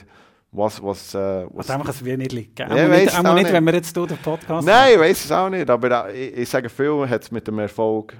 was, 0.52 0.82
was, 0.82 1.14
äh, 1.14 1.46
was 1.50 1.70
Also 1.70 1.80
einfach 1.80 1.98
ein 2.00 2.04
wenig 2.04 2.30
liegen. 2.32 2.52
Ja, 2.58 2.88
nicht, 2.88 3.18
auch 3.18 3.34
nicht, 3.34 3.52
wenn 3.52 3.64
wir 3.64 3.74
jetzt 3.74 3.96
hier 3.96 4.06
den 4.06 4.18
Podcast 4.18 4.66
Nein, 4.66 4.92
ich 4.94 5.00
weiß 5.00 5.24
es 5.24 5.32
auch 5.32 5.48
nicht, 5.48 5.68
aber 5.70 6.12
ich, 6.12 6.36
ich 6.36 6.48
sage, 6.48 6.68
viel 6.68 7.08
hat 7.08 7.22
es 7.22 7.30
mit 7.30 7.46
dem 7.48 7.58
Erfolg, 7.58 8.16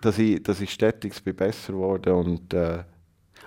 dass 0.00 0.18
ich, 0.18 0.42
dass 0.42 0.60
ich 0.60 0.72
stetig 0.72 1.22
bin 1.22 1.36
besser 1.36 1.72
geworden 1.74 2.14
und, 2.14 2.54
äh, 2.54 2.78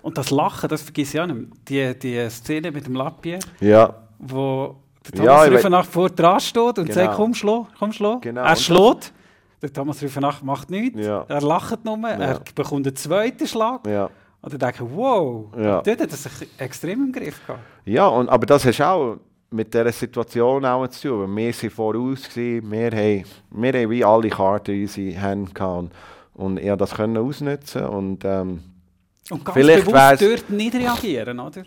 Und 0.04 0.18
das 0.18 0.30
Lachen, 0.30 0.70
das 0.70 0.84
vergiss 0.84 1.14
ich 1.14 1.20
auch 1.20 1.26
nicht. 1.28 1.50
Die, 1.68 1.98
die 1.98 2.30
Szene 2.30 2.72
mit 2.72 2.86
dem 2.86 2.94
Lappier, 2.96 3.40
Ja, 3.60 3.94
wo 4.20 4.76
der 5.14 5.24
Ja, 5.26 5.34
Thomas 5.38 5.50
we- 5.50 5.56
Rüfenach 5.56 5.86
vor 5.86 6.10
dran 6.10 6.40
steht 6.40 6.80
und 6.80 6.86
Genau. 6.86 6.94
sagt, 6.94 7.16
komm, 7.16 7.34
schlo, 7.34 7.68
komm, 7.80 7.92
schlo. 7.92 8.20
Genau. 8.22 8.42
Er 8.44 8.56
schlägt. 8.56 9.14
Der 9.62 9.74
Thomas 9.74 10.02
Rüfenach 10.02 10.44
macht 10.44 10.70
nichts. 10.70 11.00
Ja. 11.04 11.26
Er 11.28 11.42
lacht 11.42 11.84
nur. 11.86 11.98
Er 12.08 12.40
bekommt 12.54 12.86
einen 12.86 12.96
zweiten 12.96 13.48
Schlag. 13.48 13.86
ja. 13.88 14.10
Denke 14.52 14.84
ich, 14.84 14.90
wow, 14.96 15.46
Ja. 15.58 15.82
dort 15.82 15.88
hat 16.02 16.12
er 16.12 16.18
sich 16.18 16.48
extrem 16.58 17.06
im 17.06 17.12
Griff 17.12 17.40
gehabt. 17.46 17.64
Ja, 17.86 18.08
und, 18.08 18.30
aber 18.30 18.46
das 18.46 18.66
hast 18.66 18.82
auch 18.82 19.18
mit 19.52 19.74
dieser 19.74 19.92
Situation 19.92 20.66
auch 20.66 20.88
zu 20.88 21.08
tun. 21.10 21.36
Wir 21.36 21.54
waren 21.54 21.70
voraus, 21.70 22.30
gewesen, 22.30 22.72
wir 22.72 22.92
haben, 22.92 23.24
wir 23.52 23.74
haben 23.74 23.90
wie 23.90 24.04
alle 24.04 24.30
Karten 24.30 24.72
in 24.76 24.82
unsere 24.84 25.12
Hände 25.20 25.52
gehabt 25.52 25.92
und, 26.34 26.60
ich 26.60 26.76
das 26.76 26.94
können 26.94 27.18
ausnutzen 27.18 27.86
und 27.86 28.24
ähm, 28.26 28.62
Und 29.32 29.46
ganz 29.46 29.58
Vielleicht 29.58 29.86
bewusst 29.86 30.22
dort 30.22 30.50
nicht 30.50 30.76
reagieren, 30.76 31.40
oder? 31.40 31.64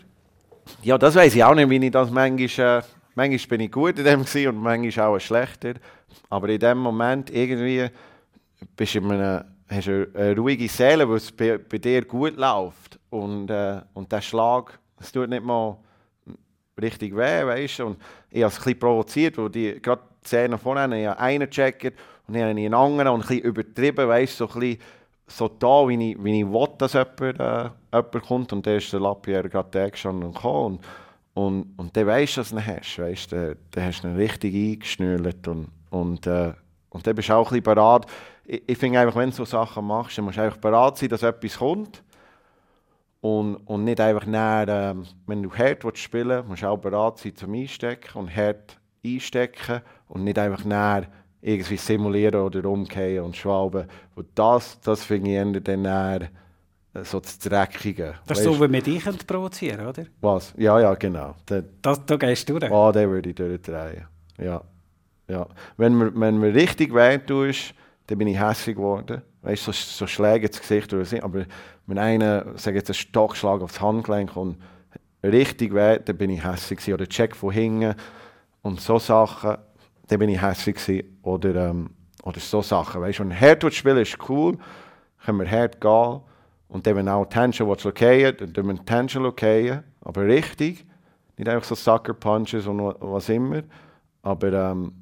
ja, 0.83 0.97
das 0.97 1.15
weiß 1.15 1.35
ich 1.35 1.43
auch 1.43 1.55
nicht, 1.55 1.69
wie 1.69 1.83
ich 1.85 1.91
das 1.91 2.11
manchmal, 2.11 2.79
äh, 2.79 2.83
manchmal 3.15 3.47
bin 3.57 3.61
ich 3.61 3.71
gut 3.71 3.97
in 3.99 4.05
dem 4.05 4.21
und 4.21 4.57
manchmal 4.61 5.07
auch 5.07 5.19
schlechter, 5.19 5.73
aber 6.29 6.49
in 6.49 6.59
dem 6.59 6.77
Moment 6.77 7.29
irgendwie 7.31 7.87
bist 8.75 8.93
du 8.95 8.99
in 8.99 9.11
einem, 9.11 9.43
hast 9.69 9.87
du 9.87 10.07
eine 10.13 10.35
ruhige 10.35 10.67
Seele, 10.67 11.07
weil 11.07 11.17
es 11.17 11.31
bei, 11.31 11.57
bei 11.57 11.77
dir 11.77 12.03
gut 12.05 12.37
läuft 12.37 12.99
und, 13.09 13.49
äh, 13.49 13.81
und 13.93 14.11
der 14.11 14.21
Schlag, 14.21 14.79
es 14.99 15.11
tut 15.11 15.29
nicht 15.29 15.43
mal 15.43 15.77
richtig 16.81 17.15
weh, 17.15 17.45
weißt 17.45 17.81
und 17.81 17.97
ich 18.31 18.43
habe 18.43 18.53
es 18.53 18.65
ein 18.65 18.79
provoziert, 18.79 19.37
weil 19.37 19.49
die, 19.49 19.81
gerade 19.81 20.01
die 20.23 20.27
Szene 20.27 20.57
vorhin, 20.57 20.91
ich 20.93 21.07
habe 21.07 21.19
einen 21.19 21.49
gecheckt 21.49 21.97
und 22.27 22.35
ich 22.35 22.41
habe 22.41 22.51
einen 22.51 22.73
anderen 22.73 23.09
und 23.09 23.21
ein 23.21 23.27
bisschen 23.27 23.43
übertrieben, 23.43 24.07
weißt 24.07 24.37
so 24.37 24.47
ein 24.47 24.59
bisschen 24.59 24.79
so 25.31 25.47
da, 25.47 25.87
wie 25.87 26.11
ich, 26.11 26.23
wie 26.23 26.41
ich 26.41 26.47
will, 26.47 26.67
dass 26.77 26.93
jemand, 26.93 27.39
äh, 27.39 27.69
jemand 27.93 28.21
kommt. 28.23 28.53
Und 28.53 28.65
dann 28.65 28.77
ist 28.77 28.91
der 28.91 28.99
Lapierre 28.99 29.49
gerade 29.49 29.91
schon 29.95 30.23
und 30.23 30.33
gekommen 30.33 30.79
und, 31.33 31.45
und, 31.45 31.73
und 31.77 31.95
dann 31.95 32.07
weisst 32.07 32.37
du, 32.37 32.41
dass 32.41 32.49
du 32.49 32.65
hast, 32.65 32.99
weißt 32.99 33.31
dann, 33.31 33.55
dann 33.71 33.85
hast 33.85 34.03
du 34.03 34.07
ihn 34.07 34.15
richtig 34.15 34.55
eingeschnürt 34.55 35.47
und, 35.47 35.67
und, 35.89 36.27
äh, 36.27 36.53
und 36.89 37.05
dann 37.05 37.15
bist 37.15 37.29
du 37.29 37.33
auch 37.33 37.51
ein 37.51 37.61
bisschen 37.61 37.75
bereit. 37.75 38.05
Ich, 38.49 38.63
ich 38.65 38.77
finde 38.77 38.99
einfach, 38.99 39.15
wenn 39.15 39.29
du 39.29 39.35
so 39.35 39.45
Sachen 39.45 39.85
machst, 39.85 40.17
dann 40.17 40.25
musst 40.25 40.37
du 40.37 40.41
einfach 40.41 40.57
bereit 40.57 40.97
sein, 40.97 41.09
dass 41.09 41.21
etwas 41.21 41.59
kommt 41.59 42.03
und, 43.21 43.57
und 43.57 43.83
nicht 43.83 44.01
einfach 44.01 44.25
näher, 44.25 44.65
ähm, 44.67 45.05
wenn 45.27 45.43
du 45.43 45.53
hart 45.53 45.83
willst 45.83 45.99
spielen 45.99 46.47
musst 46.47 46.63
du 46.63 46.67
auch 46.67 46.77
bereit 46.77 47.19
sein 47.19 47.35
zum 47.35 47.53
Einstecken 47.53 48.17
und 48.17 48.35
hart 48.35 48.79
einstecken 49.05 49.81
und 50.07 50.23
nicht 50.23 50.39
einfach 50.39 50.65
näher 50.65 51.03
irgendwie 51.41 51.77
simulieren 51.77 52.41
oder 52.41 52.65
umkehren 52.65 53.25
und 53.25 53.37
schwalben. 53.37 53.87
Und 54.15 54.27
das, 54.35 54.79
das 54.81 55.03
finde 55.03 55.29
ich 55.29 55.35
eher 55.35 55.61
dann 55.61 55.81
näher 55.83 56.29
äh, 56.93 57.03
so 57.03 57.19
das 57.19 57.37
Dreckige. 57.37 58.15
Das 58.25 58.39
ist 58.39 58.45
so, 58.45 58.59
wie 58.59 58.71
wir 58.71 58.81
dich 58.81 59.03
provozieren 59.27 59.85
oder? 59.85 60.05
Was? 60.21 60.53
Ja, 60.57 60.79
ja, 60.79 60.95
genau. 60.95 61.35
Da, 61.45 61.61
Das, 61.81 62.03
da 62.03 62.17
gehst 62.17 62.49
du 62.49 62.57
durch. 62.57 62.71
Ah, 62.71 62.91
den 62.91 63.09
würde 63.11 63.29
ich 63.29 63.35
durchdrehen. 63.35 64.07
Ja. 64.37 64.61
ja. 65.27 65.45
Wenn 65.77 65.97
mir, 65.97 66.11
wenn 66.19 66.39
mir 66.39 66.53
richtig 66.53 66.93
weh 66.93 67.19
tust, 67.19 67.75
dann 68.09 68.17
bin 68.17 68.27
ich 68.27 68.39
hässlich 68.39 68.75
geworden. 68.75 69.21
Weißt 69.43 69.67
du, 69.67 69.71
so, 69.71 70.05
so 70.05 70.07
Schläge 70.07 70.47
ins 70.47 70.59
Gesicht 70.59 70.91
oder 70.93 71.05
so. 71.05 71.17
Aber 71.21 71.45
wenn 71.85 71.97
einer, 71.99 72.45
sag 72.55 72.73
jetzt, 72.73 72.89
einen 72.89 72.95
Stockschlag 72.95 73.61
aufs 73.61 73.79
Handgelenk 73.79 74.35
und 74.35 74.57
richtig 75.23 75.73
weh, 75.75 75.99
dann 76.03 76.17
bin 76.17 76.31
ich 76.31 76.43
hässlich 76.43 76.79
gewesen. 76.79 76.93
Oder 76.95 77.07
Check 77.07 77.35
von 77.35 77.51
hinten 77.51 77.93
und 78.63 78.81
so 78.81 78.97
Sachen, 78.97 79.57
dann 80.07 80.19
bin 80.19 80.29
ich 80.29 80.41
hässlich 80.41 80.77
gewesen. 80.77 81.19
Oder, 81.21 81.69
ähm, 81.69 81.91
oder 82.23 82.39
so 82.39 82.63
Sachen. 82.63 83.01
Weißt 83.01 83.19
du, 83.19 83.23
wenn 83.23 83.39
hart 83.39 83.71
spielen 83.73 83.97
ist 83.97 84.17
cool, 84.27 84.57
können 85.23 85.39
wir 85.39 85.51
hart 85.51 85.79
gehen. 85.79 86.21
Und 86.67 86.85
dann, 86.87 86.95
wenn 86.95 87.09
auch 87.09 87.25
Tension 87.25 87.67
lokieren, 87.67 88.37
dann 88.37 88.53
tun 88.53 88.67
wir 88.67 88.85
Tension 88.85 89.23
lokieren. 89.23 89.83
Aber 90.01 90.23
richtig. 90.25 90.83
Nicht 91.37 91.47
einfach 91.47 91.63
so 91.67 91.75
Sucker 91.75 92.13
Punches 92.13 92.65
und 92.65 92.79
wa- 92.83 92.95
was 92.99 93.29
immer. 93.29 93.61
Aber, 94.23 94.51
ähm, 94.51 94.93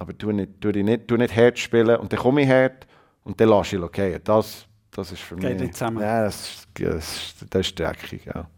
aber 0.00 0.16
tu 0.18 0.32
nicht, 0.32 0.60
tu 0.60 0.70
nicht, 0.70 1.06
tu 1.06 1.16
nicht 1.16 1.36
hart 1.36 1.58
spielen 1.58 1.96
und 1.96 2.12
dann 2.12 2.18
komme 2.18 2.42
ich 2.42 2.48
hart 2.48 2.86
und 3.22 3.40
dann 3.40 3.48
lasse 3.50 3.76
ich 3.76 3.82
okay. 3.82 4.18
Das, 4.24 4.66
das 4.90 5.12
ist 5.12 5.20
für 5.20 5.36
Geht 5.36 5.52
mich. 5.52 5.60
nicht 5.60 5.74
zusammen. 5.74 6.00
Ja, 6.02 6.24
das, 6.24 6.40
ist- 6.40 6.68
das, 6.74 7.34
das 7.50 7.66
ist 7.68 7.78
dreckig. 7.78 8.24
Ja. 8.24 8.48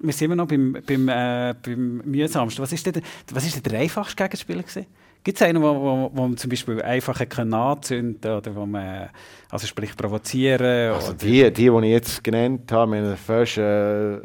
Wir 0.00 0.12
sind 0.12 0.24
immer 0.26 0.36
noch 0.36 0.48
beim, 0.48 0.76
beim, 0.86 1.08
äh, 1.08 1.54
beim 1.64 1.98
mühsamsten. 2.04 2.60
Was 2.60 2.72
ist 2.72 2.84
denn, 2.84 2.94
der- 2.94 3.02
was 3.32 3.46
ist 3.46 3.54
denn 3.54 3.62
der 3.72 3.80
einfachste 3.80 4.16
Gegenspieler 4.22 4.62
gewesen? 4.62 4.86
Gibt 5.22 5.40
es 5.40 5.42
einen, 5.46 5.62
wo, 5.62 5.68
wo, 5.68 6.10
wo 6.12 6.22
man 6.28 6.36
zum 6.36 6.50
Beispiel 6.50 6.82
einfach 6.82 7.18
anzünden 7.38 8.30
oder 8.36 8.54
wo 8.56 8.66
man, 8.66 9.08
also 9.50 9.66
sprich 9.66 9.96
provozieren 9.96 10.92
Also 10.92 11.12
die, 11.14 11.44
die, 11.50 11.70
die 11.70 11.78
ich 11.78 11.84
jetzt 11.92 12.24
genannt 12.24 12.70
habe, 12.72 12.90
meine 12.90 13.08
den 13.08 13.16
First, 13.16 13.56
äh, 13.56 13.62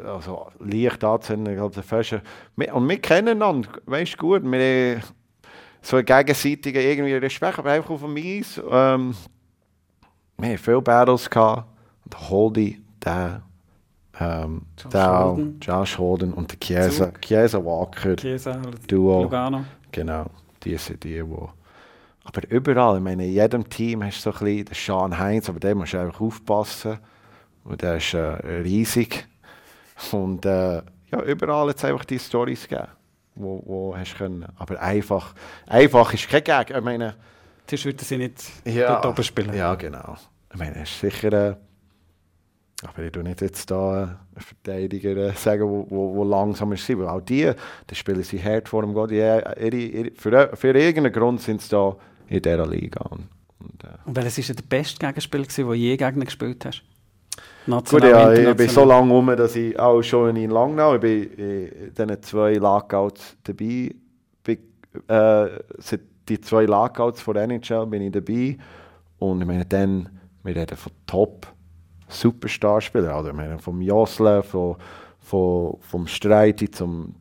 also 0.04 0.48
leicht 0.58 1.02
anzünden, 1.04 1.52
ich 1.54 1.56
glaube, 1.58 1.74
der 1.74 1.84
First, 1.84 2.16
wir, 2.56 2.74
und 2.74 2.86
wir 2.88 2.98
kennen 2.98 3.28
einander, 3.28 3.68
weißt 3.86 4.14
du 4.14 4.16
gut, 4.18 4.42
wir 4.44 5.00
so 5.82 5.96
einen 5.96 6.06
gegenseitigen 6.06 6.82
irgendwie 6.82 7.14
Respekt, 7.14 7.58
aber 7.58 7.72
einfach 7.72 7.90
auf 7.90 8.00
dem 8.00 8.16
Eis. 8.16 8.60
Ähm, 8.70 9.14
wir 10.38 10.48
haben 10.48 10.58
viele 10.58 10.82
Battles 10.82 11.28
gehabt, 11.28 11.66
der 12.04 12.30
Holdy, 12.30 12.80
der, 13.04 13.42
ähm, 14.18 14.62
Josh 14.78 14.92
der 14.92 15.18
Holden. 15.18 15.60
Josh 15.60 15.98
Holden 15.98 16.32
und 16.34 16.50
der 16.50 16.60
Chiesa. 16.60 17.12
Chiesa 17.20 17.64
Walker, 17.64 18.16
Chiesa, 18.16 18.60
Duo. 18.86 19.22
Lugano? 19.22 19.64
Genau, 19.92 20.26
die 20.62 20.76
sind 20.76 21.02
die, 21.04 21.14
die. 21.14 21.48
Aber 22.24 22.50
überall, 22.50 22.98
ich 22.98 23.02
meine, 23.02 23.26
in 23.26 23.32
jedem 23.32 23.68
Team 23.68 24.04
hast 24.04 24.24
du 24.24 24.30
so 24.30 24.38
ein 24.38 24.44
bisschen 24.44 24.64
den 24.66 24.74
Sean 24.74 25.18
Heinz, 25.18 25.48
aber 25.48 25.58
der 25.58 25.74
musst 25.74 25.94
du 25.94 25.98
einfach 25.98 26.20
aufpassen. 26.20 26.98
Und 27.64 27.82
der 27.82 27.96
ist 27.96 28.14
äh, 28.14 28.18
riesig. 28.18 29.26
Und 30.12 30.44
äh, 30.46 30.82
ja, 31.12 31.22
überall 31.24 31.68
hat 31.68 31.76
es 31.76 31.84
einfach 31.84 32.04
die 32.04 32.18
Storys 32.18 32.68
gegeben, 32.68 32.88
wo, 33.42 33.62
wo 33.64 33.96
hast 33.96 34.16
können. 34.16 34.46
Aber 34.56 34.80
einfach, 34.80 35.34
einfach 35.66 36.12
ist 36.14 36.28
kein 36.28 36.44
Gag. 36.44 36.70
Ich 36.70 36.82
meine, 36.82 37.14
Sonst 37.70 37.84
würden 37.84 38.00
sie 38.00 38.16
nicht 38.16 38.42
ja, 38.64 38.94
dort 39.00 39.06
oben 39.06 39.22
spielen. 39.22 39.54
ja, 39.54 39.74
genau. 39.76 40.16
Ich 40.52 40.58
meine, 40.58 40.82
es 40.82 40.90
ist 40.90 41.00
sicher. 41.00 41.32
Äh, 41.32 41.54
aber 42.82 43.02
ich 43.04 43.12
tue 43.12 43.22
nicht 43.22 43.40
jetzt 43.42 43.70
da 43.70 44.02
äh, 44.02 44.06
einen 44.06 44.16
Verteidiger 44.38 45.16
äh, 45.16 45.32
sagen, 45.34 45.62
wo, 45.68 45.86
wo, 45.88 46.16
wo 46.16 46.24
langsam 46.24 46.72
ist. 46.72 46.88
Weil 46.88 47.06
auch 47.06 47.20
die, 47.20 47.52
die 47.88 47.94
spielen 47.94 48.24
sie 48.24 48.42
hart 48.42 48.68
vor 48.68 48.82
dem 48.82 48.92
Gott. 48.92 49.10
Für, 49.10 50.50
für 50.56 50.76
irgendeinen 50.76 51.12
Grund 51.12 51.40
sind 51.40 51.62
sie 51.62 51.68
da 51.70 51.94
in 52.26 52.42
dieser 52.42 52.66
Liga. 52.66 53.04
Und, 53.04 53.84
äh, 53.84 53.88
Und 54.04 54.16
welches 54.16 54.48
war 54.48 54.56
der 54.56 54.62
beste 54.64 55.06
Gegenspieler, 55.06 55.44
gewesen, 55.44 55.62
den 55.62 55.68
du 55.68 55.74
je 55.74 55.96
gegen 55.96 56.24
gespielt 56.24 56.64
hast? 56.64 56.82
Gut, 57.66 58.04
ja, 58.04 58.32
ich 58.32 58.56
bin 58.56 58.68
so 58.68 58.84
lange 58.84 59.12
rum, 59.12 59.26
dass 59.36 59.54
ich 59.54 59.78
auch 59.78 60.02
schon 60.02 60.34
in 60.36 60.50
Langnau, 60.50 60.94
ich 60.94 61.00
bin 61.00 61.22
in 61.34 61.94
diesen 61.94 62.22
zwei 62.22 62.54
Lagouts 62.54 63.36
dabei. 63.44 63.94
Bin, 64.42 64.58
äh, 65.06 65.48
seit 65.78 66.00
die 66.28 66.40
zwei 66.40 66.64
Lagouts 66.64 67.20
von 67.20 67.36
NHL 67.36 67.86
bin 67.86 68.02
ich 68.02 68.12
dabei. 68.12 68.56
Und 69.18 69.42
ich 69.42 69.46
meine, 69.46 69.66
dann, 69.66 70.08
wir 70.42 70.56
reden 70.56 70.76
von 70.76 70.92
Top 71.06 71.46
Superstar-Spielern. 72.08 73.14
Also, 73.14 73.30
ich 73.30 73.36
meine, 73.36 73.58
vom 73.58 73.80
Josle, 73.80 74.42
von, 74.42 74.76
von, 75.20 75.76
vom 75.80 76.06
Streiti 76.06 76.70
zum 76.70 77.14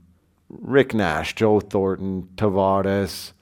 Rick 0.67 0.93
Nash, 0.93 1.35
Joe 1.37 1.61
Thornton, 1.67 2.29
Tavares, 2.35 3.35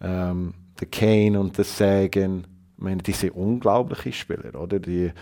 ähm, 0.00 0.54
der 0.80 0.88
Kane 0.88 1.38
und 1.38 1.56
der 1.56 1.64
Sagan. 1.64 2.46
Ich 2.76 2.82
meine, 2.82 3.02
die 3.02 3.12
sind 3.12 3.34
unglaubliche 3.34 4.12
Spieler, 4.12 4.60
oder? 4.60 4.78
Die, 4.78 5.12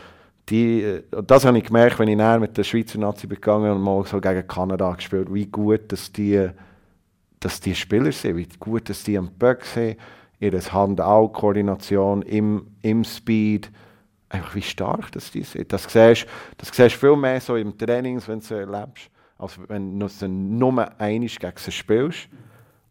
die, 0.49 0.83
äh, 0.83 1.03
das 1.27 1.45
habe 1.45 1.59
ich 1.59 1.65
gemerkt, 1.65 1.99
wenn 1.99 2.09
ich 2.09 2.17
näher 2.17 2.39
mit 2.39 2.57
der 2.57 2.65
Schweizer 2.65 2.99
Nazi 2.99 3.27
bin 3.27 3.37
gegangen 3.37 3.73
und 3.73 3.83
mal 3.83 4.05
so 4.05 4.21
gegen 4.21 4.47
Kanada 4.47 4.93
gespielt, 4.95 5.33
wie 5.33 5.47
gut 5.47 5.93
dass 5.93 6.13
die, 6.13 6.49
dass 7.41 7.61
die 7.61 7.75
Spieler 7.75 8.13
sind, 8.13 8.37
wie 8.37 8.49
gut 8.59 8.89
dass 8.89 9.05
die 9.05 9.17
am 9.17 9.31
Böck 9.31 9.65
sind, 9.65 9.97
ihre 10.41 10.61
Hand-Auge-Koordination 10.61 12.23
im, 12.23 12.67
im 12.83 13.05
Speed, 13.05 13.71
einfach 14.29 14.55
wie 14.55 14.63
stark 14.63 15.13
dass 15.13 15.31
die 15.31 15.45
sind. 15.45 15.73
Das 15.73 15.85
siehst, 15.85 16.27
das 16.59 16.93
viel 16.93 17.17
mehr 17.17 17.40
so 17.40 17.57
im 17.57 17.77
Training, 17.79 18.21
wenn 18.27 18.40
du 18.40 18.45
sie 18.45 18.55
erlebst, 18.55 19.11
als 19.38 19.59
wenn 19.69 19.99
du 19.99 20.09
sie 20.09 20.29
nur 20.29 20.71
einmal 20.71 21.29
gegen 21.29 21.57
sie 21.57 21.73
spielst. 21.73 22.29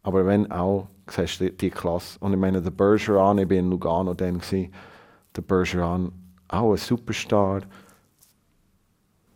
Aber 0.03 0.25
wenn 0.25 0.49
auch, 0.51 0.87
siehst 1.07 1.41
die, 1.41 1.55
die 1.55 1.69
Klasse. 1.69 2.17
Und 2.21 2.33
ich 2.33 2.39
meine, 2.39 2.61
der 2.61 2.71
Bergeron, 2.71 3.37
ich 3.37 3.49
war 3.49 3.57
in 3.57 3.69
Lugano 3.69 4.13
dann, 4.13 4.41
der 4.49 5.41
Bergeron, 5.41 6.11
auch 6.51 6.71
ein 6.71 6.77
Superstar. 6.77 7.61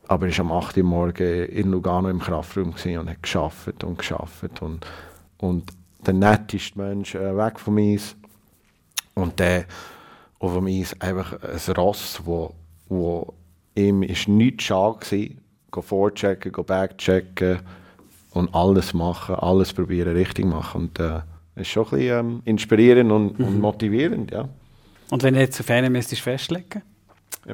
Aber 0.07 0.28
er 0.28 0.38
war 0.38 0.45
am 0.45 0.51
8 0.51 0.78
Uhr 0.78 0.84
morgen 0.84 1.45
in 1.45 1.72
Lugano 1.72 2.09
im 2.09 2.20
Kraftraum 2.20 2.74
und 2.74 3.09
hat 3.09 3.24
geschafft 3.24 3.84
und 3.84 3.97
geschafft. 3.97 4.61
Und, 4.61 4.86
und 5.38 5.72
der 6.05 6.13
netteste 6.13 6.78
Mensch 6.78 7.16
äh, 7.16 7.36
weg 7.36 7.59
vom 7.59 7.78
Eis. 7.78 8.16
Und 9.16 9.39
der 9.39 9.66
auf 10.39 10.53
dem 10.53 10.68
Eis 10.68 10.99
einfach 11.01 11.41
ein 11.41 11.74
Ross, 11.76 12.22
wo, 12.24 12.53
wo 12.88 13.34
ihm 13.74 14.03
ist 14.03 14.28
nichts 14.28 14.66
schade 14.66 14.99
war, 15.72 15.84
vorchecken, 15.84 16.51
go 16.51 16.63
backchecken 16.63 17.59
und 18.32 18.53
alles 18.53 18.93
machen, 18.93 19.36
alles 19.36 19.74
probieren 19.74 20.16
richtig 20.16 20.45
machen. 20.45 20.82
Und 20.84 20.99
äh, 20.99 21.22
es 21.55 21.63
ist 21.63 21.68
schon 21.70 21.86
ein 21.86 21.89
bisschen 21.91 22.20
ähm, 22.20 22.41
inspirierend 22.45 23.11
und, 23.11 23.39
und 23.39 23.59
motivierend, 23.59 24.32
ja. 24.32 24.47
Und 25.09 25.24
wenn 25.24 25.34
du 25.36 25.39
jetzt 25.39 25.59
auf 25.59 25.70
einen 25.70 25.91
müsstest 25.91 26.22
festlegen 26.22 26.82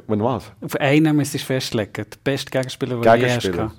Wenn 0.07 0.23
was? 0.23 0.51
Auf 0.61 0.75
einen 0.77 1.15
müsstest 1.15 1.43
du 1.43 1.47
festlegen. 1.47 1.91
Der 1.93 2.17
beste 2.23 2.49
Gegenspieler, 2.49 2.95
den 2.95 3.01
du 3.01 3.15
je 3.15 3.25
hast. 3.25 3.41
Gegenspieler. 3.43 3.71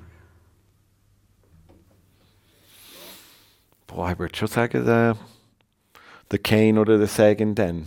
Boah, 3.87 4.11
ich 4.11 4.19
würde 4.19 4.37
schon 4.37 4.49
sagen, 4.49 4.85
der, 4.85 5.17
der 6.31 6.39
Kane 6.39 6.79
oder 6.81 6.99
der 6.99 7.07
Sagan 7.07 7.55
dann. 7.55 7.87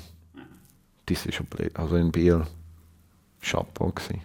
Die 1.07 1.15
sind 1.15 1.35
schon 1.35 1.45
blöd. 1.45 1.75
Also 1.77 1.95
in 1.97 2.11
Biel. 2.11 2.45
Chapeau 3.41 3.91
gewesen. 3.91 4.21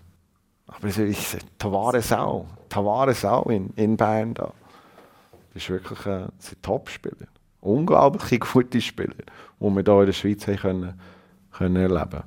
Aber 0.67 0.89
es 0.89 0.97
ist 0.97 1.39
Tavares 1.59 2.13
auch. 2.13 2.47
Tavares 2.71 3.25
auch 3.25 3.47
in, 3.47 3.71
in 3.77 3.97
Bern 3.97 4.33
da. 4.33 4.53
Das 5.53 5.63
ist 5.63 5.69
wirklich 5.69 6.01
äh, 6.07 6.29
das 6.37 6.47
sind 6.47 6.63
Top-Spieler. 6.63 7.27
Unglaubliche 7.61 8.39
gute 8.39 8.81
Spieler, 8.81 9.15
die 9.59 9.65
wir 9.65 9.83
hier 9.83 10.01
in 10.01 10.07
der 10.07 10.13
Schweiz 10.13 10.47
haben 10.47 10.57
können, 10.57 11.01
können 11.53 11.77
erleben 11.77 12.23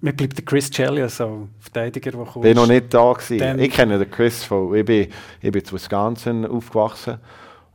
Mir 0.00 0.12
bleibt 0.12 0.36
der 0.36 0.44
Chris 0.44 0.70
Chelios, 0.70 1.16
so 1.16 1.48
Verteidiger, 1.60 2.10
der 2.12 2.24
kommt. 2.24 2.42
bin 2.42 2.54
noch 2.56 2.66
nicht 2.66 2.92
da 2.92 3.12
gewesen. 3.12 3.38
Dann- 3.38 3.58
ich 3.58 3.70
kenne 3.72 3.98
den 3.98 4.10
Chris 4.10 4.44
von, 4.44 4.74
ich 4.74 4.84
bin, 4.84 5.08
ich 5.40 5.52
bin 5.52 5.64
zu 5.64 5.74
Wisconsin 5.74 6.44
aufgewachsen 6.46 7.18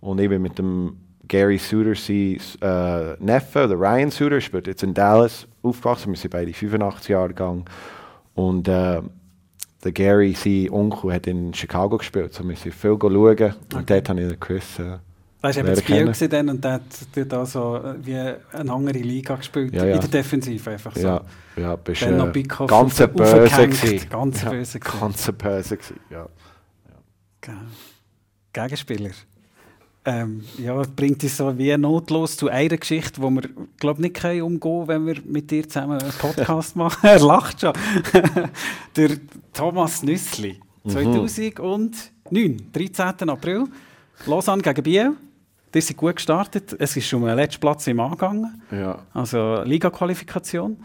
und 0.01 0.19
ich 0.19 0.29
bin 0.29 0.41
mit 0.41 0.57
dem 0.57 0.97
Gary 1.27 1.57
Suter, 1.57 1.95
sein 1.95 2.39
äh, 2.61 3.15
Neffe, 3.23 3.67
der 3.67 3.79
Ryan 3.79 4.09
Suter, 4.11 4.41
spielt 4.41 4.67
jetzt 4.67 4.81
in 4.83 4.93
Dallas 4.93 5.47
aufgewachsen. 5.61 6.11
Wir 6.11 6.17
sind 6.17 6.31
beide 6.31 6.51
85 6.53 7.09
Jahre 7.09 7.27
gegangen 7.29 7.65
und 8.33 8.67
äh, 8.67 9.01
der 9.83 9.91
Gary, 9.93 10.33
sein 10.33 10.69
Onkel, 10.71 11.13
hat 11.13 11.27
in 11.27 11.53
Chicago 11.53 11.97
gespielt. 11.97 12.33
So 12.33 12.43
wir 12.47 12.55
sind 12.55 12.73
viel 12.73 12.97
schauen 12.99 13.11
und 13.11 13.89
dort 13.89 14.09
habe 14.09 14.21
ich 14.21 14.27
den 14.27 14.39
Chris. 14.39 14.79
Äh, 14.79 14.97
Da 15.41 15.47
war 15.49 15.57
eben 15.57 15.67
das 15.69 15.81
Biel 15.83 16.29
dann 16.29 16.49
und 16.49 16.63
der 16.63 16.73
hat 16.73 17.33
auch 17.33 17.45
so 17.45 17.79
wie 18.03 18.15
eine 18.15 18.39
andere 18.73 18.97
Liga 18.99 19.35
gespielt. 19.35 19.73
Ja, 19.73 19.85
ja. 19.85 19.95
In 19.95 20.01
der 20.01 20.09
Defensive 20.09 20.69
einfach 20.71 20.93
so. 20.95 21.01
ja, 21.01 21.21
ja, 21.55 21.75
bist 21.77 22.01
Dann 22.01 22.17
noch 22.17 22.35
äh, 22.35 22.43
ganz 22.43 22.99
auf- 23.01 23.11
böse 23.13 23.67
gewesen. 23.67 24.09
Ganz 24.09 24.41
ja, 24.43 24.49
böse 24.49 24.79
gewesen. 24.79 24.99
Ganz 24.99 25.31
böse 25.31 25.77
gewesen, 25.77 25.99
ja. 26.09 26.27
Genau. 27.41 27.57
Gegenspieler. 28.51 29.11
Ähm, 30.05 30.43
ja, 30.57 30.81
bringt 30.95 31.23
uns 31.23 31.37
so 31.37 31.57
wie 31.57 31.75
notlos 31.77 32.35
zu 32.37 32.47
einer 32.49 32.77
Geschichte, 32.77 33.21
wo 33.21 33.29
wir, 33.29 33.43
glaube 33.77 34.01
nicht 34.01 34.15
können 34.15 34.41
umgehen 34.41 34.87
wenn 34.87 35.05
wir 35.05 35.17
mit 35.25 35.51
dir 35.51 35.67
zusammen 35.67 36.01
einen 36.01 36.11
Podcast 36.13 36.75
machen. 36.77 36.99
er 37.07 37.19
lacht 37.19 37.61
schon. 37.61 37.73
Der 38.95 39.11
Thomas 39.53 40.03
Nüssli, 40.03 40.59
Mhm. 40.83 40.89
2009, 40.89 42.57
13. 42.71 43.29
April, 43.29 43.65
Lausanne 44.25 44.61
gegen 44.61 44.83
Biel. 44.83 45.11
Die 45.73 45.81
sind 45.81 45.97
gut 45.97 46.15
gestartet. 46.15 46.75
Es 46.79 46.95
ist 46.97 47.13
um 47.13 47.25
den 47.25 47.35
letzten 47.35 47.59
Platz 47.61 47.85
im 47.87 47.99
Angegangen, 47.99 48.61
Ja. 48.71 48.99
also 49.13 49.61
Liga-Qualifikation. 49.63 50.77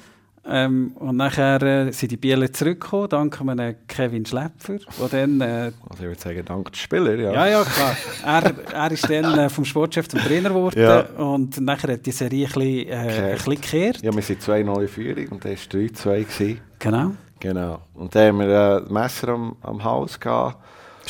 Ähm, 0.46 0.92
und 0.96 1.16
nachher 1.16 1.62
äh, 1.62 1.90
sind 1.90 2.12
die 2.12 2.18
Bieler 2.18 2.52
zurückgekommen, 2.52 3.08
dank 3.08 3.40
einem 3.40 3.76
Kevin 3.88 4.26
Schläpfer, 4.26 4.76
der 5.00 5.08
dann 5.10 5.40
äh, 5.40 5.72
Also 5.88 6.02
ich 6.02 6.08
würde 6.08 6.20
sagen, 6.20 6.42
dank 6.44 6.70
der 6.70 6.78
Spieler. 6.78 7.14
Ja. 7.14 7.32
ja, 7.32 7.46
ja, 7.46 7.64
klar. 7.64 7.96
Er, 8.26 8.52
er 8.74 8.92
ist 8.92 9.08
dann 9.08 9.38
äh, 9.38 9.48
vom 9.48 9.64
Sportchef 9.64 10.06
zum 10.06 10.20
Trainer 10.20 10.50
geworden 10.50 10.78
Ja. 10.78 11.00
und 11.16 11.58
nachher 11.62 11.94
hat 11.94 12.04
die 12.04 12.10
Serie 12.12 12.46
ein 12.46 12.52
bisschen, 12.52 12.88
äh, 12.88 12.92
ein 12.94 13.06
Gekehrt. 13.08 13.32
bisschen 13.38 13.54
gekehrt. 13.54 14.02
Ja, 14.02 14.14
wir 14.14 14.20
sind 14.22 14.42
2-0 14.42 14.80
in 14.82 14.88
Führung 14.88 15.28
und 15.28 15.44
der 15.44 15.52
war 15.52 15.56
3-2. 15.56 16.24
gewesen. 16.24 16.60
Genau. 16.78 17.10
Genau. 17.40 17.78
Und 17.94 18.14
dann 18.14 18.28
haben 18.28 18.38
wir 18.40 18.46
äh, 18.46 18.80
das 18.82 18.90
Messer 18.90 19.28
am, 19.30 19.56
am 19.62 19.82
Haus 19.82 20.20
gehabt. 20.20 20.58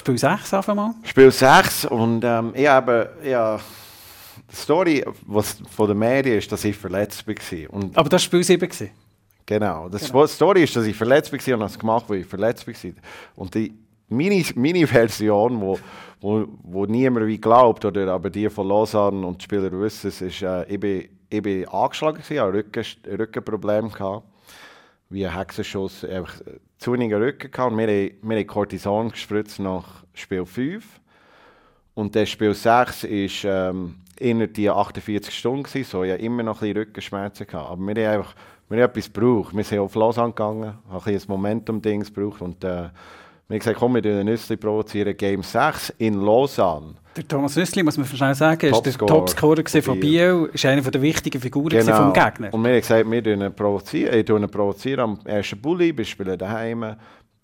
Spiel 0.05 0.19
6 0.19 0.53
auf 0.53 0.69
einmal. 0.69 0.91
Spiel 1.03 1.31
6 1.31 1.87
und 1.87 2.23
ähm, 2.25 2.53
ich 2.55 2.67
habe, 2.67 3.11
ja, 3.25 3.59
die 4.51 4.55
Story 4.55 5.03
was 5.27 5.57
von 5.75 5.89
den 5.89 5.99
Medien 5.99 6.37
ist, 6.37 6.53
dass 6.53 6.63
ich 6.63 6.77
verletzt 6.77 7.27
war. 7.27 7.35
Und 7.71 7.97
Aber 7.97 8.11
das 8.11 8.21
war 8.21 8.27
Spiel 8.27 8.45
7. 8.45 8.69
Gewesen. 8.69 8.91
Genau. 9.47 9.89
Das 9.89 10.13
die 10.13 10.29
Story 10.29 10.65
ist, 10.65 10.77
dass 10.77 10.85
ich 10.85 10.95
verletzt 10.95 11.33
war 11.33 11.55
und 11.55 11.61
habe 11.63 11.73
es 11.73 11.79
gemacht, 11.79 12.05
weil 12.09 12.19
ich 12.19 12.27
verletzt 12.27 12.67
war. 12.67 12.75
Und 13.35 13.55
die, 13.55 13.73
meine, 14.11 14.45
meine 14.57 14.87
Version, 14.87 15.59
wo, 15.59 15.79
wo, 16.21 16.45
wo 16.63 16.85
niemand 16.85 17.27
wie 17.27 17.41
glaubt, 17.41 17.87
oder 17.87 18.13
aber 18.13 18.29
die 18.29 18.51
von 18.51 18.69
Lausanne 18.69 19.27
und 19.27 19.41
die 19.41 19.45
Spieler 19.45 19.73
wissen 19.73 20.09
ist, 20.09 20.43
äh, 20.43 20.65
ich, 20.65 20.79
bin, 20.79 21.09
ich 21.31 21.41
bin 21.41 21.67
angeschlagen, 21.67 22.19
gewesen, 22.19 22.41
hatte 22.43 22.53
Rücken, 22.53 22.85
Rückenproblem. 23.19 23.91
Gehabt, 23.91 24.27
wie 25.15 25.27
ein 25.27 25.35
Hexenschuss, 25.35 26.05
einfach 26.05 26.41
zu 26.79 26.93
wenig 26.93 27.13
Rücken 27.15 27.51
gehabt. 27.51 27.73
Und 27.73 27.79
wir, 27.79 27.87
haben- 27.87 28.11
wir 28.23 28.37
haben 28.37 28.47
Cortison 28.47 29.11
gespritzt 29.11 29.61
nach 29.61 30.05
Spiel 30.13 30.45
5. 30.45 30.85
Und 31.95 32.15
das 32.17 32.29
Spiel 32.29 32.53
6 32.53 33.05
ist 33.05 33.45
ähm, 33.45 33.97
innerhalb 34.19 34.55
die 34.55 34.69
48 34.69 35.33
Stunden 35.33 35.63
gewesen, 35.63 35.89
so 35.89 36.03
ich 36.03 36.13
hatte 36.13 36.23
immer 36.23 36.43
noch 36.43 36.57
ein 36.57 36.61
bisschen 36.69 36.77
Rückenschmerzen 36.79 37.47
gehabt. 37.47 37.71
Aber 37.71 37.81
wir 37.87 38.09
haben 38.09 38.19
einfach 38.19 38.35
wir 38.69 38.83
haben 38.83 38.91
etwas 38.91 39.13
gebraucht. 39.13 39.55
Wir 39.55 39.63
sind 39.63 39.79
auf 39.79 39.95
Lausanne 39.95 40.31
gegangen, 40.33 40.79
haben 40.91 41.03
ein 41.07 41.21
Momentum-Dings 41.29 42.13
gebraucht 42.13 42.41
und 42.41 42.65
äh, 42.65 42.89
wir 43.55 43.59
haben 43.61 43.61
gesagt, 43.61 43.79
komm, 43.79 43.95
wir 43.95 44.03
den 44.03 44.27
Nüssli 44.27 44.57
provozieren. 44.57 45.17
Game 45.17 45.43
6 45.43 45.95
in 45.99 46.15
Lausanne. 46.15 46.95
Der 47.17 47.29
Thomas 47.29 47.55
Nüssli, 47.55 47.85
muss 47.85 47.97
man 47.97 48.07
schnell 48.07 48.35
sagen, 48.35 48.73
ist 48.73 48.85
der 48.85 48.93
Topscorer 48.95 49.63
von 49.83 50.01
Biel, 50.01 50.51
ist 50.53 50.65
einer 50.67 50.83
der 50.83 51.01
wichtigen 51.01 51.41
Figuren 51.41 51.69
gewesen 51.69 51.95
vom 51.95 52.13
Gegner. 52.13 52.31
Genau. 52.33 52.57
Und 52.57 52.65
wir 52.65 52.71
haben 52.73 52.81
gesagt, 52.81 53.09
wir 53.09 53.51
provozieren, 53.51 54.19
ich 54.19 54.29
ihn 54.29 54.51
provozieren 54.51 55.01
am 55.01 55.19
ersten 55.25 55.61
Bulli, 55.61 55.97
wir 55.97 56.05
spielen 56.05 56.37
daheim. 56.37 56.97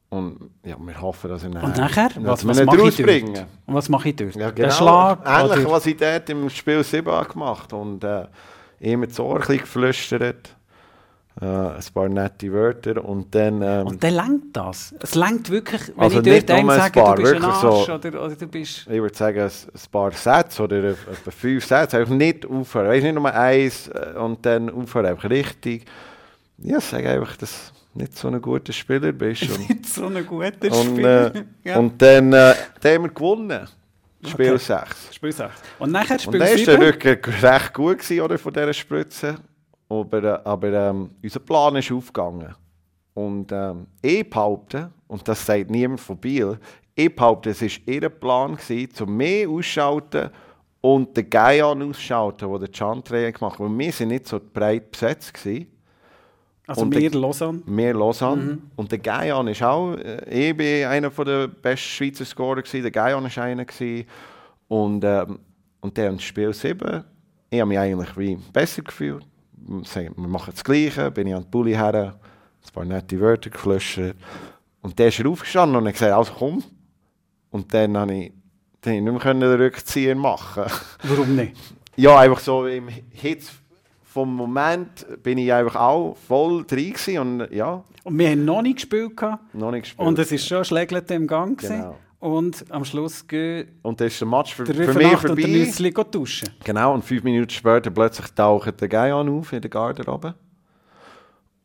Und 0.09 0.51
ja, 0.65 0.75
wir 0.81 1.01
hoffen, 1.01 1.31
dass 1.31 1.45
er 1.45 1.63
Und 1.63 1.77
nachher? 1.77 2.11
Was, 2.17 2.45
was 2.45 2.65
mache 2.65 2.89
ich 2.89 2.97
dort? 2.97 3.47
Und 3.67 3.75
was 3.75 3.89
mache 3.89 4.09
ich 4.09 4.17
dort? 4.17 4.35
Ja, 4.35 4.51
genau. 4.51 4.71
Schlag? 4.71 5.21
Ähnlich, 5.25 5.65
oder- 5.65 5.71
was 5.71 5.87
ich 5.87 5.97
dort 5.97 6.29
im 6.31 6.51
Spiel 6.51 6.83
7 6.83 7.09
habe 7.09 7.29
gemacht 7.33 7.73
und 7.73 8.03
äh, 8.03 8.27
Ohr 9.21 9.35
ein 9.37 9.39
bisschen 9.39 9.59
geflüstert. 9.59 10.57
Äh, 11.43 11.47
ein 11.47 11.81
paar 11.95 12.09
nette 12.09 12.53
Wörter 12.53 13.03
und 13.03 13.35
dann... 13.35 13.63
Ähm, 13.63 13.87
Und 13.87 14.05
dann 14.05 14.13
lenkt 14.15 14.55
das. 14.57 14.95
Es 15.01 15.15
lenkt 15.15 15.49
wirklich, 15.49 15.89
wenn 15.89 15.99
Also 15.99 16.21
ich 16.21 16.45
dort 16.45 16.51
ein 16.51 16.67
sage, 16.67 17.01
paar, 17.01 17.17
du 17.17 17.23
bist 17.23 17.35
ein 17.37 17.45
Arsch 17.45 17.87
so- 17.87 17.93
oder, 17.95 18.25
oder 18.25 18.37
du 18.37 18.47
bist... 18.47 18.79
ich 18.81 19.01
würde 19.01 19.17
sagen, 19.17 19.41
ein, 19.41 19.81
paar 19.91 20.13
Sätze 20.13 20.63
oder 20.63 20.77
etwa 20.91 21.31
fünf 21.31 21.65
Sätze, 21.65 21.97
einfach 21.97 22.15
nicht 22.15 22.45
aufhören. 22.45 22.89
Weißt, 22.89 23.05
nicht 23.05 23.15
nur 23.15 23.33
eins 23.33 23.89
äh, 23.89 24.19
und 24.19 24.45
dann 24.45 24.69
aufhören, 24.69 25.07
einfach 25.07 25.31
richtig. 25.31 25.87
Ja, 26.59 26.77
ich 26.77 26.85
sage 26.85 27.09
einfach, 27.09 27.35
dass 27.39 27.73
du 27.95 28.01
nicht 28.01 28.19
so 28.19 28.29
ein 28.29 28.41
guter 28.43 28.73
Spieler 28.75 29.13
bist. 29.13 29.43
Und, 29.51 29.61
Nicht 29.71 29.87
so 29.87 30.07
ein 30.07 30.27
guter 30.27 30.51
und, 30.79 30.91
Spieler. 30.93 31.35
äh, 31.35 31.45
ja. 31.65 31.79
und 31.79 32.01
dann 32.03 32.33
äh, 32.35 32.55
dann 32.83 32.95
haben 32.95 33.03
wir 33.05 33.11
gewonnen. 33.15 33.67
Spiel 34.27 34.51
Okay. 34.51 34.59
6. 34.59 35.15
Spiel 35.15 35.33
6. 35.33 35.51
Und 35.79 35.93
nachher 35.93 36.13
Und 36.17 36.21
Spiel 36.21 36.39
dann 36.39 36.49
war 36.51 36.57
der 36.57 36.67
7. 36.67 36.83
Rücken 36.83 37.35
recht 37.41 37.73
gut 37.73 37.99
gewesen, 38.01 38.21
oder, 38.21 38.39
von 38.39 38.53
dieser 38.53 38.75
Spritze. 38.75 39.37
Aber, 39.91 40.23
äh, 40.23 40.39
aber 40.45 40.73
ähm, 40.73 41.11
unser 41.23 41.41
Plan 41.41 41.77
ist 41.77 41.93
aufgegangen. 41.93 42.55
Und 43.13 43.51
ähm, 43.53 43.87
ich 44.01 44.29
behaupte, 44.31 44.91
und 45.09 45.27
das 45.27 45.45
sagt 45.45 45.69
niemand 45.71 46.01
von 46.01 46.17
Biel, 46.17 46.59
ich 46.95 47.15
behaupte, 47.15 47.51
es 47.51 47.61
war 47.61 47.69
ihr 47.87 48.09
Plan, 48.09 48.57
gewesen, 48.57 48.95
zu 48.95 49.05
mehr 49.07 49.49
ausschalten 49.49 50.31
und 50.81 51.15
den 51.17 51.29
Geian 51.29 51.83
ausschalten, 51.83 52.51
den 52.51 52.61
der 52.61 52.73
Chantre 52.73 53.33
gemacht 53.33 53.59
hat. 53.59 53.61
Weil 53.61 53.79
wir 53.79 53.93
sind 53.93 54.09
nicht 54.09 54.27
so 54.29 54.41
breit 54.41 54.91
besetzt 54.93 55.35
gewesen. 55.35 55.67
Also 56.67 56.83
und 56.83 56.95
der- 56.95 57.11
Lausanne. 57.11 57.63
Mehr 57.67 57.95
Lausanne. 57.95 58.43
Mhm. 58.43 58.63
Und 58.77 58.93
der 58.93 58.99
Geian 59.01 59.49
ist 59.49 59.63
auch, 59.63 59.95
äh, 59.97 60.49
ich 60.51 60.57
bin 60.57 60.85
einer 60.87 61.11
der 61.11 61.49
besten 61.49 61.79
Schweizer 61.89 62.25
Scorer 62.25 62.63
gewesen, 62.63 62.83
der 62.83 62.93
Geian 62.93 63.27
ist 63.27 63.39
einer 63.39 63.65
gewesen. 63.65 64.07
Und, 64.69 65.03
ähm, 65.05 65.41
und 65.81 65.99
dann 65.99 66.15
das 66.15 66.23
Spiel 66.23 66.53
7, 66.53 67.03
ich 67.51 67.61
habe 67.61 67.69
mich 67.69 67.79
eigentlich 67.79 68.17
wie 68.17 68.37
besser 68.53 68.83
gefühlt. 68.83 69.27
Wir 69.67 69.85
sagen, 69.85 70.15
wir 70.17 70.29
machen 70.29 70.53
das 70.55 70.65
Gleiche, 70.65 71.11
bin 71.11 71.27
ich 71.27 71.35
an 71.35 71.43
den 71.45 71.51
Bulli 71.51 71.73
her, 71.73 71.95
ein 71.95 72.73
paar 72.73 72.85
nette 72.85 73.21
Wörter 73.21 73.51
geflüstert. 73.51 74.17
Und 74.83 74.99
dann 74.99 75.09
ist 75.09 75.21
er 75.21 75.29
aufgestanden 75.29 75.77
und 75.77 75.87
hat 75.87 75.95
gesagt, 75.95 76.13
also 76.13 76.33
komm. 76.39 76.63
Und 77.51 77.73
dann 77.75 77.97
habe 77.97 78.15
ich, 78.15 78.33
dann 78.81 78.95
ich 78.95 79.03
nicht 79.03 79.25
mehr 79.25 79.35
den 79.35 79.43
Rückzieher 79.61 80.15
machen 80.15 80.65
Warum 81.03 81.37
nicht? 81.37 81.57
ja, 81.97 82.19
einfach 82.19 82.41
so 82.41 82.67
im 82.67 82.89
Hitz 83.11 83.53
vom 84.03 84.35
Moment 84.35 85.07
bin 85.23 85.39
ich 85.39 85.53
einfach 85.53 85.77
auch 85.77 86.17
voll 86.17 86.65
drin 86.65 86.93
gewesen 86.93 87.19
und 87.19 87.53
ja, 87.53 87.85
Und 88.03 88.19
wir 88.19 88.31
haben 88.31 88.45
noch 88.45 88.63
nicht 88.63 88.77
gespielt. 88.77 89.21
noch 89.53 89.71
nicht 89.71 89.83
gespielt. 89.83 90.09
Und 90.09 90.19
es 90.19 90.33
ist 90.33 90.47
schon 90.47 90.65
Schlägelete 90.65 91.15
im 91.15 91.27
Gang. 91.29 91.57
gewesen. 91.57 91.77
Genau. 91.79 91.97
Und 92.21 92.67
am 92.71 92.85
Schluss 92.85 93.27
geht 93.27 93.69
Und 93.83 93.99
dann 93.99 94.09
ist 94.09 94.21
der 94.21 94.29
Match 94.29 94.55
für, 94.55 94.65
der 94.65 94.75
für 94.75 94.81
mich 94.81 94.89
Rüfenacht 94.89 95.31
und 95.31 95.39
der 95.39 95.67
vorbei. 95.73 95.91
Gehen 95.91 96.11
duschen. 96.11 96.49
Genau, 96.63 96.93
und 96.93 97.03
fünf 97.03 97.25
Minuten 97.25 97.51
später 97.51 97.91
plötzlich 97.91 98.27
taucht 98.33 98.79
der 98.79 98.89
Geian 98.89 99.29
auf 99.31 99.53
in 99.55 99.63
der 99.63 99.71
Garderobe. 99.71 100.35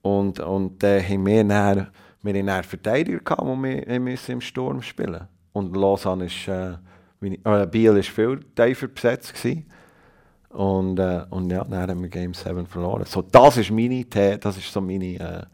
Und, 0.02 0.40
und 0.40 0.82
dann 0.82 1.04
haben 1.04 1.26
wir 1.26 1.44
dann, 1.44 1.88
wir 2.22 2.34
haben 2.34 2.46
dann 2.46 2.64
Verteidiger 2.64 3.20
gehabt, 3.20 3.42
die 3.42 3.86
wir 3.86 4.00
müssen 4.00 4.32
im 4.32 4.42
Sturm 4.42 4.82
spielen 4.82 5.28
Und 5.52 5.76
Lausanne 5.76 6.26
ist, 6.26 6.48
äh, 6.48 6.76
äh, 7.22 7.68
Biel 7.68 7.98
ist 7.98 8.10
viel 8.10 8.40
tiefer 8.56 8.88
besetzt 8.88 9.34
gewesen. 9.34 9.70
Und, 10.50 11.00
äh, 11.00 11.26
und 11.32 11.52
ja, 11.52 11.66
dann 11.66 11.90
haben 11.90 12.02
wir 12.02 12.08
Game 12.08 12.34
7 12.34 12.66
verloren. 12.66 13.04
So, 13.06 13.22
das 13.22 13.58
ist 13.58 13.72
meine, 13.72 14.06
das 14.06 14.56
ist 14.56 14.72
so 14.72 14.80
meine, 14.80 15.16
äh, 15.20 15.46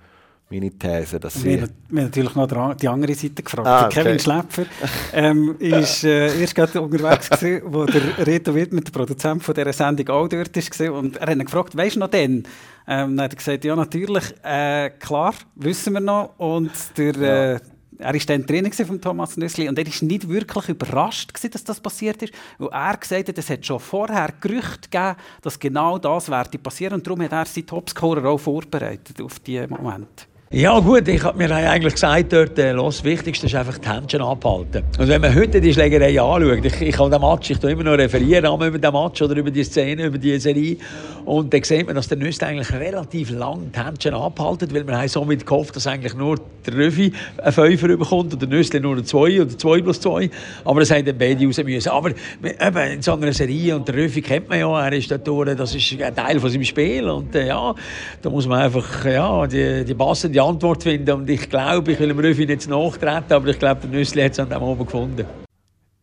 meine 0.51 0.69
These, 0.71 1.19
dass 1.19 1.43
wir, 1.43 1.51
sie... 1.51 1.67
Wir 1.89 2.01
haben 2.01 2.09
natürlich 2.09 2.35
noch 2.35 2.75
die 2.75 2.87
andere 2.87 3.15
Seite 3.15 3.41
gefragt. 3.41 3.67
Ah, 3.67 3.85
okay. 3.85 4.03
Kevin 4.03 4.19
Schläpfer 4.19 4.65
ähm, 5.13 5.55
ist 5.59 6.03
äh, 6.03 6.39
erst 6.39 6.55
gerade 6.55 6.81
unterwegs 6.81 7.29
gewesen, 7.29 7.61
wo 7.65 7.85
der 7.85 8.27
Reto 8.27 8.53
Wittmann, 8.53 8.83
der 8.83 8.91
Produzent 8.91 9.43
von 9.43 9.55
dieser 9.55 9.73
Sendung, 9.73 10.09
auch 10.09 10.27
dort 10.27 10.55
war. 10.55 10.93
Und 10.93 11.17
er 11.17 11.27
hat 11.27 11.37
ihn 11.37 11.45
gefragt, 11.45 11.77
weisst 11.77 11.95
du 11.95 12.01
noch 12.01 12.09
den? 12.09 12.43
Ähm, 12.87 13.15
dann 13.15 13.21
hat 13.21 13.33
er 13.33 13.37
gesagt, 13.37 13.63
ja 13.63 13.75
natürlich, 13.75 14.23
äh, 14.43 14.89
klar, 14.99 15.33
wissen 15.55 15.93
wir 15.93 16.01
noch. 16.01 16.33
Und 16.37 16.71
der, 16.97 17.15
ja. 17.15 17.53
äh, 17.53 17.59
er 17.99 18.13
war 18.13 18.21
dann 18.25 18.45
drin 18.45 18.71
von 18.73 18.99
Thomas 18.99 19.37
Nüssli 19.37 19.69
und 19.69 19.77
er 19.77 19.85
war 19.85 20.07
nicht 20.07 20.27
wirklich 20.27 20.69
überrascht, 20.69 21.33
gewesen, 21.33 21.51
dass 21.51 21.63
das 21.63 21.79
passiert 21.79 22.21
ist. 22.23 22.33
Weil 22.57 22.69
er 22.69 22.97
gesagt 22.97 23.29
hat, 23.29 23.37
es 23.37 23.49
hat 23.49 23.65
schon 23.65 23.79
vorher 23.79 24.33
Gerüchte 24.41 24.89
gegeben, 24.89 25.15
dass 25.41 25.59
genau 25.59 25.97
das 25.97 26.29
werde 26.29 26.57
passieren. 26.57 26.95
Und 26.95 27.07
darum 27.07 27.21
hat 27.21 27.31
er 27.31 27.45
seinen 27.45 27.67
Topscorer 27.67 28.25
auch 28.25 28.39
vorbereitet 28.39 29.21
auf 29.21 29.39
diesen 29.39 29.69
Moment. 29.69 30.27
Ja 30.53 30.77
gut, 30.81 31.07
ich 31.07 31.23
habe 31.23 31.37
mir 31.37 31.49
eigentlich 31.55 31.93
gesagt, 31.93 32.33
dort, 32.33 32.59
äh, 32.59 32.73
los, 32.73 32.97
das 32.97 33.05
Wichtigste 33.05 33.45
ist 33.45 33.55
einfach 33.55 33.77
die 33.77 33.87
Händchen 33.87 34.21
abhalten. 34.21 34.83
Und 34.99 35.07
wenn 35.07 35.21
man 35.21 35.33
heute 35.33 35.61
die 35.61 35.73
Schlägerei 35.73 36.19
anschaut, 36.21 36.65
ich, 36.65 36.81
ich 36.81 36.99
habe 36.99 37.09
den 37.09 37.21
Match, 37.21 37.51
ich 37.51 37.57
tue 37.57 37.71
immer 37.71 37.83
noch 37.83 37.97
referieren 37.97 38.53
über 38.53 38.77
den 38.77 38.91
Match 38.91 39.21
oder 39.21 39.37
über 39.37 39.49
die 39.49 39.63
Szene, 39.63 40.07
über 40.07 40.17
die 40.17 40.37
Serie, 40.39 40.75
und 41.23 41.53
dann 41.53 41.63
sieht 41.63 41.85
man, 41.85 41.95
dass 41.95 42.09
der 42.09 42.17
Nüsse 42.17 42.45
eigentlich 42.45 42.69
relativ 42.73 43.31
lang 43.31 43.71
die 43.73 43.79
Händchen 43.79 44.13
abhalten, 44.13 44.73
weil 44.73 44.83
man 44.83 44.97
haben 44.97 45.07
somit 45.07 45.45
gehofft, 45.45 45.73
dass 45.77 45.87
eigentlich 45.87 46.15
nur 46.15 46.35
der 46.65 46.73
Röfi 46.73 47.13
einen 47.37 47.53
Fünfer 47.53 47.87
bekommt 47.87 48.33
und 48.33 48.41
der 48.41 48.49
Nüsse 48.49 48.81
nur 48.81 48.95
einen 48.95 49.05
Zwei 49.05 49.41
oder 49.41 49.57
zwei 49.57 49.81
plus 49.81 50.01
zwei, 50.01 50.29
aber 50.65 50.81
das 50.81 50.91
haben 50.91 51.05
dann 51.05 51.17
beide 51.17 51.45
raus 51.45 51.63
müssen. 51.63 51.89
Aber 51.89 52.09
eben, 52.09 52.91
in 52.91 53.01
so 53.01 53.13
einer 53.13 53.31
Serie, 53.31 53.77
und 53.77 53.87
der 53.87 53.95
Röfi 53.95 54.21
kennt 54.21 54.49
man 54.49 54.59
ja, 54.59 54.85
er 54.85 54.91
ist 54.91 55.09
dort 55.09 55.25
durch, 55.25 55.55
das 55.55 55.73
ist 55.73 56.01
ein 56.01 56.13
Teil 56.13 56.41
von 56.41 56.49
seinem 56.49 56.65
Spiel, 56.65 57.09
und 57.09 57.33
äh, 57.35 57.47
ja, 57.47 57.73
da 58.21 58.29
muss 58.29 58.47
man 58.47 58.59
einfach 58.59 59.05
ja, 59.05 59.47
die, 59.47 59.85
die 59.85 59.93
Bassen, 59.93 60.33
die 60.33 60.40
Antwort 60.43 60.83
finden. 60.83 61.11
Und 61.11 61.29
ich 61.29 61.49
glaube, 61.49 61.91
ich 61.91 61.99
will 61.99 62.09
dem 62.09 62.19
Röfi 62.19 62.45
nicht 62.45 62.67
nachtreten, 62.67 63.33
aber 63.33 63.47
ich 63.47 63.59
glaube, 63.59 63.81
der 63.81 63.89
Nüssli 63.89 64.21
hat 64.23 64.31
es 64.31 64.39
an 64.39 64.49
dem 64.49 64.61
oben 64.61 64.85
gefunden. 64.85 65.25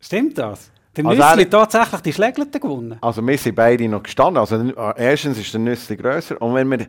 Stimmt 0.01 0.39
das? 0.39 0.70
Der 0.97 1.05
also 1.05 1.22
Nüssli 1.22 1.45
hat 1.45 1.51
tatsächlich 1.51 2.01
die 2.01 2.12
Schlägelten 2.12 2.61
gewonnen? 2.61 2.99
Also 3.01 3.26
wir 3.26 3.39
sind 3.39 3.55
beide 3.55 3.89
noch 3.89 4.03
gestanden. 4.03 4.39
Also 4.39 4.57
erstens 4.97 5.39
ist 5.39 5.53
der 5.53 5.61
Nüssli 5.61 5.97
grösser 5.97 6.41
und 6.41 6.55
wenn 6.55 6.70
wir 6.70 6.86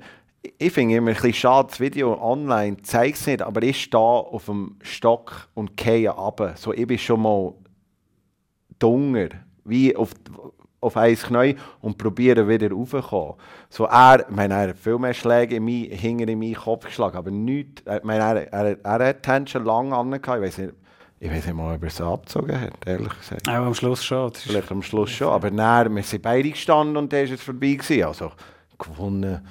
ich 0.58 0.72
finde 0.72 0.96
immer 0.96 1.10
ein 1.10 1.16
bisschen 1.16 1.34
schade, 1.34 1.68
das 1.70 1.80
Video 1.80 2.18
online 2.22 2.78
zeigt 2.82 3.18
es 3.18 3.28
nicht, 3.28 3.42
aber 3.42 3.62
ich 3.62 3.84
stehe 3.84 4.00
auf 4.02 4.46
dem 4.46 4.78
Stock 4.82 5.50
und 5.54 5.76
gehe 5.76 6.10
runter. 6.10 6.54
So, 6.56 6.74
ich 6.74 6.88
bin 6.88 6.98
schon 6.98 7.22
mal 7.22 7.54
dunger, 8.80 9.30
wie 9.66 9.96
auf, 9.96 10.12
auf 10.82 10.98
ein 10.98 11.16
Knie 11.16 11.56
und 11.82 11.98
probiere 11.98 12.48
wieder 12.48 12.72
raufzukommen. 12.72 13.36
So, 13.70 13.86
er, 13.86 14.26
meine, 14.30 14.54
er 14.54 14.70
hat 14.70 14.78
viel 14.78 14.98
mehr 14.98 15.14
Schläge 15.14 15.56
in 15.56 15.66
mein, 15.66 15.90
hinter 15.92 16.28
in 16.28 16.40
meinen 16.40 16.56
Kopf 16.56 16.86
geschlagen, 16.86 17.18
aber 17.18 17.32
nichts, 17.32 17.84
meine, 18.04 18.24
er, 18.24 18.54
er, 18.54 18.78
er 18.84 19.08
hat 19.08 19.26
die 19.26 19.30
Hände 19.30 19.52
schon 19.52 19.66
lange 19.66 19.96
angehabt, 19.96 20.28
ich 20.28 20.48
weiß 20.48 20.58
nicht, 20.60 20.74
ich 21.22 21.30
weiß 21.30 21.48
nicht 21.48 21.56
mal, 21.56 21.76
ob 21.76 21.84
er 21.84 21.90
sie 21.90 22.06
abgezogen 22.06 22.62
hat, 22.62 22.74
ehrlich 22.86 23.18
gesagt. 23.20 23.50
Auch 23.50 23.66
am 23.66 23.74
Schluss 23.74 24.06
schon. 24.06 24.34
Vielleicht 24.34 24.72
am 24.72 24.82
Schluss 24.82 25.12
schon, 25.12 25.28
aber 25.28 25.52
dann, 25.52 25.94
wir 25.94 26.04
sind 26.04 26.22
beide 26.22 26.50
gestanden 26.50 26.96
und 26.96 27.12
dann 27.12 27.26
ist 27.26 27.32
es 27.32 27.42
vorbei 27.42 27.74
gewesen. 27.74 28.04
Also, 28.06 28.32
gewonnen. 28.78 29.46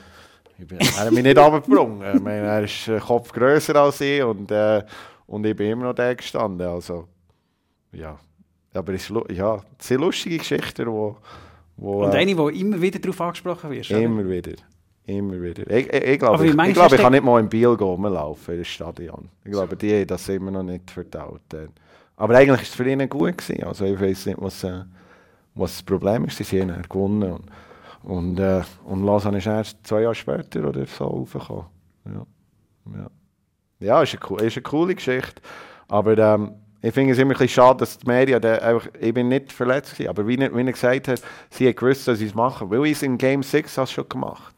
Ich 0.59 0.67
bin, 0.67 0.79
er 0.79 0.97
hat 0.97 1.13
mich 1.13 1.23
nicht 1.23 1.39
abgebrungen. 1.39 2.17
Ich 2.17 2.23
meine, 2.23 2.47
er 2.47 2.65
ist 2.65 2.89
ein 2.89 3.01
Kopf 3.01 3.33
grösser 3.33 3.77
als 3.77 4.01
ich 4.01 4.23
und, 4.23 4.51
äh, 4.51 4.83
und 5.27 5.45
ich 5.45 5.55
bin 5.55 5.73
immer 5.73 5.85
noch 5.85 5.95
da 5.95 6.15
gestanden. 6.15 6.67
Also, 6.67 7.07
ja. 7.93 8.19
Aber 8.79 8.95
es 8.95 9.13
ja, 9.31 9.61
sehr 9.79 9.99
lustige 9.99 10.39
Geschichten, 10.39 10.87
wo, 10.87 11.17
wo, 11.77 12.05
Und 12.05 12.15
eine, 12.15 12.37
wo 12.37 12.49
immer 12.49 12.81
wieder 12.81 12.99
darauf 12.99 13.21
angesprochen 13.21 13.71
wird. 13.71 13.91
Immer 13.91 14.21
oder? 14.21 14.31
wieder. 14.31 14.53
Immer 15.07 15.41
wieder. 15.41 15.71
Ich, 15.71 15.93
ich, 15.93 16.05
ich 16.05 16.19
glaube, 16.19 16.47
ich, 16.47 16.55
ich, 16.55 16.75
glaub, 16.75 16.93
ich 16.93 17.01
kann 17.01 17.13
nicht 17.13 17.25
mal 17.25 17.41
im 17.41 17.49
Biel 17.49 17.69
rumlaufen, 17.69 18.55
in 18.55 18.61
das 18.61 18.69
Stadion. 18.69 19.31
Ich 19.45 19.53
glaube, 19.53 19.75
die 19.75 19.95
haben 19.95 20.07
das 20.07 20.29
immer 20.29 20.51
noch 20.51 20.63
nicht 20.63 20.91
verdaut. 20.91 21.41
Aber 22.17 22.35
eigentlich 22.35 22.59
war 22.59 22.63
es 22.63 22.75
für 22.75 22.91
ihn 22.91 23.09
gut. 23.09 23.39
Gewesen. 23.39 23.65
Also 23.65 23.87
ich 23.87 23.99
weiß 23.99 24.27
nicht, 24.27 24.41
was, 24.41 24.65
äh, 24.65 24.83
was 25.55 25.77
das 25.77 25.83
Problem 25.83 26.27
ist. 26.27 26.37
Sie 26.37 26.61
haben 26.61 26.83
gewonnen. 26.83 27.33
Und, 27.33 27.51
und, 28.03 28.39
äh, 28.39 28.63
und 28.85 29.05
Lausanne 29.05 29.39
ist 29.39 29.47
erst 29.47 29.87
zwei 29.87 30.03
Jahre 30.03 30.15
später 30.15 30.69
oder 30.69 30.85
so 30.85 31.05
raufgekommen. 31.05 31.67
Ja, 32.05 32.27
ja. 32.99 33.11
ja 33.79 34.03
ist, 34.03 34.19
eine, 34.21 34.43
ist 34.43 34.57
eine 34.57 34.63
coole 34.63 34.95
Geschichte. 34.95 35.41
Aber 35.89 36.19
ähm, 36.19 36.53
ich 36.81 36.95
finde 36.95 37.13
es 37.13 37.19
immer 37.19 37.35
ein 37.35 37.39
bisschen 37.39 37.49
schade, 37.49 37.79
dass 37.79 37.99
die 37.99 38.07
Medien, 38.07 38.45
einfach, 38.45 38.89
ich 39.01 39.13
bin 39.13 39.29
nicht 39.29 39.53
verletzt 39.53 39.93
gewesen, 39.93 40.11
aber 40.11 40.27
wie, 40.27 40.39
wie 40.39 40.43
er 40.43 40.73
gesagt 40.73 41.09
hat, 41.09 41.23
sie 41.51 41.67
haben 41.67 41.75
gewusst, 41.75 42.07
dass 42.07 42.19
sie 42.19 42.27
es 42.27 42.35
machen. 42.35 42.71
Weil 42.71 42.87
ich 42.87 42.93
es 42.93 43.03
in 43.03 43.19
Game 43.19 43.43
6 43.43 43.91
schon 43.91 44.09
gemacht. 44.09 44.55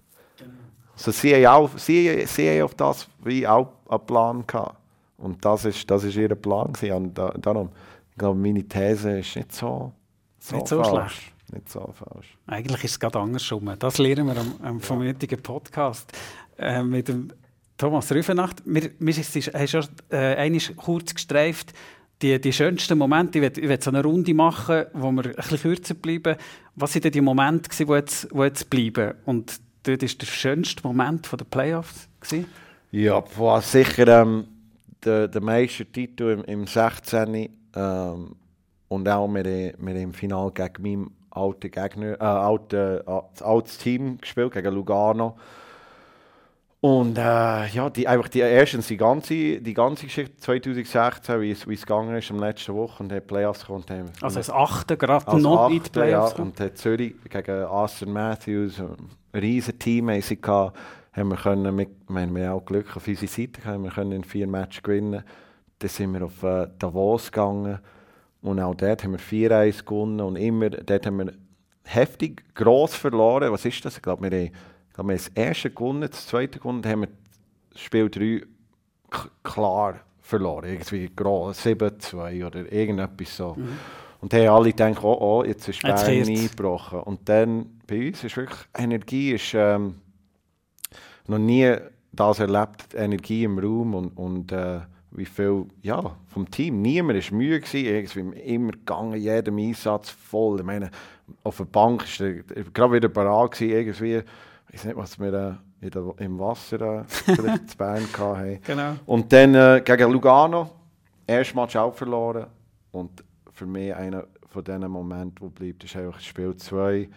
Also 0.94 1.12
sie, 1.12 1.34
haben 1.34 1.46
auch, 1.46 1.78
sie, 1.78 2.26
sie 2.26 2.50
haben 2.50 2.62
auf 2.62 2.74
das 2.74 3.08
wie 3.24 3.46
auch 3.46 3.72
einen 3.88 4.06
Plan 4.06 4.46
gehabt. 4.46 4.76
Und 5.16 5.42
das 5.44 5.64
ist, 5.64 5.90
das 5.90 6.04
ist 6.04 6.16
ihr 6.16 6.34
Plan 6.34 6.72
gewesen. 6.72 6.94
Und 6.94 7.14
da, 7.14 7.32
darum, 7.38 7.70
ich 8.10 8.18
glaube, 8.18 8.38
meine 8.38 8.62
These 8.64 9.18
ist 9.20 9.36
nicht 9.36 9.52
so, 9.52 9.92
so, 10.38 10.56
nicht 10.56 10.68
so 10.68 10.82
falsch. 10.82 11.14
schlecht. 11.14 11.52
Nicht 11.52 11.68
so 11.70 11.92
falsch. 11.94 12.36
Eigentlich 12.46 12.84
ist 12.84 12.90
es 12.92 13.00
gerade 13.00 13.18
andersrum. 13.18 13.72
Das 13.78 13.96
lernen 13.96 14.26
wir 14.26 14.36
am, 14.36 14.54
am 14.62 14.80
vom 14.80 15.00
heutigen 15.00 15.42
Podcast 15.42 16.12
äh, 16.58 16.82
mit 16.82 17.08
dem 17.08 17.32
Thomas 17.78 18.12
Rüfenacht. 18.12 18.62
Wir, 18.66 18.90
wir 18.98 19.14
haben 19.14 19.68
schon 19.68 19.84
äh, 20.10 20.16
einmal 20.36 20.60
kurz 20.76 21.14
gestreift, 21.14 21.72
die, 22.22 22.40
die 22.40 22.52
schönsten 22.52 22.98
Momente, 22.98 23.38
ich 23.38 23.58
ich 23.58 23.82
so 23.82 23.90
eine 23.90 24.02
Runde 24.02 24.34
machen, 24.34 24.84
wo 24.92 25.10
wir 25.10 25.26
ein 25.26 25.32
bisschen 25.32 25.58
kürzer 25.58 25.94
bleiben. 25.94 26.36
Was 26.76 26.92
sind 26.92 27.04
denn 27.04 27.12
die 27.12 27.20
Momente, 27.20 27.70
die 27.70 27.92
jetzt, 27.92 28.28
die 28.32 28.38
jetzt 28.38 28.70
bleiben? 28.70 29.14
Und 29.24 29.60
dort 29.82 30.02
war 30.02 30.08
der 30.08 30.26
schönste 30.26 30.86
Moment 30.86 31.30
der 31.30 31.44
Playoffs? 31.44 32.08
Gewesen? 32.20 32.46
Ja, 32.90 33.22
war 33.38 33.62
sicher 33.62 34.22
ähm, 34.22 34.46
der, 35.04 35.28
der 35.28 35.40
Meistertitel 35.40 36.30
im, 36.30 36.44
im 36.44 36.66
16. 36.66 37.48
Ähm, 37.74 38.36
und 38.88 39.08
auch 39.08 39.28
mit, 39.28 39.80
mit 39.80 39.96
dem 39.96 40.12
Final 40.12 40.50
gegen 40.50 40.82
meinen 40.82 41.10
alten 41.30 41.70
Gegner, 41.70 42.20
äh, 42.20 42.24
alte, 42.24 43.04
äh, 43.06 43.44
altes 43.44 43.78
Team 43.78 44.18
gespielt, 44.18 44.52
gegen 44.52 44.74
Lugano. 44.74 45.36
Und 46.82 47.18
äh, 47.18 47.66
ja, 47.66 47.90
die, 47.90 48.08
einfach 48.08 48.28
die, 48.28 48.38
erstens 48.38 48.86
die 48.86 48.96
ganze, 48.96 49.60
die 49.60 49.74
ganze 49.74 50.06
Geschichte 50.06 50.34
2016, 50.38 51.40
wie 51.42 51.50
es, 51.50 51.68
wie 51.68 51.74
es 51.74 51.82
gegangen 51.82 52.16
ist, 52.16 52.30
am 52.30 52.38
letzten 52.38 52.74
Woche 52.74 53.02
und 53.02 53.12
die 53.12 53.20
Playoffs 53.20 53.66
kommt. 53.66 53.90
Also 54.22 54.40
das 54.40 54.48
achte 54.48 54.96
gerade 54.96 55.38
noch 55.38 55.68
in 55.68 55.82
die 55.82 55.90
Playoffs. 55.90 56.38
Ja, 56.38 56.42
und 56.42 56.58
hat 56.58 56.78
Zürich 56.78 57.16
gegen 57.28 57.64
Aston 57.64 58.12
Matthews, 58.12 58.80
ein 58.80 58.96
riesiges 59.38 59.78
Team, 59.78 60.08
haben 60.08 60.22
sie 60.22 60.40
gehabt, 60.40 60.78
haben 61.12 61.28
wir 61.28 61.36
können, 61.36 61.74
mit, 61.74 61.90
wir 62.08 62.34
wir 62.34 62.54
auch 62.54 62.64
Glück 62.64 62.96
auf 62.96 63.06
unsere 63.06 63.26
Seite 63.26 63.60
gehabt, 63.60 63.82
wir 63.82 63.90
können 63.90 64.12
in 64.12 64.24
vier 64.24 64.46
Matches 64.46 64.82
gewinnen. 64.82 65.22
Dann 65.80 65.88
sind 65.90 66.14
wir 66.14 66.24
auf 66.24 66.42
äh, 66.42 66.66
Davos 66.78 67.30
gegangen 67.30 67.78
und 68.40 68.58
auch 68.58 68.74
dort 68.74 69.04
haben 69.04 69.12
wir 69.12 69.18
4-1 69.18 69.84
gewonnen 69.84 70.20
und 70.22 70.36
immer, 70.36 70.70
dort 70.70 71.04
haben 71.04 71.18
wir 71.18 71.32
heftig 71.84 72.42
gross 72.54 72.94
verloren. 72.94 73.52
Was 73.52 73.66
ist 73.66 73.84
das? 73.84 73.96
Ich 73.96 74.02
glaube, 74.02 74.30
wir 74.30 74.38
haben 74.38 74.50
haben 75.00 75.08
wir 75.08 75.16
das 75.16 75.28
erste 75.28 75.70
gewonnen, 75.70 76.08
das 76.10 76.26
zweite 76.26 76.58
gewonnen, 76.58 76.84
haben 76.84 77.00
wir 77.00 77.08
das 77.72 77.80
Spiel 77.80 78.10
3 78.10 78.42
klar 79.42 80.00
verloren. 80.20 80.68
Irgendwie 80.70 81.06
7-2 81.06 82.46
oder 82.46 82.70
irgendetwas 82.70 83.34
so. 83.34 83.54
Mhm. 83.54 83.78
Und 84.20 84.34
haben 84.34 84.48
alle 84.48 84.70
gedacht, 84.70 85.02
oh, 85.02 85.16
oh, 85.18 85.44
jetzt 85.44 85.66
ist 85.68 85.80
Bern 85.80 86.28
eingebrochen. 86.28 87.00
Und 87.00 87.26
dann 87.30 87.80
bei 87.86 88.08
uns 88.08 88.22
ist 88.22 88.36
wirklich, 88.36 88.60
Energie 88.76 89.32
ist 89.32 89.54
ähm, 89.54 89.94
noch 91.26 91.38
nie 91.38 91.76
das 92.12 92.38
erlebt, 92.38 92.94
Energie 92.94 93.44
im 93.44 93.58
Raum 93.58 93.94
und, 93.94 94.08
und 94.18 94.52
äh, 94.52 94.80
wie 95.12 95.24
viel, 95.24 95.64
ja, 95.80 96.14
vom 96.26 96.50
Team. 96.50 96.82
Niemand 96.82 97.24
war 97.24 97.38
müde 97.38 97.66
irgendwie 97.72 98.38
immer 98.40 98.72
gegangen, 98.72 99.18
jedem 99.18 99.56
Einsatz 99.56 100.10
voll. 100.10 100.60
Ich 100.60 100.66
meine, 100.66 100.90
auf 101.42 101.56
der 101.56 101.64
Bank 101.64 102.04
war 102.20 102.26
er 102.26 102.64
gerade 102.74 102.92
wieder 102.92 103.08
gewesen, 103.08 103.70
irgendwie 103.70 104.22
ich 104.72 104.78
weiß 104.78 104.84
nicht, 104.84 104.96
was 104.96 105.18
wir 105.18 105.58
äh, 105.80 106.24
im 106.24 106.38
Wasser 106.38 107.00
äh, 107.00 107.04
vielleicht 107.08 107.70
zu 107.70 107.76
Bern 107.76 108.06
hatten. 108.16 108.60
Genau. 108.64 108.94
Und 109.06 109.32
dann 109.32 109.54
äh, 109.54 109.82
gegen 109.84 110.12
Lugano, 110.12 110.70
erst 111.26 111.54
Match 111.54 111.76
auch 111.76 111.94
verloren. 111.94 112.46
Und 112.92 113.24
für 113.52 113.66
mich 113.66 113.94
einer 113.94 114.26
von 114.46 114.64
diesen 114.64 114.88
Momenten, 114.88 115.40
wo 115.40 115.48
bleibt, 115.48 115.84
ist 115.84 115.96
einfach 115.96 116.20
Spiel 116.20 116.56
2. 116.56 117.08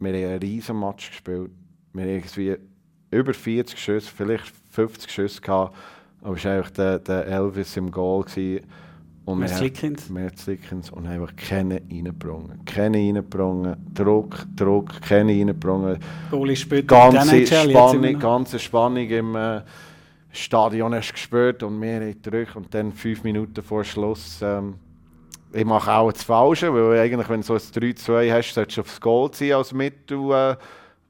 Wir 0.00 0.12
haben 0.12 0.30
einen 0.30 0.38
riesen 0.38 0.78
Match 0.78 1.10
gespielt. 1.10 1.50
Wir 1.92 2.02
haben 2.02 2.10
irgendwie 2.10 2.56
über 3.10 3.34
40 3.34 3.78
Schüsse, 3.78 4.10
vielleicht 4.14 4.52
50 4.70 5.10
Schüsse 5.10 5.40
gehabt. 5.40 5.76
Aber 6.22 6.36
es 6.36 6.44
war 6.44 6.52
einfach 6.52 6.70
der, 6.70 6.98
der 6.98 7.26
Elvis 7.26 7.76
im 7.76 7.90
Goal. 7.90 8.24
Gewesen. 8.24 8.66
Und 9.28 9.40
mehr 9.40 9.48
Slickens. 9.48 10.08
Mehr 10.08 10.30
Slickens 10.34 10.90
und 10.90 11.06
einfach 11.06 11.36
keine 11.36 11.82
reingebrungen. 11.90 12.64
Keine 12.64 12.96
reingebrungen. 12.96 13.76
Druck, 13.92 14.46
Druck, 14.56 15.02
keine 15.02 15.32
reingebrungen. 15.32 15.98
Goalie 16.30 16.56
spielt 16.56 16.88
ganze 16.88 17.46
Spannung, 17.46 18.18
ganze 18.18 18.58
Spannung 18.58 19.06
im 19.06 19.36
äh, 19.36 19.60
Stadion 20.30 20.94
hast 20.94 21.10
du 21.10 21.12
gespürt 21.12 21.62
und 21.62 21.78
wir 21.78 21.96
haben 21.96 22.06
gedrückt 22.22 22.56
und 22.56 22.72
dann 22.72 22.90
fünf 22.90 23.22
Minuten 23.22 23.62
vor 23.62 23.84
Schluss 23.84 24.40
ähm, 24.42 24.76
ich 25.52 25.64
mache 25.64 25.90
auch 25.92 26.12
das 26.12 26.22
Falsche, 26.22 26.72
weil 26.72 26.98
eigentlich, 26.98 27.28
wenn 27.28 27.40
du 27.40 27.46
so 27.46 27.54
ein 27.54 27.60
3-2 27.60 28.32
hast, 28.32 28.54
solltest 28.54 28.76
du 28.76 28.80
aufs 28.82 29.00
Goal 29.00 29.30
ziehen 29.30 29.54
als 29.54 29.72
Mittel, 29.72 30.30
äh, 30.30 30.56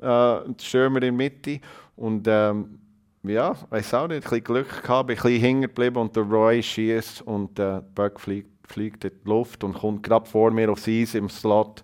äh, 0.04 0.40
Stürmer 0.60 0.96
in 0.96 1.02
der 1.02 1.12
Mitte 1.12 1.60
und 1.96 2.26
ähm, 2.28 2.78
ja, 3.22 3.54
weiß 3.70 3.94
auch 3.94 4.08
nicht, 4.08 4.18
ein 4.18 4.20
bisschen 4.22 4.44
Glück 4.44 4.82
gehabt, 4.82 5.10
ein 5.10 5.16
bisschen 5.16 5.40
hängen 5.40 5.62
geblieben 5.62 5.96
und 5.96 6.14
der 6.14 6.22
Roy 6.22 6.62
schießt 6.62 7.22
und 7.22 7.58
der 7.58 7.82
Bug 7.94 8.20
fliegt, 8.20 8.50
fliegt 8.66 9.04
in 9.04 9.12
die 9.24 9.28
Luft 9.28 9.64
und 9.64 9.74
kommt 9.74 10.02
gerade 10.02 10.26
vor 10.26 10.50
mir 10.50 10.70
aufs 10.70 10.88
Eis 10.88 11.14
im 11.14 11.28
Slot 11.28 11.82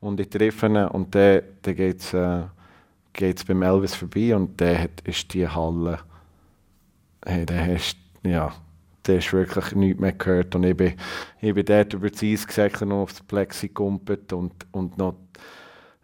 und 0.00 0.20
ich 0.20 0.28
treffe 0.28 0.66
ihn 0.66 0.76
und 0.76 1.14
dann, 1.14 1.42
dann 1.62 1.74
geht 1.74 2.00
es 2.00 2.12
äh, 2.12 2.42
geht's 3.14 3.44
beim 3.44 3.62
Elvis 3.62 3.94
vorbei 3.94 4.34
und 4.34 4.60
der 4.60 4.82
hat, 4.82 5.00
ist 5.04 5.32
die 5.32 5.48
Halle, 5.48 6.00
hey, 7.24 7.46
der 7.46 7.74
hast, 7.74 7.96
ja, 8.22 8.52
der 9.06 9.18
ist 9.18 9.32
wirklich 9.32 9.74
nichts 9.74 10.00
mehr 10.00 10.12
gehört 10.12 10.54
und 10.54 10.64
ich 10.64 10.76
bin, 10.76 10.94
ich 11.40 11.54
bin 11.54 11.64
dort 11.64 11.94
über 11.94 12.10
das 12.10 12.22
Eis 12.22 12.46
gesäckelt 12.46 12.82
und 12.82 12.92
aufs 12.92 13.22
Plexi 13.22 13.68
gekumpelt 13.68 14.32
und, 14.32 14.52
und 14.72 14.98
noch 14.98 15.14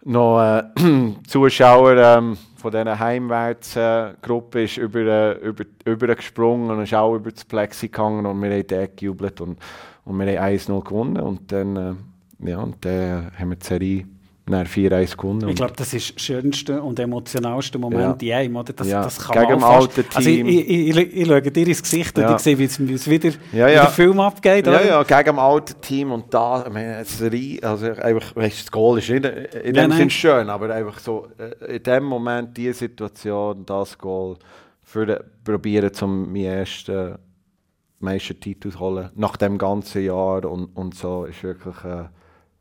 noch 0.02 0.40
äh, 0.40 0.62
Zuschauer 1.26 1.96
ähm, 1.96 2.38
von 2.60 2.70
dieser 2.70 2.98
Heimwärtsgruppe 2.98 4.64
ist 4.64 4.76
über, 4.76 5.00
äh, 5.00 5.32
über, 5.38 5.64
übergesprungen 5.84 6.70
und 6.70 6.82
ist 6.82 6.94
auch 6.94 7.14
über 7.14 7.32
das 7.32 7.44
Plexi 7.44 7.88
gegangen 7.88 8.26
und 8.26 8.40
wir 8.42 8.50
haben 8.50 8.66
dort 8.66 8.96
gejubelt 8.96 9.40
und, 9.40 9.58
und 10.04 10.18
wir 10.18 10.40
haben 10.40 10.54
1-0 10.56 10.84
gewonnen 10.84 11.16
und 11.16 11.50
dann, 11.50 11.76
äh, 11.76 12.50
ja, 12.50 12.58
und 12.58 12.84
dann 12.84 13.32
haben 13.38 13.50
wir 13.50 13.56
die 13.56 13.66
Serie 13.66 14.06
nach 14.50 14.66
4-1 14.66 15.16
gewonnen. 15.16 15.48
Ich 15.48 15.54
glaube, 15.56 15.72
das 15.76 15.94
ist 15.94 16.14
der 16.14 16.20
schönste 16.20 16.82
und 16.82 16.98
emotionalste 16.98 17.78
Moment 17.78 18.20
ja. 18.22 18.40
in 18.40 18.46
einem. 18.46 18.56
Oder? 18.56 18.72
Das, 18.72 18.88
ja. 18.88 19.02
das 19.02 19.18
kann 19.18 19.46
Gegen 19.46 19.60
man 19.60 19.80
fast, 19.82 19.98
alten 19.98 20.16
also 20.16 20.28
Team. 20.30 20.46
ich, 20.46 20.68
ich, 20.68 20.96
ich, 20.96 21.16
ich 21.16 21.26
schaue 21.26 21.42
dir 21.42 21.66
ins 21.68 21.82
Gesicht 21.82 22.18
Ja. 22.18 22.28
und 22.30 22.36
ich 22.36 22.42
sehe, 22.42 22.58
wie 22.58 22.64
es, 22.64 22.78
wie 22.88 22.92
es 22.92 23.08
wieder 23.08 23.30
Ja, 23.52 23.68
ja. 23.68 23.82
der 23.82 23.90
Film 23.90 24.20
abgeht. 24.20 24.66
Ja, 24.66 24.72
oder? 24.72 24.86
ja, 24.86 25.02
gegen 25.02 25.30
ein 25.30 25.38
altes 25.38 25.76
Team 25.80 26.12
und 26.12 26.32
da, 26.34 26.64
ich 26.66 26.72
meine, 26.72 26.96
also 26.98 27.86
einfach, 27.86 28.36
weißt, 28.36 28.60
das 28.60 28.70
Goal 28.70 28.98
ist 28.98 29.08
nicht 29.08 29.24
in 29.24 29.74
Ja, 29.74 29.82
dem 29.82 29.88
nein. 29.90 29.98
Sinn 29.98 30.10
schön, 30.10 30.50
aber 30.50 30.74
einfach 30.74 30.98
so, 30.98 31.28
äh, 31.38 31.76
in 31.76 31.82
dem 31.82 32.04
Moment, 32.04 32.56
diese 32.56 32.74
Situation, 32.74 33.64
das 33.64 33.96
Goal, 33.96 34.36
für 34.82 35.24
probieren, 35.44 35.92
um 36.00 36.32
meinen 36.32 36.44
ersten 36.46 37.16
Meistertitel 38.00 38.70
zu 38.70 38.80
holen, 38.80 39.10
nach 39.14 39.36
dem 39.36 39.58
ganzen 39.58 40.02
Jahr 40.04 40.44
und, 40.44 40.74
und 40.74 40.94
so, 40.94 41.26
ist 41.26 41.42
wirklich, 41.42 41.76
äh, 41.84 42.04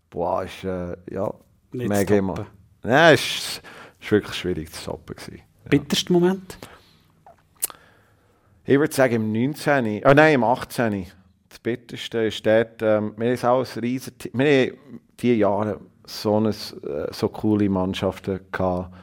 boah, 0.09 0.43
ist, 0.43 0.63
äh, 0.63 0.95
ja, 1.11 1.33
Nicht 1.71 1.91
zu 1.91 1.97
mega 1.97 2.19
toppen. 2.19 2.45
Nein, 2.83 3.13
es 3.13 3.21
ist, 3.21 3.61
ist 3.99 4.11
wirklich 4.11 4.35
schwierig 4.35 4.71
zu 4.71 4.81
stoppen 4.81 5.15
gewesen. 5.15 5.41
Ja. 5.63 5.69
Bitterster 5.69 6.13
Moment? 6.13 6.57
Ich 8.65 8.79
würde 8.79 8.93
sagen, 8.93 9.15
im 9.15 9.31
19. 9.31 10.03
Oh 10.05 10.13
nein, 10.13 10.35
im 10.35 10.43
18. 10.43 11.07
Das 11.49 11.59
Bitterste 11.59 12.19
ist 12.19 12.45
dort, 12.45 12.81
ähm, 12.81 13.13
wir 13.17 13.35
haben 13.35 13.49
auch 13.49 13.65
ein 13.65 13.79
riesen 13.79 14.13
Wir 14.33 14.45
haben 14.45 15.01
diese 15.19 15.33
Jahre 15.33 15.79
so, 16.05 16.37
eine, 16.37 16.49
äh, 16.49 17.11
so 17.11 17.29
coole 17.29 17.69
Mannschaften 17.69 18.39
gehabt. 18.51 18.93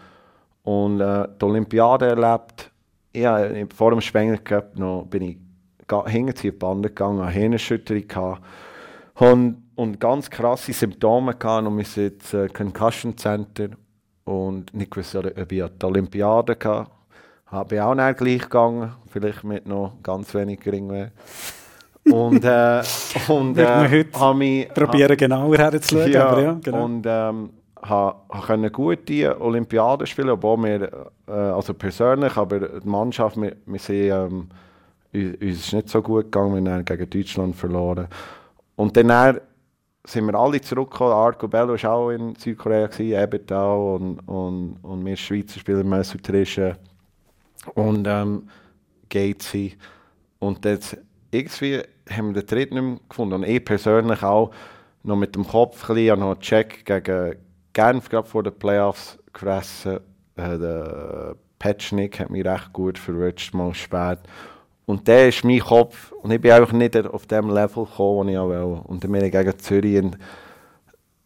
Und 0.62 1.00
äh, 1.00 1.28
die 1.40 1.44
Olympiade 1.44 2.06
erlebt. 2.06 2.70
Ja, 3.14 3.40
äh, 3.40 3.66
vor 3.74 3.90
dem 3.90 4.00
Spengler 4.00 4.38
Cup 4.38 4.76
noch 4.78 5.06
bin 5.06 5.22
ich 5.22 5.38
zu 5.88 6.42
die 6.42 6.50
Bande 6.50 6.88
gegangen, 6.88 7.20
eine 7.20 7.30
Hirnerschütterung 7.30 8.08
gehabt. 8.08 8.42
Und, 9.14 9.62
und 9.76 10.00
ganz 10.00 10.28
krasse 10.28 10.72
Symptome 10.72 11.34
gehabt 11.34 11.66
und 11.66 11.76
wir 11.76 11.84
sind 11.84 12.14
ins 12.14 12.34
äh, 12.34 12.48
Concussion 12.48 13.16
Center 13.16 13.68
und 14.24 14.74
nicht 14.74 14.90
gewusst, 14.90 15.14
ob 15.14 15.52
ich 15.52 15.64
die 15.64 15.84
Olympiade 15.84 16.56
gehabt 16.56 16.90
habe 17.46 17.76
ich 17.76 17.80
auch 17.80 17.94
nicht 17.94 18.18
gleich 18.18 18.42
gegangen, 18.42 18.92
vielleicht 19.08 19.44
mit 19.44 19.66
noch 19.66 19.94
ganz 20.02 20.34
wenig 20.34 20.60
Geringweh. 20.60 21.08
Und, 22.10 22.44
äh, 22.44 22.82
und 23.28 23.58
äh, 23.58 24.04
habe 24.14 24.38
mich... 24.38 24.68
Probieren 24.68 25.16
genauer 25.16 25.56
herzuschauen. 25.56 26.12
Ja, 26.12 26.28
aber 26.28 26.42
ja, 26.42 26.56
genau. 26.62 26.84
und 26.84 27.06
ähm, 27.06 27.50
ha, 27.82 28.22
ha 28.28 28.42
können 28.46 28.70
gute 28.72 29.40
Olympiaden 29.40 30.06
spielen, 30.06 30.30
obwohl 30.30 30.58
wir, 30.58 31.10
äh, 31.26 31.32
also 31.32 31.74
persönlich, 31.74 32.36
aber 32.36 32.60
die 32.60 32.88
Mannschaft, 32.88 33.40
wir, 33.40 33.56
wir 33.64 33.78
sind, 33.78 34.10
ähm, 34.10 34.48
uns, 35.12 35.36
uns 35.40 35.58
ist 35.58 35.72
nicht 35.72 35.88
so 35.88 36.02
gut 36.02 36.24
gegangen, 36.24 36.64
wir 36.64 36.72
haben 36.72 36.84
gegen 36.84 37.10
Deutschland 37.10 37.56
verloren. 37.56 38.08
Und 38.76 38.96
dann 38.96 39.40
sind 40.06 40.26
wir 40.26 40.34
alle 40.34 40.60
zurückgekommen, 40.60 41.12
Arco 41.12 41.48
Bello 41.48 41.74
war 41.74 41.92
auch 41.92 42.10
in 42.10 42.34
Südkorea, 42.36 42.88
Ebert 42.98 43.52
auch 43.52 43.96
und, 43.96 44.20
und, 44.20 44.78
und 44.82 45.04
wir 45.04 45.16
Schweizer 45.16 45.60
Spieler, 45.60 45.84
Mesut 45.84 46.22
Trische 46.22 46.76
und 47.74 48.06
ähm, 48.08 48.48
Gatesy. 49.08 49.76
Und 50.38 50.64
jetzt 50.64 50.96
irgendwie 51.30 51.82
haben 52.08 52.34
wir 52.34 52.42
den 52.42 52.46
dritten 52.46 52.74
nicht 52.74 52.84
mehr 52.84 53.00
gefunden. 53.08 53.34
Und 53.34 53.44
ich 53.44 53.64
persönlich 53.64 54.22
auch 54.22 54.52
noch 55.02 55.16
mit 55.16 55.34
dem 55.34 55.46
Kopf 55.46 55.88
ein 55.88 55.96
bisschen, 55.96 56.20
noch 56.20 56.32
einen 56.32 56.40
Check 56.40 56.84
gegen 56.84 57.36
Genf 57.72 58.08
gerade 58.08 58.28
vor 58.28 58.42
den 58.42 58.58
Playoffs 58.58 59.18
gefressen. 59.32 60.00
Äh, 60.36 60.58
der 60.58 61.36
Petschnik 61.58 62.20
hat 62.20 62.30
mich 62.30 62.44
recht 62.44 62.72
gut 62.72 62.98
verwünscht, 62.98 63.54
mal 63.54 63.74
spät. 63.74 64.20
Und 64.86 65.08
der 65.08 65.28
ist 65.28 65.44
mein 65.44 65.60
Kopf. 65.60 66.12
Und 66.12 66.30
ich 66.30 66.40
bin 66.40 66.52
einfach 66.52 66.72
nicht 66.72 66.96
auf 66.96 67.26
dem 67.26 67.50
Level 67.50 67.84
gekommen, 67.84 68.28
den 68.28 68.34
ich 68.34 68.38
auch 68.38 68.48
will. 68.48 68.80
Und 68.84 69.02
dann 69.02 69.12
bin 69.12 69.24
ich 69.24 69.32
gegen 69.32 69.58
Zürich 69.58 69.96
in, 69.96 70.16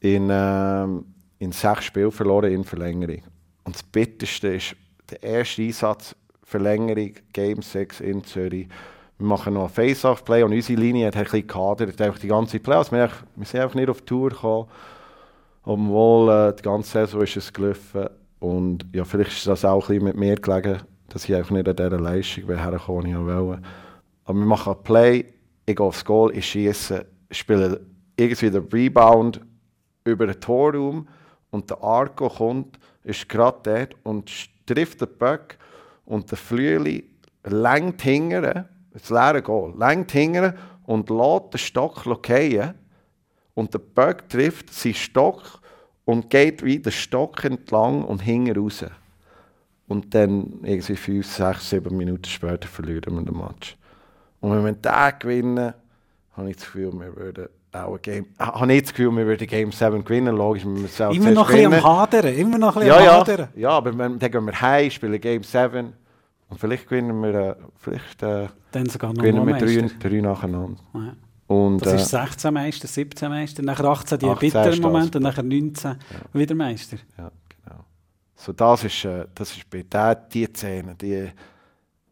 in, 0.01 0.29
ähm, 0.31 1.05
in 1.39 1.53
sechs 1.53 1.85
Spielen 1.85 2.11
verloren 2.11 2.51
in 2.51 2.65
Verlängerung. 2.65 3.23
Und 3.65 3.77
das 3.77 3.83
Bitterste 3.83 4.49
ist 4.49 4.75
der 5.11 5.23
erste 5.23 5.63
Einsatz, 5.63 6.17
Verlängerung, 6.43 7.13
Game 7.33 7.63
6 7.63 8.01
in 8.01 8.25
Zürich. 8.25 8.67
Wir 9.19 9.27
machen 9.27 9.55
noch 9.55 9.65
ein 9.65 9.69
Face-Off-Play 9.69 10.43
und 10.43 10.53
unsere 10.53 10.81
Linie 10.81 11.09
hat 11.09 11.17
ein 11.17 11.25
bisschen 11.25 11.47
gehadert, 11.47 12.01
einfach 12.01 12.19
die 12.19 12.29
ganze 12.29 12.59
Playoffs. 12.59 12.91
Wir, 12.91 13.11
wir 13.37 13.47
sind 13.47 13.61
einfach 13.61 13.75
nicht 13.75 13.91
auf 13.91 14.01
die 14.01 14.07
Tour 14.07 14.31
gekommen, 14.31 14.67
obwohl 15.63 16.31
äh, 16.31 16.57
die 16.57 16.63
ganze 16.63 16.91
Saison 16.91 17.23
ist 17.23 17.37
es 17.37 17.53
gelaufen. 17.53 18.09
Und 18.39 18.87
ja, 18.93 19.05
vielleicht 19.05 19.33
ist 19.33 19.47
das 19.47 19.65
auch 19.65 19.89
ein 19.91 19.99
bisschen 19.99 20.05
mit 20.05 20.17
mir 20.17 20.37
gelegen, 20.37 20.81
dass 21.11 21.29
ich 21.29 21.35
einfach 21.35 21.51
nicht 21.51 21.69
an 21.69 21.77
dieser 21.77 22.01
Leistung 22.01 22.47
hergekommen, 22.49 23.05
die 23.05 23.15
auch 23.15 23.27
wollte. 23.27 23.63
Aber 24.25 24.39
wir 24.39 24.47
machen 24.47 24.75
Play, 24.83 25.27
ich 25.67 25.77
gehe 25.77 25.85
aufs 25.85 26.05
Goal, 26.05 26.35
ich 26.35 26.47
schieße, 26.47 27.05
spiele 27.31 27.81
irgendwie 28.17 28.51
den 28.51 28.69
Rebound 28.73 29.41
über 30.05 30.27
den 30.27 30.41
Torraum 30.41 31.09
und 31.51 31.69
der 31.69 31.83
Arco 31.83 32.29
kommt, 32.29 32.79
ist 33.05 33.29
gerade 33.29 33.59
dort 33.63 33.97
und 34.05 34.31
trifft 34.67 35.01
den 35.01 35.09
Böck 35.19 35.59
und 36.05 36.31
der 36.31 36.39
Flüeli 36.39 37.05
längt 37.45 38.03
hingern, 38.03 38.69
das 38.93 39.11
leere 39.11 39.43
Goal, 39.43 39.75
längt 39.77 40.13
hingern 40.13 40.57
und 40.87 41.11
lässt 41.11 41.53
den 41.55 41.59
Stock 41.59 42.03
fallen 42.03 42.75
und 43.55 43.75
der 43.75 43.79
Böck 43.79 44.29
trifft 44.29 44.73
seinen 44.73 44.95
Stock 44.95 45.61
und 46.05 46.31
geht 46.31 46.65
wie 46.65 46.79
den 46.79 46.93
Stock 46.93 47.45
entlang 47.45 48.05
und 48.05 48.23
hinten 48.23 48.59
raus. 48.59 48.85
Und 49.91 50.15
dann, 50.15 50.61
irgendwie 50.63 50.95
fünf, 50.95 51.27
sechs, 51.27 51.71
sieben 51.71 51.97
Minuten 51.97 52.25
später, 52.25 52.69
verlieren 52.69 53.13
wir 53.17 53.23
den 53.23 53.37
Match. 53.37 53.77
Und 54.41 54.53
wenn 54.53 54.65
wir 54.65 54.73
den 54.73 55.19
gewinnen, 55.19 55.75
habe 56.37 56.49
ich 56.49 56.57
das 56.57 56.65
Gefühl, 56.67 56.93
wir 56.93 57.17
würden 57.17 57.49
auch 57.73 57.95
ein 57.97 58.03
Game, 58.03 58.27
ah, 58.39 58.61
habe 58.61 58.73
ich 58.73 58.83
das 58.83 58.93
Gefühl, 58.93 59.17
wir 59.17 59.27
würden 59.27 59.49
Game 59.49 59.73
7 59.73 60.05
gewinnen. 60.05 60.37
Logisch, 60.37 60.63
wir 60.65 60.71
müssen 60.71 61.03
auch 61.07 61.13
Immer 61.13 61.33
noch 61.33 61.49
ein 61.49 61.55
bisschen 61.57 61.71
gewinnen. 61.73 61.85
am 61.85 61.99
Hadern. 61.99 62.35
Immer 62.35 62.59
noch 62.59 62.77
ein 62.77 62.83
bisschen 62.83 62.89
Ja, 62.89 62.99
am 62.99 63.05
ja, 63.05 63.21
Hadern. 63.21 63.49
ja, 63.57 63.69
aber 63.71 63.99
wenn, 63.99 64.19
dann 64.21 64.31
gehen 64.31 64.45
wir 64.47 64.61
heim, 64.61 64.91
spielen 64.93 65.21
Game 65.21 65.43
7 65.43 65.93
und 66.51 66.61
vielleicht 66.61 66.89
gewinnen 66.89 67.21
wir, 67.21 67.35
äh, 67.35 67.55
vielleicht 67.77 68.23
äh, 68.23 68.47
Dann 68.71 68.87
sogar 68.87 69.13
noch 69.13 69.23
gewinnen 69.23 69.45
wir 69.45 69.55
drei, 69.57 69.91
drei 70.09 70.21
nacheinander. 70.21 70.81
Ja. 70.95 71.15
Und, 71.49 71.85
Das 71.85 71.93
äh, 71.95 71.97
ist 71.97 72.11
16 72.11 72.55
Meister, 72.55 72.87
17 72.87 73.29
Meister, 73.29 73.63
nachher 73.65 73.87
18 73.87 74.19
die 74.21 74.27
18 74.27 74.39
bitteren. 74.39 74.81
Momente 74.83 75.19
und 75.19 75.25
nachher 75.25 75.43
19 75.43 75.97
wieder 76.33 76.55
Meister. 76.55 76.99
Ja. 77.19 77.33
So, 78.43 78.53
das 78.55 78.85
ist, 78.85 79.05
äh, 79.05 79.27
das 79.35 79.55
ist 79.55 79.69
bei 79.69 79.83
der, 79.83 80.15
die 80.15 80.47
Szene, 80.47 80.95
die, 80.95 81.31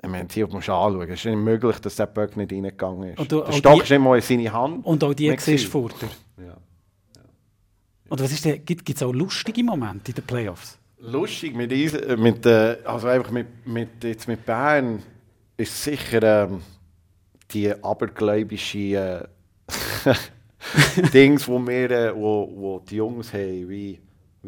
ich 0.02 0.08
meine, 0.08 0.26
die 0.26 0.44
musst 0.44 0.68
du 0.68 0.72
anschauen. 0.74 1.00
Es 1.08 1.20
ist 1.20 1.24
nicht 1.24 1.36
möglich, 1.36 1.78
dass 1.78 1.96
der 1.96 2.04
Böck 2.06 2.36
nicht 2.36 2.52
reingegangen 2.52 3.10
ist. 3.12 3.18
Und 3.18 3.32
du- 3.32 3.38
der 3.38 3.46
und 3.46 3.54
Stock 3.54 3.74
die- 3.76 3.80
ist 3.84 3.90
nicht 3.90 3.98
mal 4.00 4.16
in 4.16 4.22
seine 4.22 4.52
Hand. 4.52 4.84
Und 4.84 5.02
auch 5.04 5.14
die 5.14 5.34
siehst 5.38 5.64
du 5.64 5.70
vor 5.70 5.88
dir. 5.88 6.44
Ja. 6.44 6.56
Oder 8.10 8.24
was 8.24 8.32
ist 8.32 8.44
der, 8.44 8.58
gibt 8.58 8.88
es 8.90 9.02
auch 9.02 9.12
lustige 9.12 9.64
Momente 9.64 10.10
in 10.10 10.16
den 10.16 10.24
Playoffs? 10.24 10.78
Lustig 11.00 11.54
mit, 11.56 11.72
äh, 11.72 12.16
mit, 12.16 12.44
äh, 12.44 12.76
also 12.84 13.08
einfach 13.08 13.30
mit, 13.30 13.46
mit, 13.66 14.04
jetzt 14.04 14.28
mit 14.28 14.44
Bern 14.44 15.02
ist 15.56 15.82
sicher 15.82 16.44
ähm, 16.44 16.60
die 17.52 17.72
abergläubische 17.82 18.78
äh, 20.04 20.14
Dings, 21.14 21.48
wo 21.48 21.58
wir, 21.66 21.90
äh, 21.90 22.14
wo, 22.14 22.50
wo 22.54 22.78
die 22.80 22.96
Jungs 22.96 23.32
haben, 23.32 23.68
wie, 23.68 23.98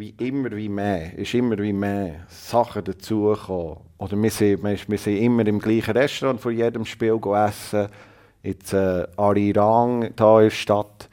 wie 0.01 0.15
immer 0.19 0.51
wie 0.53 0.71
mehr, 0.71 1.17
ist 1.19 1.35
immer 1.35 1.59
wie 1.59 1.75
mehr 1.75 2.25
Sachen 2.29 2.83
dazugekommen. 2.83 3.77
Oder 3.99 4.21
wir 4.21 4.31
sind, 4.31 4.65
wir, 4.65 4.99
sind 4.99 5.17
immer 5.19 5.47
im 5.47 5.59
gleichen 5.59 5.91
Restaurant 5.93 6.41
vor 6.41 6.51
jedem 6.51 6.87
Spiel 6.87 7.21
essen. 7.47 7.87
Jetzt 8.43 8.73
äh, 8.73 9.07
Arirang 9.19 10.11
da 10.17 10.39
in 10.39 10.45
der 10.47 10.51
Stadt. 10.51 11.11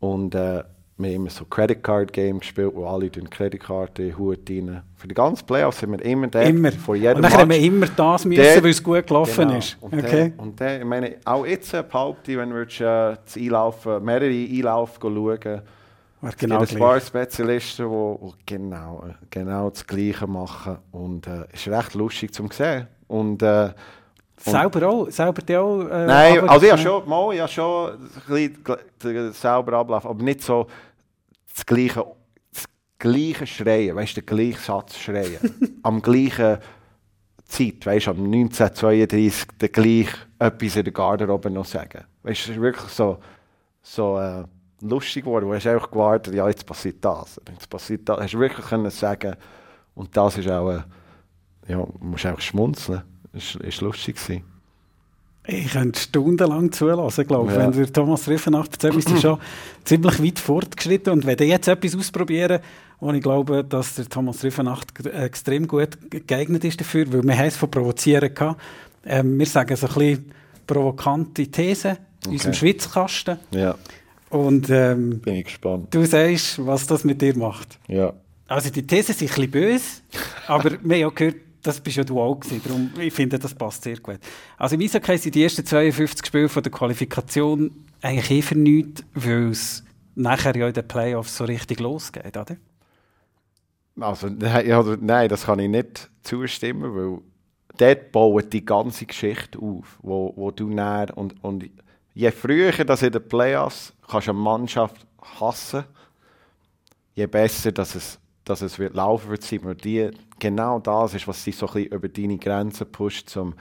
Und 0.00 0.34
äh, 0.34 0.62
wir 0.96 1.08
haben 1.10 1.14
immer 1.14 1.28
so 1.28 1.44
Credit 1.44 1.82
Card 1.82 2.10
Game 2.10 2.38
gespielt, 2.38 2.72
wo 2.74 2.86
alle 2.86 3.10
die 3.10 3.20
Kreditkarte 3.20 4.02
in 4.04 4.08
den 4.08 4.18
Hut 4.18 4.48
rein. 4.48 4.82
Für 4.94 5.08
die 5.08 5.14
ganzen 5.14 5.44
Playoffs 5.44 5.80
sind 5.80 5.90
wir 5.92 6.02
immer 6.02 6.28
dort. 6.28 6.48
Immer. 6.48 6.72
Vor 6.72 6.96
jedem 6.96 7.16
und 7.16 7.20
nachher 7.20 7.40
haben 7.40 7.50
wir 7.50 7.58
Match. 7.58 7.66
immer 7.66 7.86
das 7.94 8.24
müssen, 8.24 8.64
weil 8.64 8.70
es 8.70 8.82
gut 8.82 9.06
gelaufen 9.06 9.46
Genau. 9.48 9.58
ist. 9.58 9.76
Und, 9.82 9.92
Okay. 9.92 10.32
der, 10.34 10.42
und 10.42 10.58
der, 10.58 10.78
ich 10.78 10.86
meine, 10.86 11.16
auch 11.26 11.44
jetzt 11.44 11.74
äh, 11.74 11.82
behaupte 11.82 12.32
ich, 12.32 12.38
wenn 12.38 12.54
wir 12.54 12.62
jetzt, 12.62 12.80
äh, 12.80 13.16
das 13.22 13.36
Einlaufen, 13.36 14.02
mehrere 14.02 14.30
Einlaufen 14.30 15.02
schauen, 15.02 15.60
es 16.28 16.36
genau 16.36 16.60
gibt 16.60 16.72
ein 16.72 16.78
paar. 16.78 17.00
Spezialisten, 17.00 17.88
die, 17.88 18.26
die 18.26 18.32
genau, 18.46 19.04
äh, 19.06 19.14
genau 19.30 19.70
das 19.70 19.86
Gleiche 19.86 20.26
machen. 20.26 20.78
Und 20.92 21.26
äh, 21.26 21.44
es 21.52 21.66
ist 21.66 21.72
recht 21.72 21.94
lustig 21.94 22.32
zu 22.32 22.46
sehen. 22.50 22.86
Und, 23.08 23.42
äh, 23.42 23.72
Selber 24.38 24.88
auch? 24.88 25.10
Selber 25.10 25.60
auch? 25.60 25.80
Äh, 25.80 26.06
Nein, 26.06 26.48
also 26.48 26.66
ich 26.66 26.72
habe 26.72 26.82
schon, 26.82 27.08
mal, 27.08 27.34
ich 27.34 27.40
habe 27.40 27.50
schon 27.50 27.92
ein 28.28 28.52
bisschen 28.98 29.32
selber 29.32 29.72
Ablauf, 29.78 30.04
aber 30.04 30.22
nicht 30.22 30.42
so 30.42 30.66
das 31.54 31.64
gleiche, 31.64 32.04
das 32.52 32.64
gleiche 32.98 33.46
Schreien, 33.46 33.96
weißt 33.96 34.16
du, 34.16 34.20
den 34.20 34.26
gleichen 34.26 34.60
Satz 34.60 34.98
schreien. 34.98 35.38
am 35.82 36.02
gleichen 36.02 36.58
Zeit, 37.46 37.86
weißt 37.86 38.08
du, 38.08 38.10
am 38.10 38.24
1932 38.24 39.46
den 39.60 39.72
gleich 39.72 40.08
etwas 40.38 40.76
in 40.76 40.84
der 40.84 40.92
Garderobe 40.92 41.50
noch 41.50 41.64
sagen. 41.64 42.04
Weißt 42.22 42.48
du, 42.48 42.50
es 42.50 42.56
ist 42.56 42.60
wirklich 42.60 42.90
so, 42.90 43.18
so 43.82 44.18
äh, 44.18 44.44
lustig 44.80 45.24
geworden, 45.24 45.46
du 45.46 45.54
hast 45.54 45.66
einfach 45.66 45.90
gewartet, 45.90 46.34
ja, 46.34 46.48
jetzt 46.48 46.66
passiert 46.66 46.96
das, 47.04 47.40
jetzt 47.50 47.68
passiert 47.70 48.08
das. 48.08 48.20
Hast 48.20 48.34
du 48.34 48.38
wirklich 48.38 48.66
können 48.66 48.90
sagen 48.90 49.34
und 49.94 50.16
das 50.16 50.38
ist 50.38 50.48
auch, 50.48 50.70
äh, 50.70 50.80
ja, 51.68 51.76
du 51.78 51.92
musst 52.00 52.26
einfach 52.26 52.40
schmunzeln. 52.42 53.02
Es 53.32 53.54
ist, 53.54 53.56
ist 53.56 53.80
lustig 53.80 54.16
gewesen. 54.16 54.44
Ich 55.48 55.70
könnte 55.72 56.00
stundenlang 56.00 56.72
zulassen, 56.72 57.24
glaube 57.26 57.52
ich. 57.52 57.56
Ja. 57.56 57.64
Wenn 57.64 57.72
der 57.72 57.92
Thomas 57.92 58.26
Riffenacht 58.28 58.72
erzählt, 58.72 58.96
ist 58.96 59.08
er 59.10 59.16
schon 59.16 59.38
ziemlich 59.84 60.22
weit 60.22 60.38
fortgeschritten. 60.40 61.12
Und 61.12 61.24
wenn 61.26 61.38
ihr 61.38 61.46
jetzt 61.46 61.68
etwas 61.68 61.94
ausprobieren, 61.94 62.60
wo 62.98 63.12
ich 63.12 63.22
glaube, 63.22 63.62
dass 63.62 63.94
der 63.94 64.08
Thomas 64.08 64.42
Riffenacht 64.42 64.92
g- 64.94 65.08
extrem 65.08 65.68
gut 65.68 65.98
geeignet 66.10 66.64
ist 66.64 66.80
dafür, 66.80 67.12
weil 67.12 67.22
wir 67.22 67.44
es 67.44 67.56
von 67.56 67.70
provozieren 67.70 68.34
gehabt. 68.34 68.60
Ähm, 69.04 69.38
wir 69.38 69.46
sagen 69.46 69.76
so 69.76 69.86
ein 69.86 69.94
bisschen 69.94 70.32
provokante 70.66 71.46
Thesen 71.46 71.96
in 72.24 72.32
unserem 72.32 72.54
Schwitzkasten. 72.54 73.38
Ja, 73.52 73.76
Und 74.30 74.70
ähm, 74.70 75.20
bin 75.20 75.34
ich 75.34 75.44
gespannt. 75.44 75.94
du 75.94 76.04
sagst, 76.04 76.64
was 76.64 76.86
das 76.86 77.04
mit 77.04 77.22
dir 77.22 77.36
macht. 77.36 77.78
Ja. 77.88 78.12
Also 78.48 78.70
die 78.70 78.86
Thesen 78.86 79.14
sind 79.14 79.30
ein 79.30 79.34
bisschen 79.34 79.50
böse, 79.50 79.84
aber 80.46 80.70
wir 80.82 80.96
haben 80.96 81.00
ja 81.00 81.08
gehört, 81.08 81.36
das 81.62 81.80
bist 81.80 81.96
ja 81.96 82.04
du 82.04 82.20
auch 82.20 82.36
gewesen. 82.36 82.60
Darum, 82.64 82.90
ich 82.98 83.12
finde, 83.12 83.38
das 83.38 83.54
passt 83.54 83.82
sehr 83.82 83.98
gut. 83.98 84.18
Also 84.56 84.76
im 84.76 84.82
Eishockey 84.82 85.18
sind 85.18 85.34
die 85.34 85.42
ersten 85.42 85.64
52 85.64 86.26
Spiele 86.26 86.48
von 86.48 86.62
der 86.62 86.72
Qualifikation 86.72 87.70
eigentlich 88.02 88.30
eh 88.30 88.42
für 88.42 88.56
nichts, 88.56 89.04
weil 89.14 89.50
es 89.50 89.84
nachher 90.14 90.56
ja 90.56 90.68
in 90.68 90.74
den 90.74 90.86
Playoffs 90.86 91.36
so 91.36 91.44
richtig 91.44 91.80
losgeht, 91.80 92.36
oder? 92.36 92.56
Also, 94.00 94.28
nein, 94.28 94.66
ja, 94.68 94.82
nein, 95.00 95.28
das 95.28 95.44
kann 95.44 95.58
ich 95.58 95.68
nicht 95.68 96.10
zustimmen, 96.22 96.94
weil 96.94 97.18
dort 97.78 98.12
baut 98.12 98.52
die 98.52 98.64
ganze 98.64 99.06
Geschichte 99.06 99.58
auf, 99.58 99.98
wo, 100.02 100.32
wo 100.36 100.50
du 100.50 100.68
näher 100.68 101.08
und, 101.14 101.42
und 101.42 101.68
je 102.14 102.30
früher 102.30 102.72
das 102.72 103.02
in 103.02 103.12
den 103.12 103.28
Playoffs 103.28 103.92
kannst 104.08 104.28
eine 104.28 104.38
Mannschaft 104.38 105.06
hassen, 105.40 105.84
je 107.14 107.26
besser 107.26 107.72
dass 107.72 107.94
es, 107.94 108.18
dass 108.44 108.62
es 108.62 108.78
wird 108.78 108.94
laufen 108.94 109.30
wird 109.30 109.64
weil 109.64 109.74
die, 109.74 110.10
genau 110.38 110.78
das 110.78 111.14
ist, 111.14 111.26
was 111.26 111.42
dich 111.44 111.56
so 111.56 111.68
ein 111.68 111.84
über 111.86 112.08
deine 112.08 112.38
Grenzen 112.38 112.90
pusht, 112.90 113.36
um, 113.36 113.54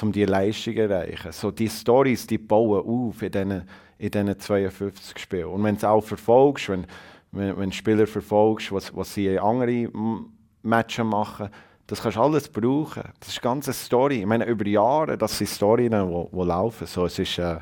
um 0.00 0.12
die 0.12 0.24
Leistung 0.24 0.74
zu 0.74 0.80
erreichen. 0.80 1.32
So 1.32 1.50
die 1.50 1.68
Stories, 1.68 2.26
die 2.26 2.38
bauen 2.38 2.84
auf 2.86 3.22
in 3.22 3.32
diesen, 3.32 3.68
in 3.98 4.10
diesen 4.10 4.38
52 4.38 5.18
Spielen. 5.18 5.46
Und 5.46 5.64
wenn 5.64 5.74
du 5.74 5.78
es 5.78 5.84
auch 5.84 6.02
verfolgst, 6.02 6.68
wenn, 6.68 6.86
wenn, 7.32 7.56
wenn 7.58 7.72
Spieler 7.72 8.06
verfolgst, 8.06 8.72
was, 8.72 8.94
was 8.96 9.12
sie 9.14 9.26
in 9.26 9.38
andere 9.38 9.84
M- 9.84 10.32
Matches 10.62 11.04
machen, 11.04 11.50
das 11.86 12.00
kannst 12.00 12.16
du 12.16 12.22
alles 12.22 12.48
brauchen. 12.48 13.02
Das 13.18 13.30
ist 13.30 13.38
eine 13.38 13.42
ganze 13.42 13.72
Story. 13.72 14.20
Ich 14.20 14.26
meine, 14.26 14.46
über 14.46 14.64
Jahre, 14.64 15.18
das 15.18 15.36
sind 15.36 15.48
Storys, 15.48 15.90
die, 15.90 15.96
die 16.32 16.44
laufen. 16.44 16.86
So, 16.86 17.06
es 17.06 17.18
ist, 17.18 17.36
äh, 17.38 17.58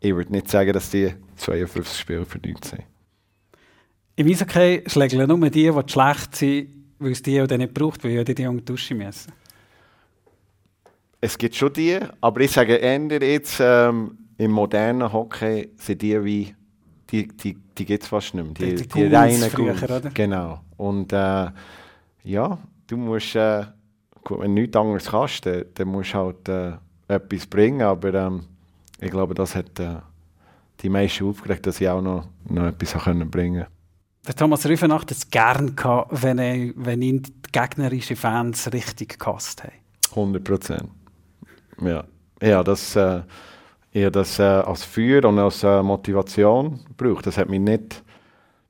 ich 0.00 0.14
würde 0.14 0.32
nicht 0.32 0.48
sagen, 0.48 0.72
dass 0.72 0.90
die 0.90 1.12
52 1.36 1.98
Spiele 1.98 2.24
verdient 2.24 2.64
sind. 2.64 2.82
Im 4.16 4.26
Eishockey 4.26 4.82
schlägeln 4.86 5.28
nur 5.28 5.50
die, 5.50 5.70
die 5.70 5.92
schlecht 5.92 6.36
sind, 6.36 6.68
weil 6.98 7.12
es 7.12 7.22
die 7.22 7.38
dann 7.46 7.58
nicht 7.58 7.74
braucht, 7.74 8.02
weil 8.04 8.24
die 8.24 8.34
die 8.34 8.46
unter 8.46 8.60
die 8.60 8.64
Dusche 8.64 8.94
müssen. 8.94 9.32
Es 11.20 11.36
gibt 11.36 11.54
schon 11.56 11.72
die, 11.72 11.98
aber 12.20 12.40
ich 12.40 12.50
sage 12.52 12.76
eher 12.76 13.22
jetzt, 13.22 13.58
ähm, 13.60 14.16
im 14.36 14.52
modernen 14.52 15.12
Hockey 15.12 15.70
sind 15.76 16.00
die 16.02 16.22
wie, 16.24 16.54
die, 17.10 17.26
die, 17.28 17.56
die 17.76 17.84
gibt 17.84 18.02
es 18.04 18.08
fast 18.08 18.34
nicht 18.34 18.44
mehr. 18.44 18.54
Die, 18.54 18.76
Die- 18.76 18.82
die, 18.82 18.88
die 18.88 19.14
reinen 19.14 19.50
früher, 19.50 19.74
oder? 19.82 20.10
Genau. 20.14 20.60
Und 20.76 21.12
äh, 21.12 21.46
ja, 22.22 22.58
du 22.86 22.96
musst, 22.96 23.34
äh, 23.34 23.64
gut, 24.22 24.40
wenn 24.40 24.54
du 24.54 24.62
nichts 24.62 24.76
anderes 24.76 25.06
kannst, 25.06 25.44
dann, 25.44 25.64
dann 25.74 25.88
musst 25.88 26.14
du 26.14 26.18
halt 26.18 26.48
äh, 26.48 26.72
etwas 27.08 27.46
bringen, 27.46 27.82
aber 27.82 28.14
ähm, 28.14 28.44
ich 29.00 29.10
glaube, 29.10 29.34
das 29.34 29.54
hat 29.54 29.78
äh, 29.78 29.96
die 30.80 30.88
meisten 30.88 31.26
aufgeregt, 31.26 31.66
dass 31.66 31.80
ich 31.80 31.88
auch 31.88 32.02
noch, 32.02 32.28
noch 32.48 32.66
etwas 32.66 32.94
können 33.02 33.30
bringen 33.30 33.66
Der 34.26 34.34
Thomas 34.34 34.66
Rüfenacht 34.66 35.10
hat 35.10 35.16
es 35.16 35.30
gern 35.30 35.76
gehabt, 35.76 36.22
wenn, 36.22 36.38
er, 36.38 36.72
wenn 36.76 37.02
ihn 37.02 37.22
die 37.22 37.32
gegnerischen 37.52 38.16
Fans 38.16 38.72
richtig 38.72 39.18
gehasst 39.18 39.62
haben. 39.64 39.72
100 40.10 40.44
Prozent. 40.44 40.88
Ja, 41.80 42.04
ja 42.42 42.62
das, 42.62 42.96
äh, 42.96 43.22
ich 43.92 44.02
habe 44.02 44.12
das 44.12 44.38
äh, 44.38 44.42
als 44.42 44.84
Feuer 44.84 45.24
und 45.24 45.38
als 45.38 45.62
äh, 45.62 45.82
Motivation 45.82 46.80
gebraucht. 46.88 47.26
Das 47.26 47.38
hat 47.38 47.48
mich 47.48 47.60
nicht, 47.60 48.02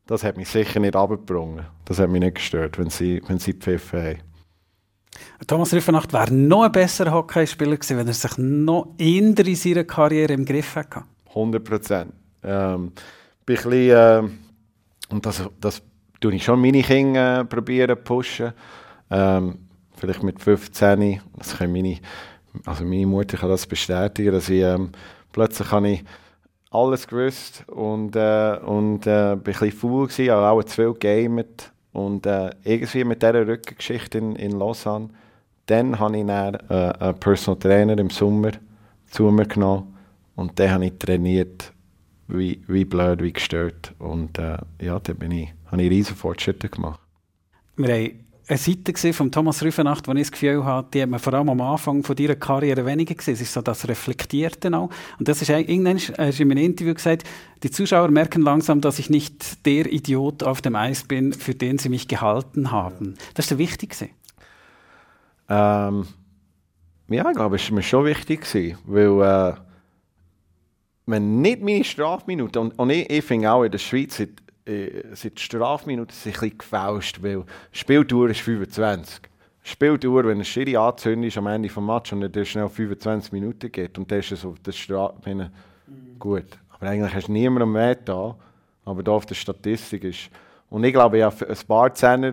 das 0.07 0.25
hat 0.25 0.37
mich 0.37 0.49
sicher 0.49 0.81
nicht 0.81 0.97
abgebrungen. 0.97 1.67
Das 1.85 1.99
hat 1.99 2.11
mich 2.11 2.21
nicht 2.21 2.37
gestört, 2.37 2.79
wenn 2.79 2.91
sie, 2.91 3.23
wenn 3.27 3.39
sie 3.39 3.55
Pfiffe 3.55 4.03
haben. 4.03 4.28
Thomas 5.47 5.73
Rüfenacht 5.73 6.13
wäre 6.13 6.33
noch 6.33 6.65
ein 6.65 6.73
besserer 6.73 7.13
Hockeyspieler 7.13 7.77
gewesen, 7.77 7.97
wenn 7.97 8.07
er 8.07 8.15
sich 8.15 8.37
noch 8.39 8.95
in 8.99 9.35
seiner 9.55 9.85
Karriere 9.85 10.33
im 10.33 10.45
Griff 10.45 10.77
hätte. 10.77 11.05
100 11.29 11.65
Prozent. 11.65 12.13
Ähm, 12.43 12.93
bin 13.45 13.57
ein 13.57 13.63
bisschen, 13.63 13.97
ähm, 13.97 14.39
und 15.11 15.27
das, 15.27 15.43
das 15.61 15.83
tue 16.21 16.35
ich 16.35 16.45
schon 16.45 16.61
meine 16.61 16.83
Kinder 16.83 17.41
äh, 17.41 17.45
probieren 17.45 17.97
pushen. 18.03 18.53
Ähm, 19.11 19.59
vielleicht 19.97 20.23
mit 20.23 20.41
15, 20.41 21.21
das 21.37 21.59
kann 21.59 21.73
meine, 21.73 21.99
also 22.65 22.85
meine 22.85 23.07
Mutter 23.07 23.37
kann 23.37 23.49
das 23.49 23.67
bestätigen, 23.67 24.33
dass 24.33 24.49
ich 24.49 24.63
ähm, 24.63 24.91
plötzlich 25.33 25.71
habe 25.71 25.89
ich 25.89 26.05
alles 26.71 27.07
gewusst 27.07 27.65
und, 27.69 28.15
äh, 28.17 28.59
und 28.65 29.07
äh, 29.07 29.37
bin 29.37 29.37
ein 29.37 29.43
bisschen 29.43 29.73
faul 29.73 30.09
gewesen, 30.09 30.31
auch 30.31 30.63
zu 30.65 30.75
viel 30.75 30.93
gegamet 30.93 31.73
und 31.99 32.27
äh, 32.27 32.51
irgendwie 32.65 33.05
mit 33.05 33.23
dieser 33.23 33.47
Rückengeschichte 33.47 34.19
in, 34.19 34.37
in 34.37 34.53
Lausanne, 34.53 35.11
dann 35.67 35.99
habe 35.99 36.19
ich 36.19 36.27
dann, 36.27 36.55
äh, 36.69 36.93
einen 36.99 37.19
Personal 37.19 37.59
Trainer 37.59 37.99
im 37.99 38.11
Sommer 38.11 38.53
zu 39.11 39.25
mir 39.25 39.47
genommen 39.47 39.97
und 40.37 40.59
dann 40.59 40.71
habe 40.71 40.87
ich 40.87 40.99
trainiert, 40.99 41.73
wie, 42.29 42.63
wie 42.69 42.85
blöd, 42.85 43.23
wie 43.23 43.33
gestört. 43.33 43.95
Und 43.99 44.39
äh, 44.39 44.59
ja, 44.81 45.01
da 45.01 45.13
bin 45.13 45.33
ich, 45.33 45.53
habe 45.67 45.83
ich 45.83 45.91
riesen 45.91 46.17
Fortschritte 46.17 46.69
gemacht. 46.69 47.01
Wir 47.77 47.95
haben 47.95 48.28
eine 48.49 48.59
Seite 48.59 49.13
von 49.13 49.31
Thomas 49.31 49.63
Rüfenacht, 49.63 50.09
wo 50.09 50.13
ich 50.13 50.21
das 50.21 50.33
Gefühl 50.33 50.65
hatte, 50.65 50.89
die 50.95 51.03
hat 51.03 51.11
man 51.11 51.21
vor 51.21 51.35
allem 51.35 51.51
am 51.51 51.61
Anfang 51.61 52.03
von 52.03 52.17
ihrer 52.17 52.35
Karriere 52.35 52.87
weniger 52.87 53.15
gesehen. 53.15 53.35
Es 53.35 53.43
ist 53.43 53.53
so 53.53 53.61
das 53.61 53.87
Reflektierte 53.87 54.75
auch. 54.75 54.89
Und 55.19 55.29
das 55.29 55.43
ist 55.43 55.51
irgendwann 55.51 55.99
hast 55.99 56.39
du 56.39 56.43
in 56.43 56.51
einem 56.51 56.65
Interview 56.65 56.95
gesagt, 56.95 57.25
die 57.63 57.71
Zuschauer 57.71 58.09
merken 58.09 58.43
langsam, 58.43 58.81
dass 58.81 58.99
ich 58.99 59.11
nicht 59.11 59.67
der 59.67 59.93
Idiot 59.93 60.43
auf 60.43 60.63
dem 60.63 60.77
Eis 60.77 61.05
bin, 61.05 61.35
für 61.35 61.55
den 61.55 61.77
sie 61.77 61.91
mich 61.91 62.09
gehalten 62.09 62.71
haben. 62.71 63.15
Das 63.35 63.45
ist 63.45 63.51
der 63.51 63.59
Wichtigste. 63.59 64.09
Ähm, 65.51 66.07
ja, 67.09 67.29
ich 67.29 67.37
glaube, 67.37 67.57
es 67.57 67.69
war 67.69 67.75
mir 67.75 67.83
schon 67.83 68.05
wichtig, 68.07 68.47
weil 68.87 69.23
äh, 69.23 69.55
wenn 71.05 71.43
nicht 71.43 71.63
meine 71.63 71.85
Strafminuten, 71.85 72.63
und, 72.63 72.79
und 72.79 72.91
ich, 72.91 73.11
ich 73.11 73.25
finde 73.25 73.53
auch 73.53 73.65
in 73.65 73.73
der 73.73 73.79
Schweiz 73.79 74.23
äh, 74.69 75.31
Strafminuten 75.37 76.15
sind 76.15 76.35
ein 76.35 76.41
bisschen 76.41 76.59
gefälscht, 76.59 77.23
weil 77.23 77.45
Spieltour 77.73 78.31
ist 78.31 78.41
25. 78.41 79.21
Spieltour, 79.63 80.25
wenn 80.25 80.39
ein 80.39 80.45
Schiri 80.45 80.77
anzündet 80.77 81.29
ist 81.29 81.39
am 81.39 81.47
Ende 81.47 81.69
des 81.69 81.77
Matches 81.77 82.13
und 82.13 82.37
er 82.37 82.45
schnell 82.45 82.69
25 82.69 83.33
Minuten 83.33 83.71
geht 83.71 83.99
und 83.99 84.11
dann 84.11 84.21
ist 84.21 84.33
es 84.33 84.45
auf 84.45 84.59
der 84.61 84.73
Strafe 84.73 85.51
gut. 86.19 86.47
Aber 86.71 86.89
eigentlich 86.89 87.15
hast 87.15 87.29
du 87.29 87.33
niemandem 87.33 87.73
mehr 87.73 87.95
da, 87.95 88.37
aber 88.85 89.03
da 89.03 89.13
auf 89.13 89.27
der 89.27 89.35
Statistik 89.35 90.05
ist. 90.05 90.31
Und 90.71 90.85
ich 90.85 90.93
glaube, 90.93 91.19
ich 91.19 91.25
habe 91.25 91.49
ein 91.49 91.57
paar 91.67 91.93
Zehner 91.93 92.33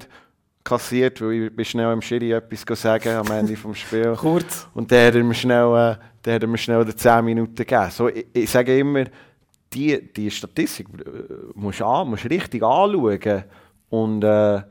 kassiert, 0.63 1.21
weil 1.21 1.45
ich 1.45 1.55
bin 1.55 1.65
schnell 1.65 1.91
im 1.93 2.01
Schiri 2.01 2.31
etwas 2.31 2.81
sagen 2.81 3.09
am 3.09 3.31
Ende 3.31 3.53
des 3.53 3.77
Spiels. 3.77 4.17
Kurz. 4.19 4.67
Und 4.73 4.89
der 4.91 5.07
hat 5.07 5.15
mir 5.15 5.33
schnell, 5.33 5.75
äh, 5.75 5.95
der 6.23 6.35
hat 6.35 6.47
mir 6.47 6.57
schnell 6.57 6.83
die 6.85 6.95
10 6.95 7.23
Minuten 7.23 7.55
gegeben. 7.55 7.91
So, 7.91 8.07
ich, 8.09 8.25
ich 8.33 8.49
sage 8.49 8.77
immer, 8.77 9.05
die, 9.75 10.11
die 10.13 10.31
Statistik 10.31 10.87
äh, 10.89 11.33
musst 11.53 11.81
du 11.81 11.85
an, 11.85 12.09
musst 12.09 12.29
richtig 12.29 12.63
anschauen. 12.63 13.43
Und 13.89 14.23
äh, 14.23 14.61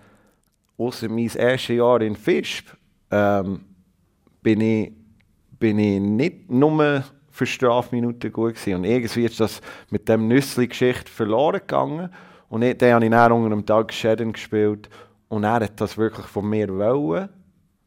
außer 0.78 1.08
mein 1.08 1.30
erstes 1.34 1.76
Jahr 1.76 2.00
in 2.00 2.16
Fischb 2.16 2.66
ähm, 3.10 3.60
bin, 4.42 4.60
ich, 4.60 4.92
bin 5.58 5.78
ich 5.78 6.00
nicht 6.00 6.50
nur 6.50 7.04
für 7.30 7.46
Strafminuten 7.46 8.32
gut 8.32 8.54
gewesen. 8.54 8.76
Und 8.76 8.84
irgendwie 8.84 9.24
ist 9.24 9.40
das 9.40 9.60
mit 9.90 10.08
dem 10.08 10.28
Nüssli-Geschichte 10.28 11.10
verloren 11.10 11.60
gegangen. 11.60 12.10
Und 12.48 12.60
dann 12.62 12.94
habe 12.94 13.04
ich 13.04 13.10
dann 13.10 13.32
unter 13.32 13.50
dem 13.50 13.66
Tag 13.66 13.92
Shedden 13.92 14.32
gespielt. 14.32 14.88
Und 15.28 15.44
er 15.44 15.54
hat 15.54 15.80
das 15.80 15.98
wirklich 15.98 16.26
von 16.26 16.48
mir 16.48 16.68
wollen 16.68 17.28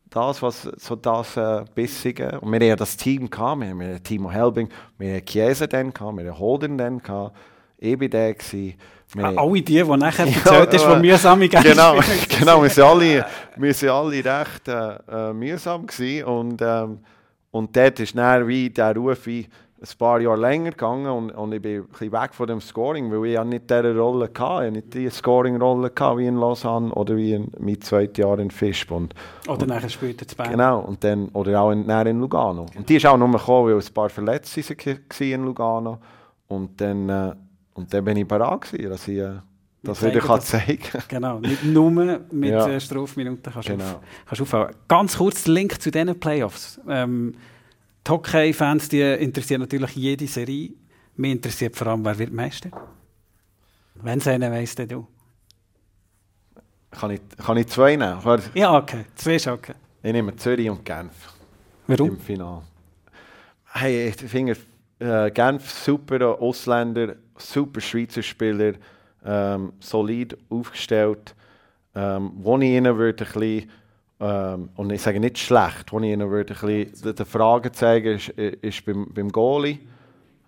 das, 0.09 0.41
was 0.41 0.63
so 0.77 0.95
das 0.95 1.35
äh, 1.37 1.63
Bissige. 1.75 2.39
Und 2.39 2.49
wir 2.51 2.55
hatten 2.57 2.67
ja 2.69 2.75
das 2.75 2.95
Team 2.97 3.29
gehabt, 3.29 3.61
wir 3.61 3.69
haben 3.69 4.03
Timo 4.03 4.31
Helbing, 4.31 4.69
wir 4.97 5.15
hatten 5.15 5.25
Chiesa 5.25 5.67
dann 5.67 5.93
gehabt, 5.93 6.17
wir 6.17 6.25
hatten 6.29 6.39
Holden 6.39 6.77
dann 6.77 6.99
gehabt. 7.01 7.35
Ich 7.77 7.99
war 7.99 8.07
der. 8.07 8.33
Gewesen. 8.33 8.75
Wir 9.13 9.23
Ah, 9.23 9.27
haben- 9.27 9.37
alle 9.39 9.61
die, 9.61 9.63
die 9.63 9.83
nachher 9.83 10.25
Ja, 10.25 10.33
erzählt 10.35 10.73
hast, 10.73 10.85
aber- 10.85 10.95
die 10.99 11.07
mühsame 11.07 11.47
Gänse 11.47 11.69
Genau, 11.69 12.01
spielen. 12.01 12.19
genau 12.39 12.61
wir, 12.63 12.69
sind 12.69 12.83
alle, 12.83 13.25
wir 13.55 13.73
sind 13.73 13.89
alle 13.89 14.15
recht 14.25 14.67
äh, 14.67 15.29
äh, 15.29 15.33
mühsam 15.33 15.85
gewesen 15.87 16.25
und, 16.25 16.61
ähm, 16.61 16.99
und 17.51 17.73
dort 17.75 17.99
ist 18.01 18.17
dann 18.17 18.45
wie 18.47 18.69
der 18.69 18.93
Ruf 18.97 19.25
wie 19.25 19.47
ein 19.79 19.97
paar 19.99 20.19
Jahre 20.19 20.39
länger 20.39 20.71
gegangen 20.71 21.05
und, 21.07 21.31
und 21.31 21.53
ich 21.53 21.61
bin 21.61 21.81
ein 21.81 21.87
bisschen 21.87 22.11
weg 22.11 22.33
von 22.33 22.47
dem 22.47 22.59
Scoring, 22.61 23.11
weil 23.11 23.25
ich 23.29 23.43
nicht 23.43 23.69
diese 23.69 23.95
Rolle 23.95 24.29
hatte, 24.37 24.65
ich 24.67 24.71
nicht 24.73 24.93
die 24.93 25.09
Scoring-Rolle 25.09 25.91
wie 26.15 26.25
in 26.25 26.35
Lausanne 26.37 26.91
oder 26.93 27.15
wie 27.15 27.33
in 27.33 27.51
mein 27.59 27.79
zweites 27.81 28.17
Jahr 28.17 28.39
in 28.39 28.49
Fischb 28.49 28.91
und 28.91 29.13
Oder 29.47 29.67
nachher 29.67 29.89
später 29.89 30.27
zu 30.27 30.35
Bern. 30.35 30.49
Genau, 30.51 30.79
und 30.79 31.03
dann, 31.03 31.29
oder 31.29 31.61
auch 31.61 31.71
in, 31.71 31.87
in 31.89 32.19
Lugano. 32.19 32.65
Und 32.75 32.89
die 32.89 32.95
ist 32.95 33.05
auch 33.05 33.17
nur 33.17 33.31
gekommen, 33.31 33.67
weil 33.71 33.77
ein 33.79 33.93
paar 33.93 34.09
Verletzte 34.09 34.61
waren 34.63 35.31
in 35.31 35.45
Lugano. 35.45 35.99
Und 36.47 36.79
dann, 36.81 37.09
äh, 37.09 37.33
und 37.75 37.93
dann 37.93 38.03
bin 38.05 38.17
ich 38.17 38.27
bereit 38.27 38.61
gewesen, 38.61 38.89
dass 38.89 39.07
ich 39.07 39.17
äh, 39.19 39.33
das 39.83 40.03
wieder 40.03 40.19
kann 40.21 40.41
zeigen. 40.41 40.79
Genau, 41.07 41.39
nicht 41.39 41.63
nur 41.63 41.91
mit 41.91 42.49
Ja. 42.49 42.67
äh, 42.67 42.79
Strafminuten 42.79 43.53
kannst 43.53 43.69
du 43.69 43.73
Genau. 43.73 43.83
auf, 43.85 43.99
kannst 44.25 44.41
aufhauen. 44.41 44.69
Ganz 44.87 45.17
kurz 45.17 45.43
der 45.43 45.53
Link 45.53 45.79
zu 45.79 45.91
diesen 45.91 46.19
Playoffs. 46.19 46.81
Ähm, 46.89 47.35
die 48.07 48.11
Hockey-Fans 48.11 48.89
die 48.89 49.01
interessieren 49.01 49.61
natürlich 49.61 49.95
jede 49.95 50.27
Serie. 50.27 50.71
Mich 51.15 51.31
interessiert 51.31 51.75
vor 51.75 51.87
allem, 51.87 52.05
wer 52.05 52.17
wird 52.17 52.31
Meister. 52.31 52.69
Wenn 53.95 54.19
es 54.19 54.27
einen 54.27 54.51
weiss, 54.51 54.75
dann 54.75 54.87
du. 54.87 55.07
Kann 56.91 57.11
ich, 57.11 57.21
kann 57.37 57.57
ich 57.57 57.67
zwei 57.67 57.95
nehmen? 57.95 58.19
Warte, 58.23 58.49
Ja, 58.53 58.77
okay. 58.77 59.05
Zwei 59.15 59.35
ist 59.35 59.47
okay. 59.47 59.73
Ich 60.01 60.11
nehme 60.11 60.35
Zürich 60.35 60.69
und 60.69 60.85
Genf 60.85 61.33
Warum? 61.87 62.09
im 62.09 62.19
Finale. 62.19 62.61
Hey, 63.73 64.09
ich 64.09 64.15
finde 64.15 64.55
äh, 64.99 65.29
Genf 65.31 65.69
super 65.69 66.39
Ausländer, 66.39 67.15
super 67.37 67.81
Schweizer 67.81 68.23
Spieler, 68.23 68.73
ähm, 69.25 69.73
solid 69.79 70.37
aufgestellt. 70.49 71.35
Ähm, 71.93 72.31
wo 72.35 72.57
ich 72.59 72.69
ihnen 72.69 72.95
würde 72.97 73.25
ein 73.25 73.31
bisschen, 73.33 73.71
ähm, 74.19 74.69
und 74.75 74.91
ich 74.91 75.01
sage 75.01 75.19
nicht 75.19 75.37
schlecht, 75.37 75.91
wo 75.91 75.99
ich 75.99 76.11
ihnen 76.11 76.29
würde 76.29 76.53
ein 76.53 76.87
bisschen 76.89 77.15
die 77.15 77.25
Fragen 77.25 77.73
zeigen, 77.73 78.15
ist, 78.15 78.29
ist 78.29 78.85
beim, 78.85 79.07
beim 79.13 79.31
Goalie. 79.31 79.79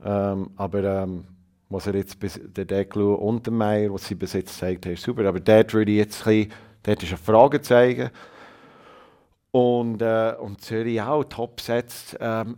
Ähm, 0.04 0.52
aber 0.56 0.84
ähm, 0.84 1.26
was 1.70 1.86
er 1.86 1.96
jetzt 1.96 2.20
bis 2.20 2.40
der 2.44 2.66
Declu 2.66 3.14
und 3.14 3.46
der 3.46 3.54
Meier, 3.54 3.94
was 3.94 4.08
sie 4.08 4.16
bis 4.16 4.34
jetzt 4.34 4.54
gezeigt 4.54 4.86
haben, 4.86 4.94
ist 4.94 5.04
super. 5.04 5.26
Aber 5.26 5.40
dort 5.40 5.74
würde 5.74 5.92
ich 5.92 5.98
jetzt 5.98 6.26
ein 6.26 6.48
bisschen, 6.48 6.54
dort 6.84 7.04
ist 7.04 7.10
eine 7.10 7.18
Frage 7.18 7.62
zeigen. 7.62 8.10
Und, 9.52 10.02
äh, 10.02 10.36
und 10.40 10.62
Zürich 10.62 11.02
auch 11.02 11.24
top 11.24 11.62
setzt. 11.62 12.18
Ähm, 12.20 12.58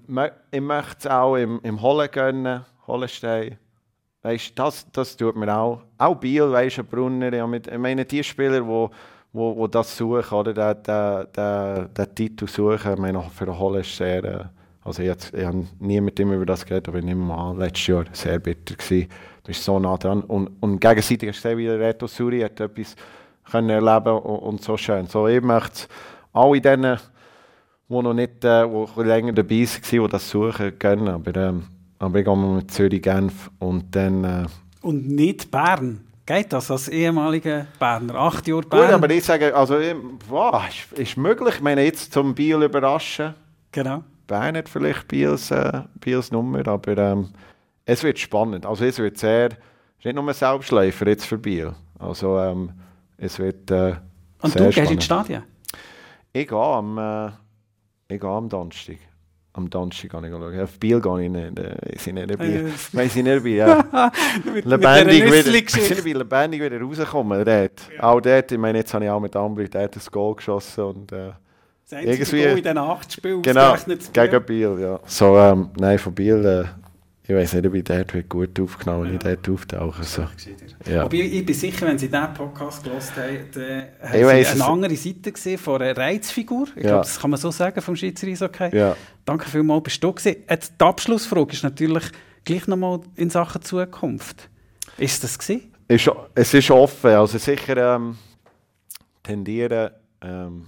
ich 0.52 0.62
möchte 0.62 0.98
es 1.00 1.08
auch 1.08 1.36
im, 1.36 1.60
im 1.64 1.82
Holle 1.82 2.08
gönnen, 2.10 2.66
Hollenstein. 2.88 3.58
Das, 4.56 4.86
das 4.92 5.18
tut 5.18 5.36
mir 5.36 5.54
auch. 5.56 5.82
Auch 5.98 6.16
Biel, 6.16 6.52
weißt 6.52 6.80
du, 6.80 6.84
Brunner. 6.84 7.34
Ich 7.34 7.78
meine, 7.78 8.06
die 8.06 8.24
Spieler, 8.24 8.62
die 8.62 8.96
wo, 9.34 9.56
wo, 9.56 9.68
das 9.68 9.96
suchen, 9.96 10.38
oder 10.38 10.54
den, 10.54 10.84
den, 10.84 11.26
den, 11.36 11.94
den 11.94 12.16
Titel 12.16 12.48
suchen, 12.48 12.94
ich 12.94 13.00
meine, 13.00 13.22
für 13.34 13.46
den 13.46 13.58
Holle 13.58 13.80
ist 13.82 13.96
sehr. 13.96 14.24
Äh, 14.24 14.44
also, 14.84 15.04
hab- 15.04 15.34
ich 15.34 15.46
habe 15.46 15.66
nie 15.80 16.02
mit 16.02 16.20
ihm 16.20 16.34
über 16.34 16.46
das 16.46 16.66
geredet, 16.66 16.88
aber 16.90 16.98
ich 17.00 17.06
nehme 17.06 17.24
mal 17.24 17.56
letztes 17.58 17.88
Jahr 17.88 18.06
sehr 18.14 18.40
bitter 18.40 18.76
gewesen. 18.76 19.08
Du 19.44 19.48
bist 19.48 19.64
so 19.64 19.80
nah 19.80 19.96
dran. 19.98 20.22
Und, 20.24 20.50
und 20.60 20.80
gegenseitig 20.82 21.30
hast 21.30 21.44
du 21.46 21.50
gesehen, 21.50 21.58
wie 21.60 21.70
Reto 21.70 22.08
Suri 22.08 22.42
hat 22.42 22.60
etwas 22.60 22.96
können 23.52 23.70
erleben 23.70 24.18
und, 24.18 24.40
und 24.40 24.64
so 24.64 24.78
schön. 24.78 25.06
So, 25.08 25.28
ich 25.28 25.42
möchte 25.42 25.88
alle 26.34 26.62
denen, 26.62 26.98
die 27.90 28.02
noch 28.02 28.14
nicht 28.14 28.44
äh, 28.44 28.70
wo 28.72 28.88
länger 29.02 29.34
dabei 29.34 29.66
waren, 29.66 30.06
die 30.06 30.12
das 30.12 30.30
suchen, 30.30 30.80
gönnen. 30.80 31.08
Aber, 31.10 31.36
ähm, 31.36 31.64
aber 32.00 32.20
ich 32.20 32.26
gehe 32.26 32.36
mal 32.36 32.56
mit 32.56 32.72
Zürich, 32.72 33.02
Genf 33.02 33.52
und 33.60 33.96
dann... 33.96 34.24
Äh, 34.24 34.46
Und 34.82 35.08
nicht 35.10 35.52
Bern. 35.52 36.06
Geht 36.32 36.54
das 36.54 36.72
als 36.72 36.88
ehemaliger 36.88 37.68
Berner? 37.78 38.16
Acht 38.16 38.48
Jahre 38.48 38.62
Bern? 38.62 38.86
Gut, 38.86 38.94
aber 38.94 39.10
ich 39.10 39.26
sage, 39.26 39.54
also, 39.54 39.76
wow, 40.30 40.64
ist, 40.70 40.98
ist 40.98 41.18
möglich. 41.18 41.56
Ich 41.56 41.62
meine, 41.62 41.84
jetzt 41.84 42.14
zum 42.14 42.34
Biel 42.34 42.64
überraschen. 42.64 43.34
Genau. 43.74 44.06
Bern 44.28 44.56
hat 44.56 44.70
vielleicht 44.70 45.10
Biels, 45.10 45.52
äh, 45.52 45.82
Biels 46.00 46.32
Nummer, 46.32 46.66
aber 46.66 46.98
ähm, 46.98 47.34
es 47.84 48.02
wird 48.02 48.18
spannend. 48.18 48.66
Also 48.66 48.86
es 48.86 48.98
wird 48.98 49.18
sehr, 49.18 49.48
es 49.48 49.56
ist 50.00 50.06
nicht 50.06 50.16
nur 50.16 50.26
ein 50.26 50.34
Selbstläufer 50.34 51.06
jetzt 51.08 51.26
für 51.26 51.38
Biel. 51.38 51.74
Also 52.00 52.40
ähm, 52.40 52.72
es 53.18 53.38
wird 53.38 53.70
äh, 53.70 53.96
Und 54.42 54.58
du 54.58 54.70
gehst 54.70 54.78
ins 54.78 55.04
spannend. 55.04 55.04
Stadion? 55.04 55.44
Ich 56.32 56.48
gehe 56.48 56.58
am, 56.58 56.98
äh, 56.98 57.28
ich 58.08 58.22
gehe 58.22 58.30
am 58.30 58.48
Donnerstag. 58.48 59.00
Am 59.54 59.70
Donnerstag 59.70 60.12
gehe 60.12 60.22
ich 60.28 60.32
schauen. 60.32 60.60
Auf 60.62 60.80
Biel 60.80 61.02
gehe 61.02 61.24
ich 61.24 61.30
nicht. 61.30 61.60
Äh, 61.60 61.76
bin 62.06 62.16
nicht 62.16 62.40
Nein, 62.94 63.06
ich 63.06 63.14
bin 63.14 63.24
nicht 63.26 63.38
dabei, 63.38 63.50
ja. 63.50 64.12
Mit, 64.46 64.66
lebendig 64.66 65.24
mit 65.26 66.06
wieder, 66.06 66.20
lebendig 66.20 66.62
wieder 66.62 66.80
rausgekommen. 66.82 67.44
Dort. 67.44 67.82
Auch 68.00 68.22
dort, 68.22 68.52
ich 68.52 68.58
meine, 68.58 68.78
jetzt 68.78 68.94
habe 68.94 69.04
ich 69.06 69.12
auch 69.12 69.20
mit 69.20 69.36
Ambri 69.36 69.68
dort 69.70 69.96
ein 69.96 70.02
Goal 70.12 70.36
geschossen 70.36 70.84
und 70.86 71.12
äh, 71.12 71.32
Das 71.90 72.02
Irgendwie- 72.02 72.44
Goal 72.44 72.50
in 72.58 72.64
diesen 72.64 72.78
acht 72.78 73.12
Spielen 73.12 73.42
Genau, 73.42 73.76
Biel. 73.86 73.98
gegen 74.14 74.44
Biel, 74.46 74.78
ja. 74.80 75.00
So, 75.06 75.38
ähm, 75.38 75.70
nein, 75.78 76.00
von 76.00 76.14
Biel, 76.16 76.46
äh, 76.46 76.64
ich 77.28 77.36
weiß 77.36 77.54
nicht, 77.54 77.66
ob 77.68 77.74
ich 77.76 77.84
dort 77.84 78.14
wird 78.14 78.28
gut 78.30 78.60
aufgenommen 78.60 79.06
wenn 79.06 79.14
ich 79.16 79.20
dort 79.20 79.48
auftauche. 79.50 80.04
So. 80.04 80.26
Ja. 80.90 81.04
Aber 81.04 81.14
ich, 81.14 81.34
ich 81.34 81.46
bin 81.46 81.56
sicher, 81.56 81.86
wenn 81.88 81.98
Sie 81.98 82.10
diesen 82.10 82.34
Podcast 82.34 82.84
gehört 82.84 83.04
haben, 83.16 83.84
haben 84.02 84.44
Sie 84.44 84.52
eine 84.52 84.66
andere 84.66 84.96
Seite 84.96 85.32
gesehen 85.32 85.58
von 85.58 85.82
einer 85.82 85.96
Reizfigur. 85.96 86.68
Ich 86.76 86.84
Ja. 86.84 86.90
glaube, 86.90 87.04
das 87.06 87.20
kann 87.20 87.30
man 87.32 87.40
so 87.40 87.52
sagen 87.52 87.80
vom 87.82 87.96
Schweizer 87.96 88.28
Eishockey. 88.28 88.76
Ja. 88.76 88.96
Danke 89.26 89.50
vielmals, 89.50 89.84
bist 89.84 90.04
du 90.04 90.12
gewesen. 90.12 90.44
Jetzt 90.50 90.74
die 90.80 90.86
Abschlussfrage 90.86 91.54
ist 91.54 91.64
natürlich 91.64 92.04
gleich 92.44 92.68
nochmal 92.68 93.02
in 93.16 93.30
Sachen 93.30 93.62
Zukunft. 93.62 94.50
Ist 94.98 95.24
das 95.24 95.38
gewesen? 95.38 95.74
Ist, 95.88 96.10
es 96.36 96.54
ist 96.54 96.72
offen, 96.72 97.12
also 97.12 97.38
sicher 97.38 97.96
ähm, 97.96 98.18
tendieren 99.24 99.92
ähm, 100.22 100.68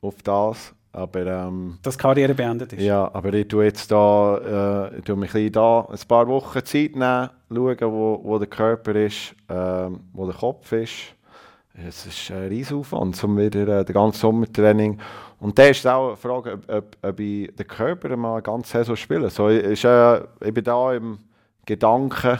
auf 0.00 0.22
das, 0.22 0.72
aber 0.92 1.26
ähm, 1.26 1.78
Dass 1.82 1.96
die 1.96 2.02
Karriere 2.02 2.34
beendet 2.34 2.72
ist? 2.72 2.82
ja, 2.82 3.10
aber 3.12 3.34
ich 3.34 3.48
tue 3.48 3.64
jetzt 3.64 3.90
da, 3.90 4.88
äh, 4.92 4.98
ich 4.98 5.04
tue 5.04 5.16
mich 5.16 5.34
ein, 5.34 5.50
da 5.52 5.80
ein 5.80 5.98
paar 6.06 6.28
Wochen 6.28 6.64
Zeit 6.64 6.94
nehmen, 6.94 7.30
schauen, 7.52 7.92
wo, 7.92 8.20
wo 8.22 8.38
der 8.38 8.46
Körper 8.46 8.94
ist, 8.94 9.34
ähm, 9.48 10.00
wo 10.12 10.26
der 10.26 10.36
Kopf 10.36 10.70
ist. 10.72 10.92
Es 11.86 12.06
ist 12.06 12.30
ein 12.30 12.48
riesen 12.48 12.78
Aufwand, 12.78 13.22
um 13.22 13.36
wieder 13.36 13.80
äh, 13.80 13.84
den 13.84 13.92
ganzen 13.92 14.20
Sommertraining. 14.20 14.98
Und 15.38 15.58
da 15.58 15.64
ist 15.64 15.86
auch 15.86 16.08
eine 16.08 16.16
Frage, 16.16 16.52
ob, 16.54 16.70
ob, 16.70 16.96
ob 17.02 17.20
ich 17.20 17.54
den 17.54 17.66
Körper 17.66 18.16
mal 18.16 18.40
ganze 18.40 18.72
Saison 18.72 18.96
spiele. 18.96 19.30
So, 19.30 19.48
ist, 19.48 19.84
äh, 19.84 20.20
ich 20.40 20.54
bin 20.54 20.64
da 20.64 20.94
im 20.94 21.18
Gedanken 21.66 22.38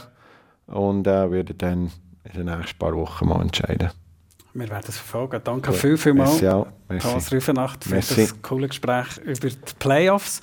und 0.66 1.06
äh, 1.06 1.30
werde 1.30 1.54
dann 1.54 1.92
in 2.24 2.46
den 2.46 2.58
nächsten 2.58 2.78
paar 2.78 2.94
Wochen 2.94 3.28
mal 3.28 3.42
entscheiden. 3.42 3.90
Wir 4.54 4.70
werden 4.70 4.86
es 4.88 4.96
verfolgen. 4.96 5.40
Danke 5.44 5.70
Gut. 5.70 5.78
viel, 5.78 5.98
viel 5.98 6.14
mal, 6.14 6.24
Merci 6.24 6.48
auch. 6.48 6.66
Merci. 6.88 7.08
Thomas 7.08 7.32
Rüfenacht, 7.32 7.84
für 7.84 7.90
Merci. 7.90 8.14
das 8.22 8.42
coole 8.42 8.68
Gespräch 8.68 9.18
über 9.18 9.48
die 9.48 9.56
Playoffs. 9.78 10.40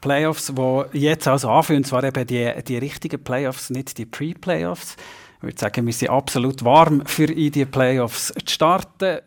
Playoffs, 0.00 0.52
die 0.92 1.00
jetzt 1.00 1.26
also 1.26 1.50
anfühlen, 1.50 1.80
und 1.80 1.86
zwar 1.86 2.04
eben 2.04 2.26
die, 2.26 2.52
die 2.62 2.78
richtigen 2.78 3.22
Playoffs, 3.22 3.70
nicht 3.70 3.98
die 3.98 4.06
Pre-Playoffs. 4.06 4.96
Ich 5.38 5.42
würde 5.42 5.58
sagen, 5.58 5.84
wir 5.84 5.92
sind 5.92 6.10
absolut 6.10 6.64
warm, 6.64 7.04
für 7.06 7.24
in 7.24 7.50
die 7.50 7.64
Playoffs 7.64 8.32
zu 8.44 8.54
starten. 8.54 9.18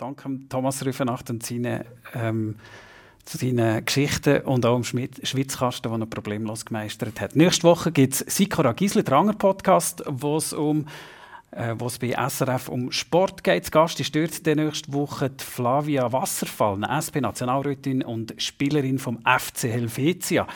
Danke 0.00 0.24
an 0.24 0.46
Thomas 0.48 0.82
Rüfenacht 0.82 1.28
und 1.28 1.44
seine, 1.44 1.84
ähm, 2.14 2.56
zu 3.26 3.36
seinen 3.36 3.84
Geschichten 3.84 4.40
und 4.42 4.64
auch 4.64 4.82
Schmied- 4.82 5.26
Schwitzkasten, 5.26 5.92
den 5.92 6.00
er 6.00 6.06
problemlos 6.06 6.64
gemeistert 6.64 7.20
hat. 7.20 7.36
Nächste 7.36 7.64
Woche 7.64 7.92
gibt 7.92 8.14
es 8.14 8.20
Sikora 8.20 8.72
Gisli, 8.72 9.04
der 9.04 9.18
andere 9.18 9.36
Podcast, 9.36 10.02
wo 10.06 10.38
es 10.38 10.54
um 10.54 10.86
äh, 11.50 11.74
wo 11.76 11.88
es 11.88 11.98
bei 11.98 12.12
SRF 12.12 12.68
um 12.68 12.90
Sport 12.92 13.44
geht. 13.44 13.70
Gast 13.70 14.00
ist 14.00 14.14
dort 14.14 14.46
nächste 14.46 14.90
Woche 14.94 15.28
die 15.28 15.44
Flavia 15.44 16.10
Wasserfall, 16.10 16.76
eine 16.76 16.88
SP-Nationalrätin 16.96 18.02
und 18.02 18.34
Spielerin 18.38 18.98
vom 18.98 19.18
FC 19.24 19.64
Helvetia. 19.64 20.46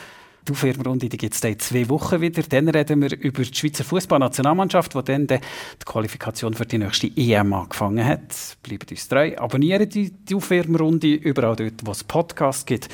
Die 0.47 0.51
Aufwärmrunde 0.51 1.09
gibt 1.09 1.33
es 1.33 1.43
in 1.43 1.59
zwei 1.59 1.89
Wochen 1.89 2.21
wieder. 2.21 2.43
Dann 2.43 2.69
reden 2.69 3.01
wir 3.01 3.17
über 3.19 3.41
die 3.41 3.53
Schweizer 3.53 3.83
Fußballnationalmannschaft, 3.83 4.93
die 4.93 5.03
dann 5.03 5.25
die 5.27 5.39
Qualifikation 5.85 6.53
für 6.53 6.65
die 6.67 6.77
nächste 6.77 7.09
EM 7.15 7.51
angefangen 7.53 8.05
hat. 8.05 8.57
Bleibt 8.61 8.91
uns 8.91 9.07
treu, 9.07 9.35
abonniert 9.37 9.95
die, 9.95 10.11
die 10.11 10.35
Aufwärmrunde 10.35 11.13
überall 11.15 11.55
dort, 11.55 11.83
wo 11.83 11.91
es 11.91 12.03
Podcasts 12.03 12.65
gibt 12.65 12.89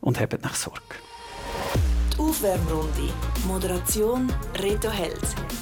und 0.00 0.18
habt 0.18 0.42
nach 0.42 0.54
Sorge. 0.54 0.80
Die 2.14 2.18
Aufwärmrunde. 2.18 3.12
Moderation 3.46 4.32
Reto 4.60 4.90
Held. 4.90 5.20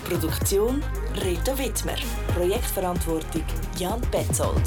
Produktion 0.09 0.82
Reto 1.22 1.59
Wittmer. 1.59 1.97
Projektverantwortung 2.34 3.43
Jan 3.78 4.01
Betzold. 4.11 4.62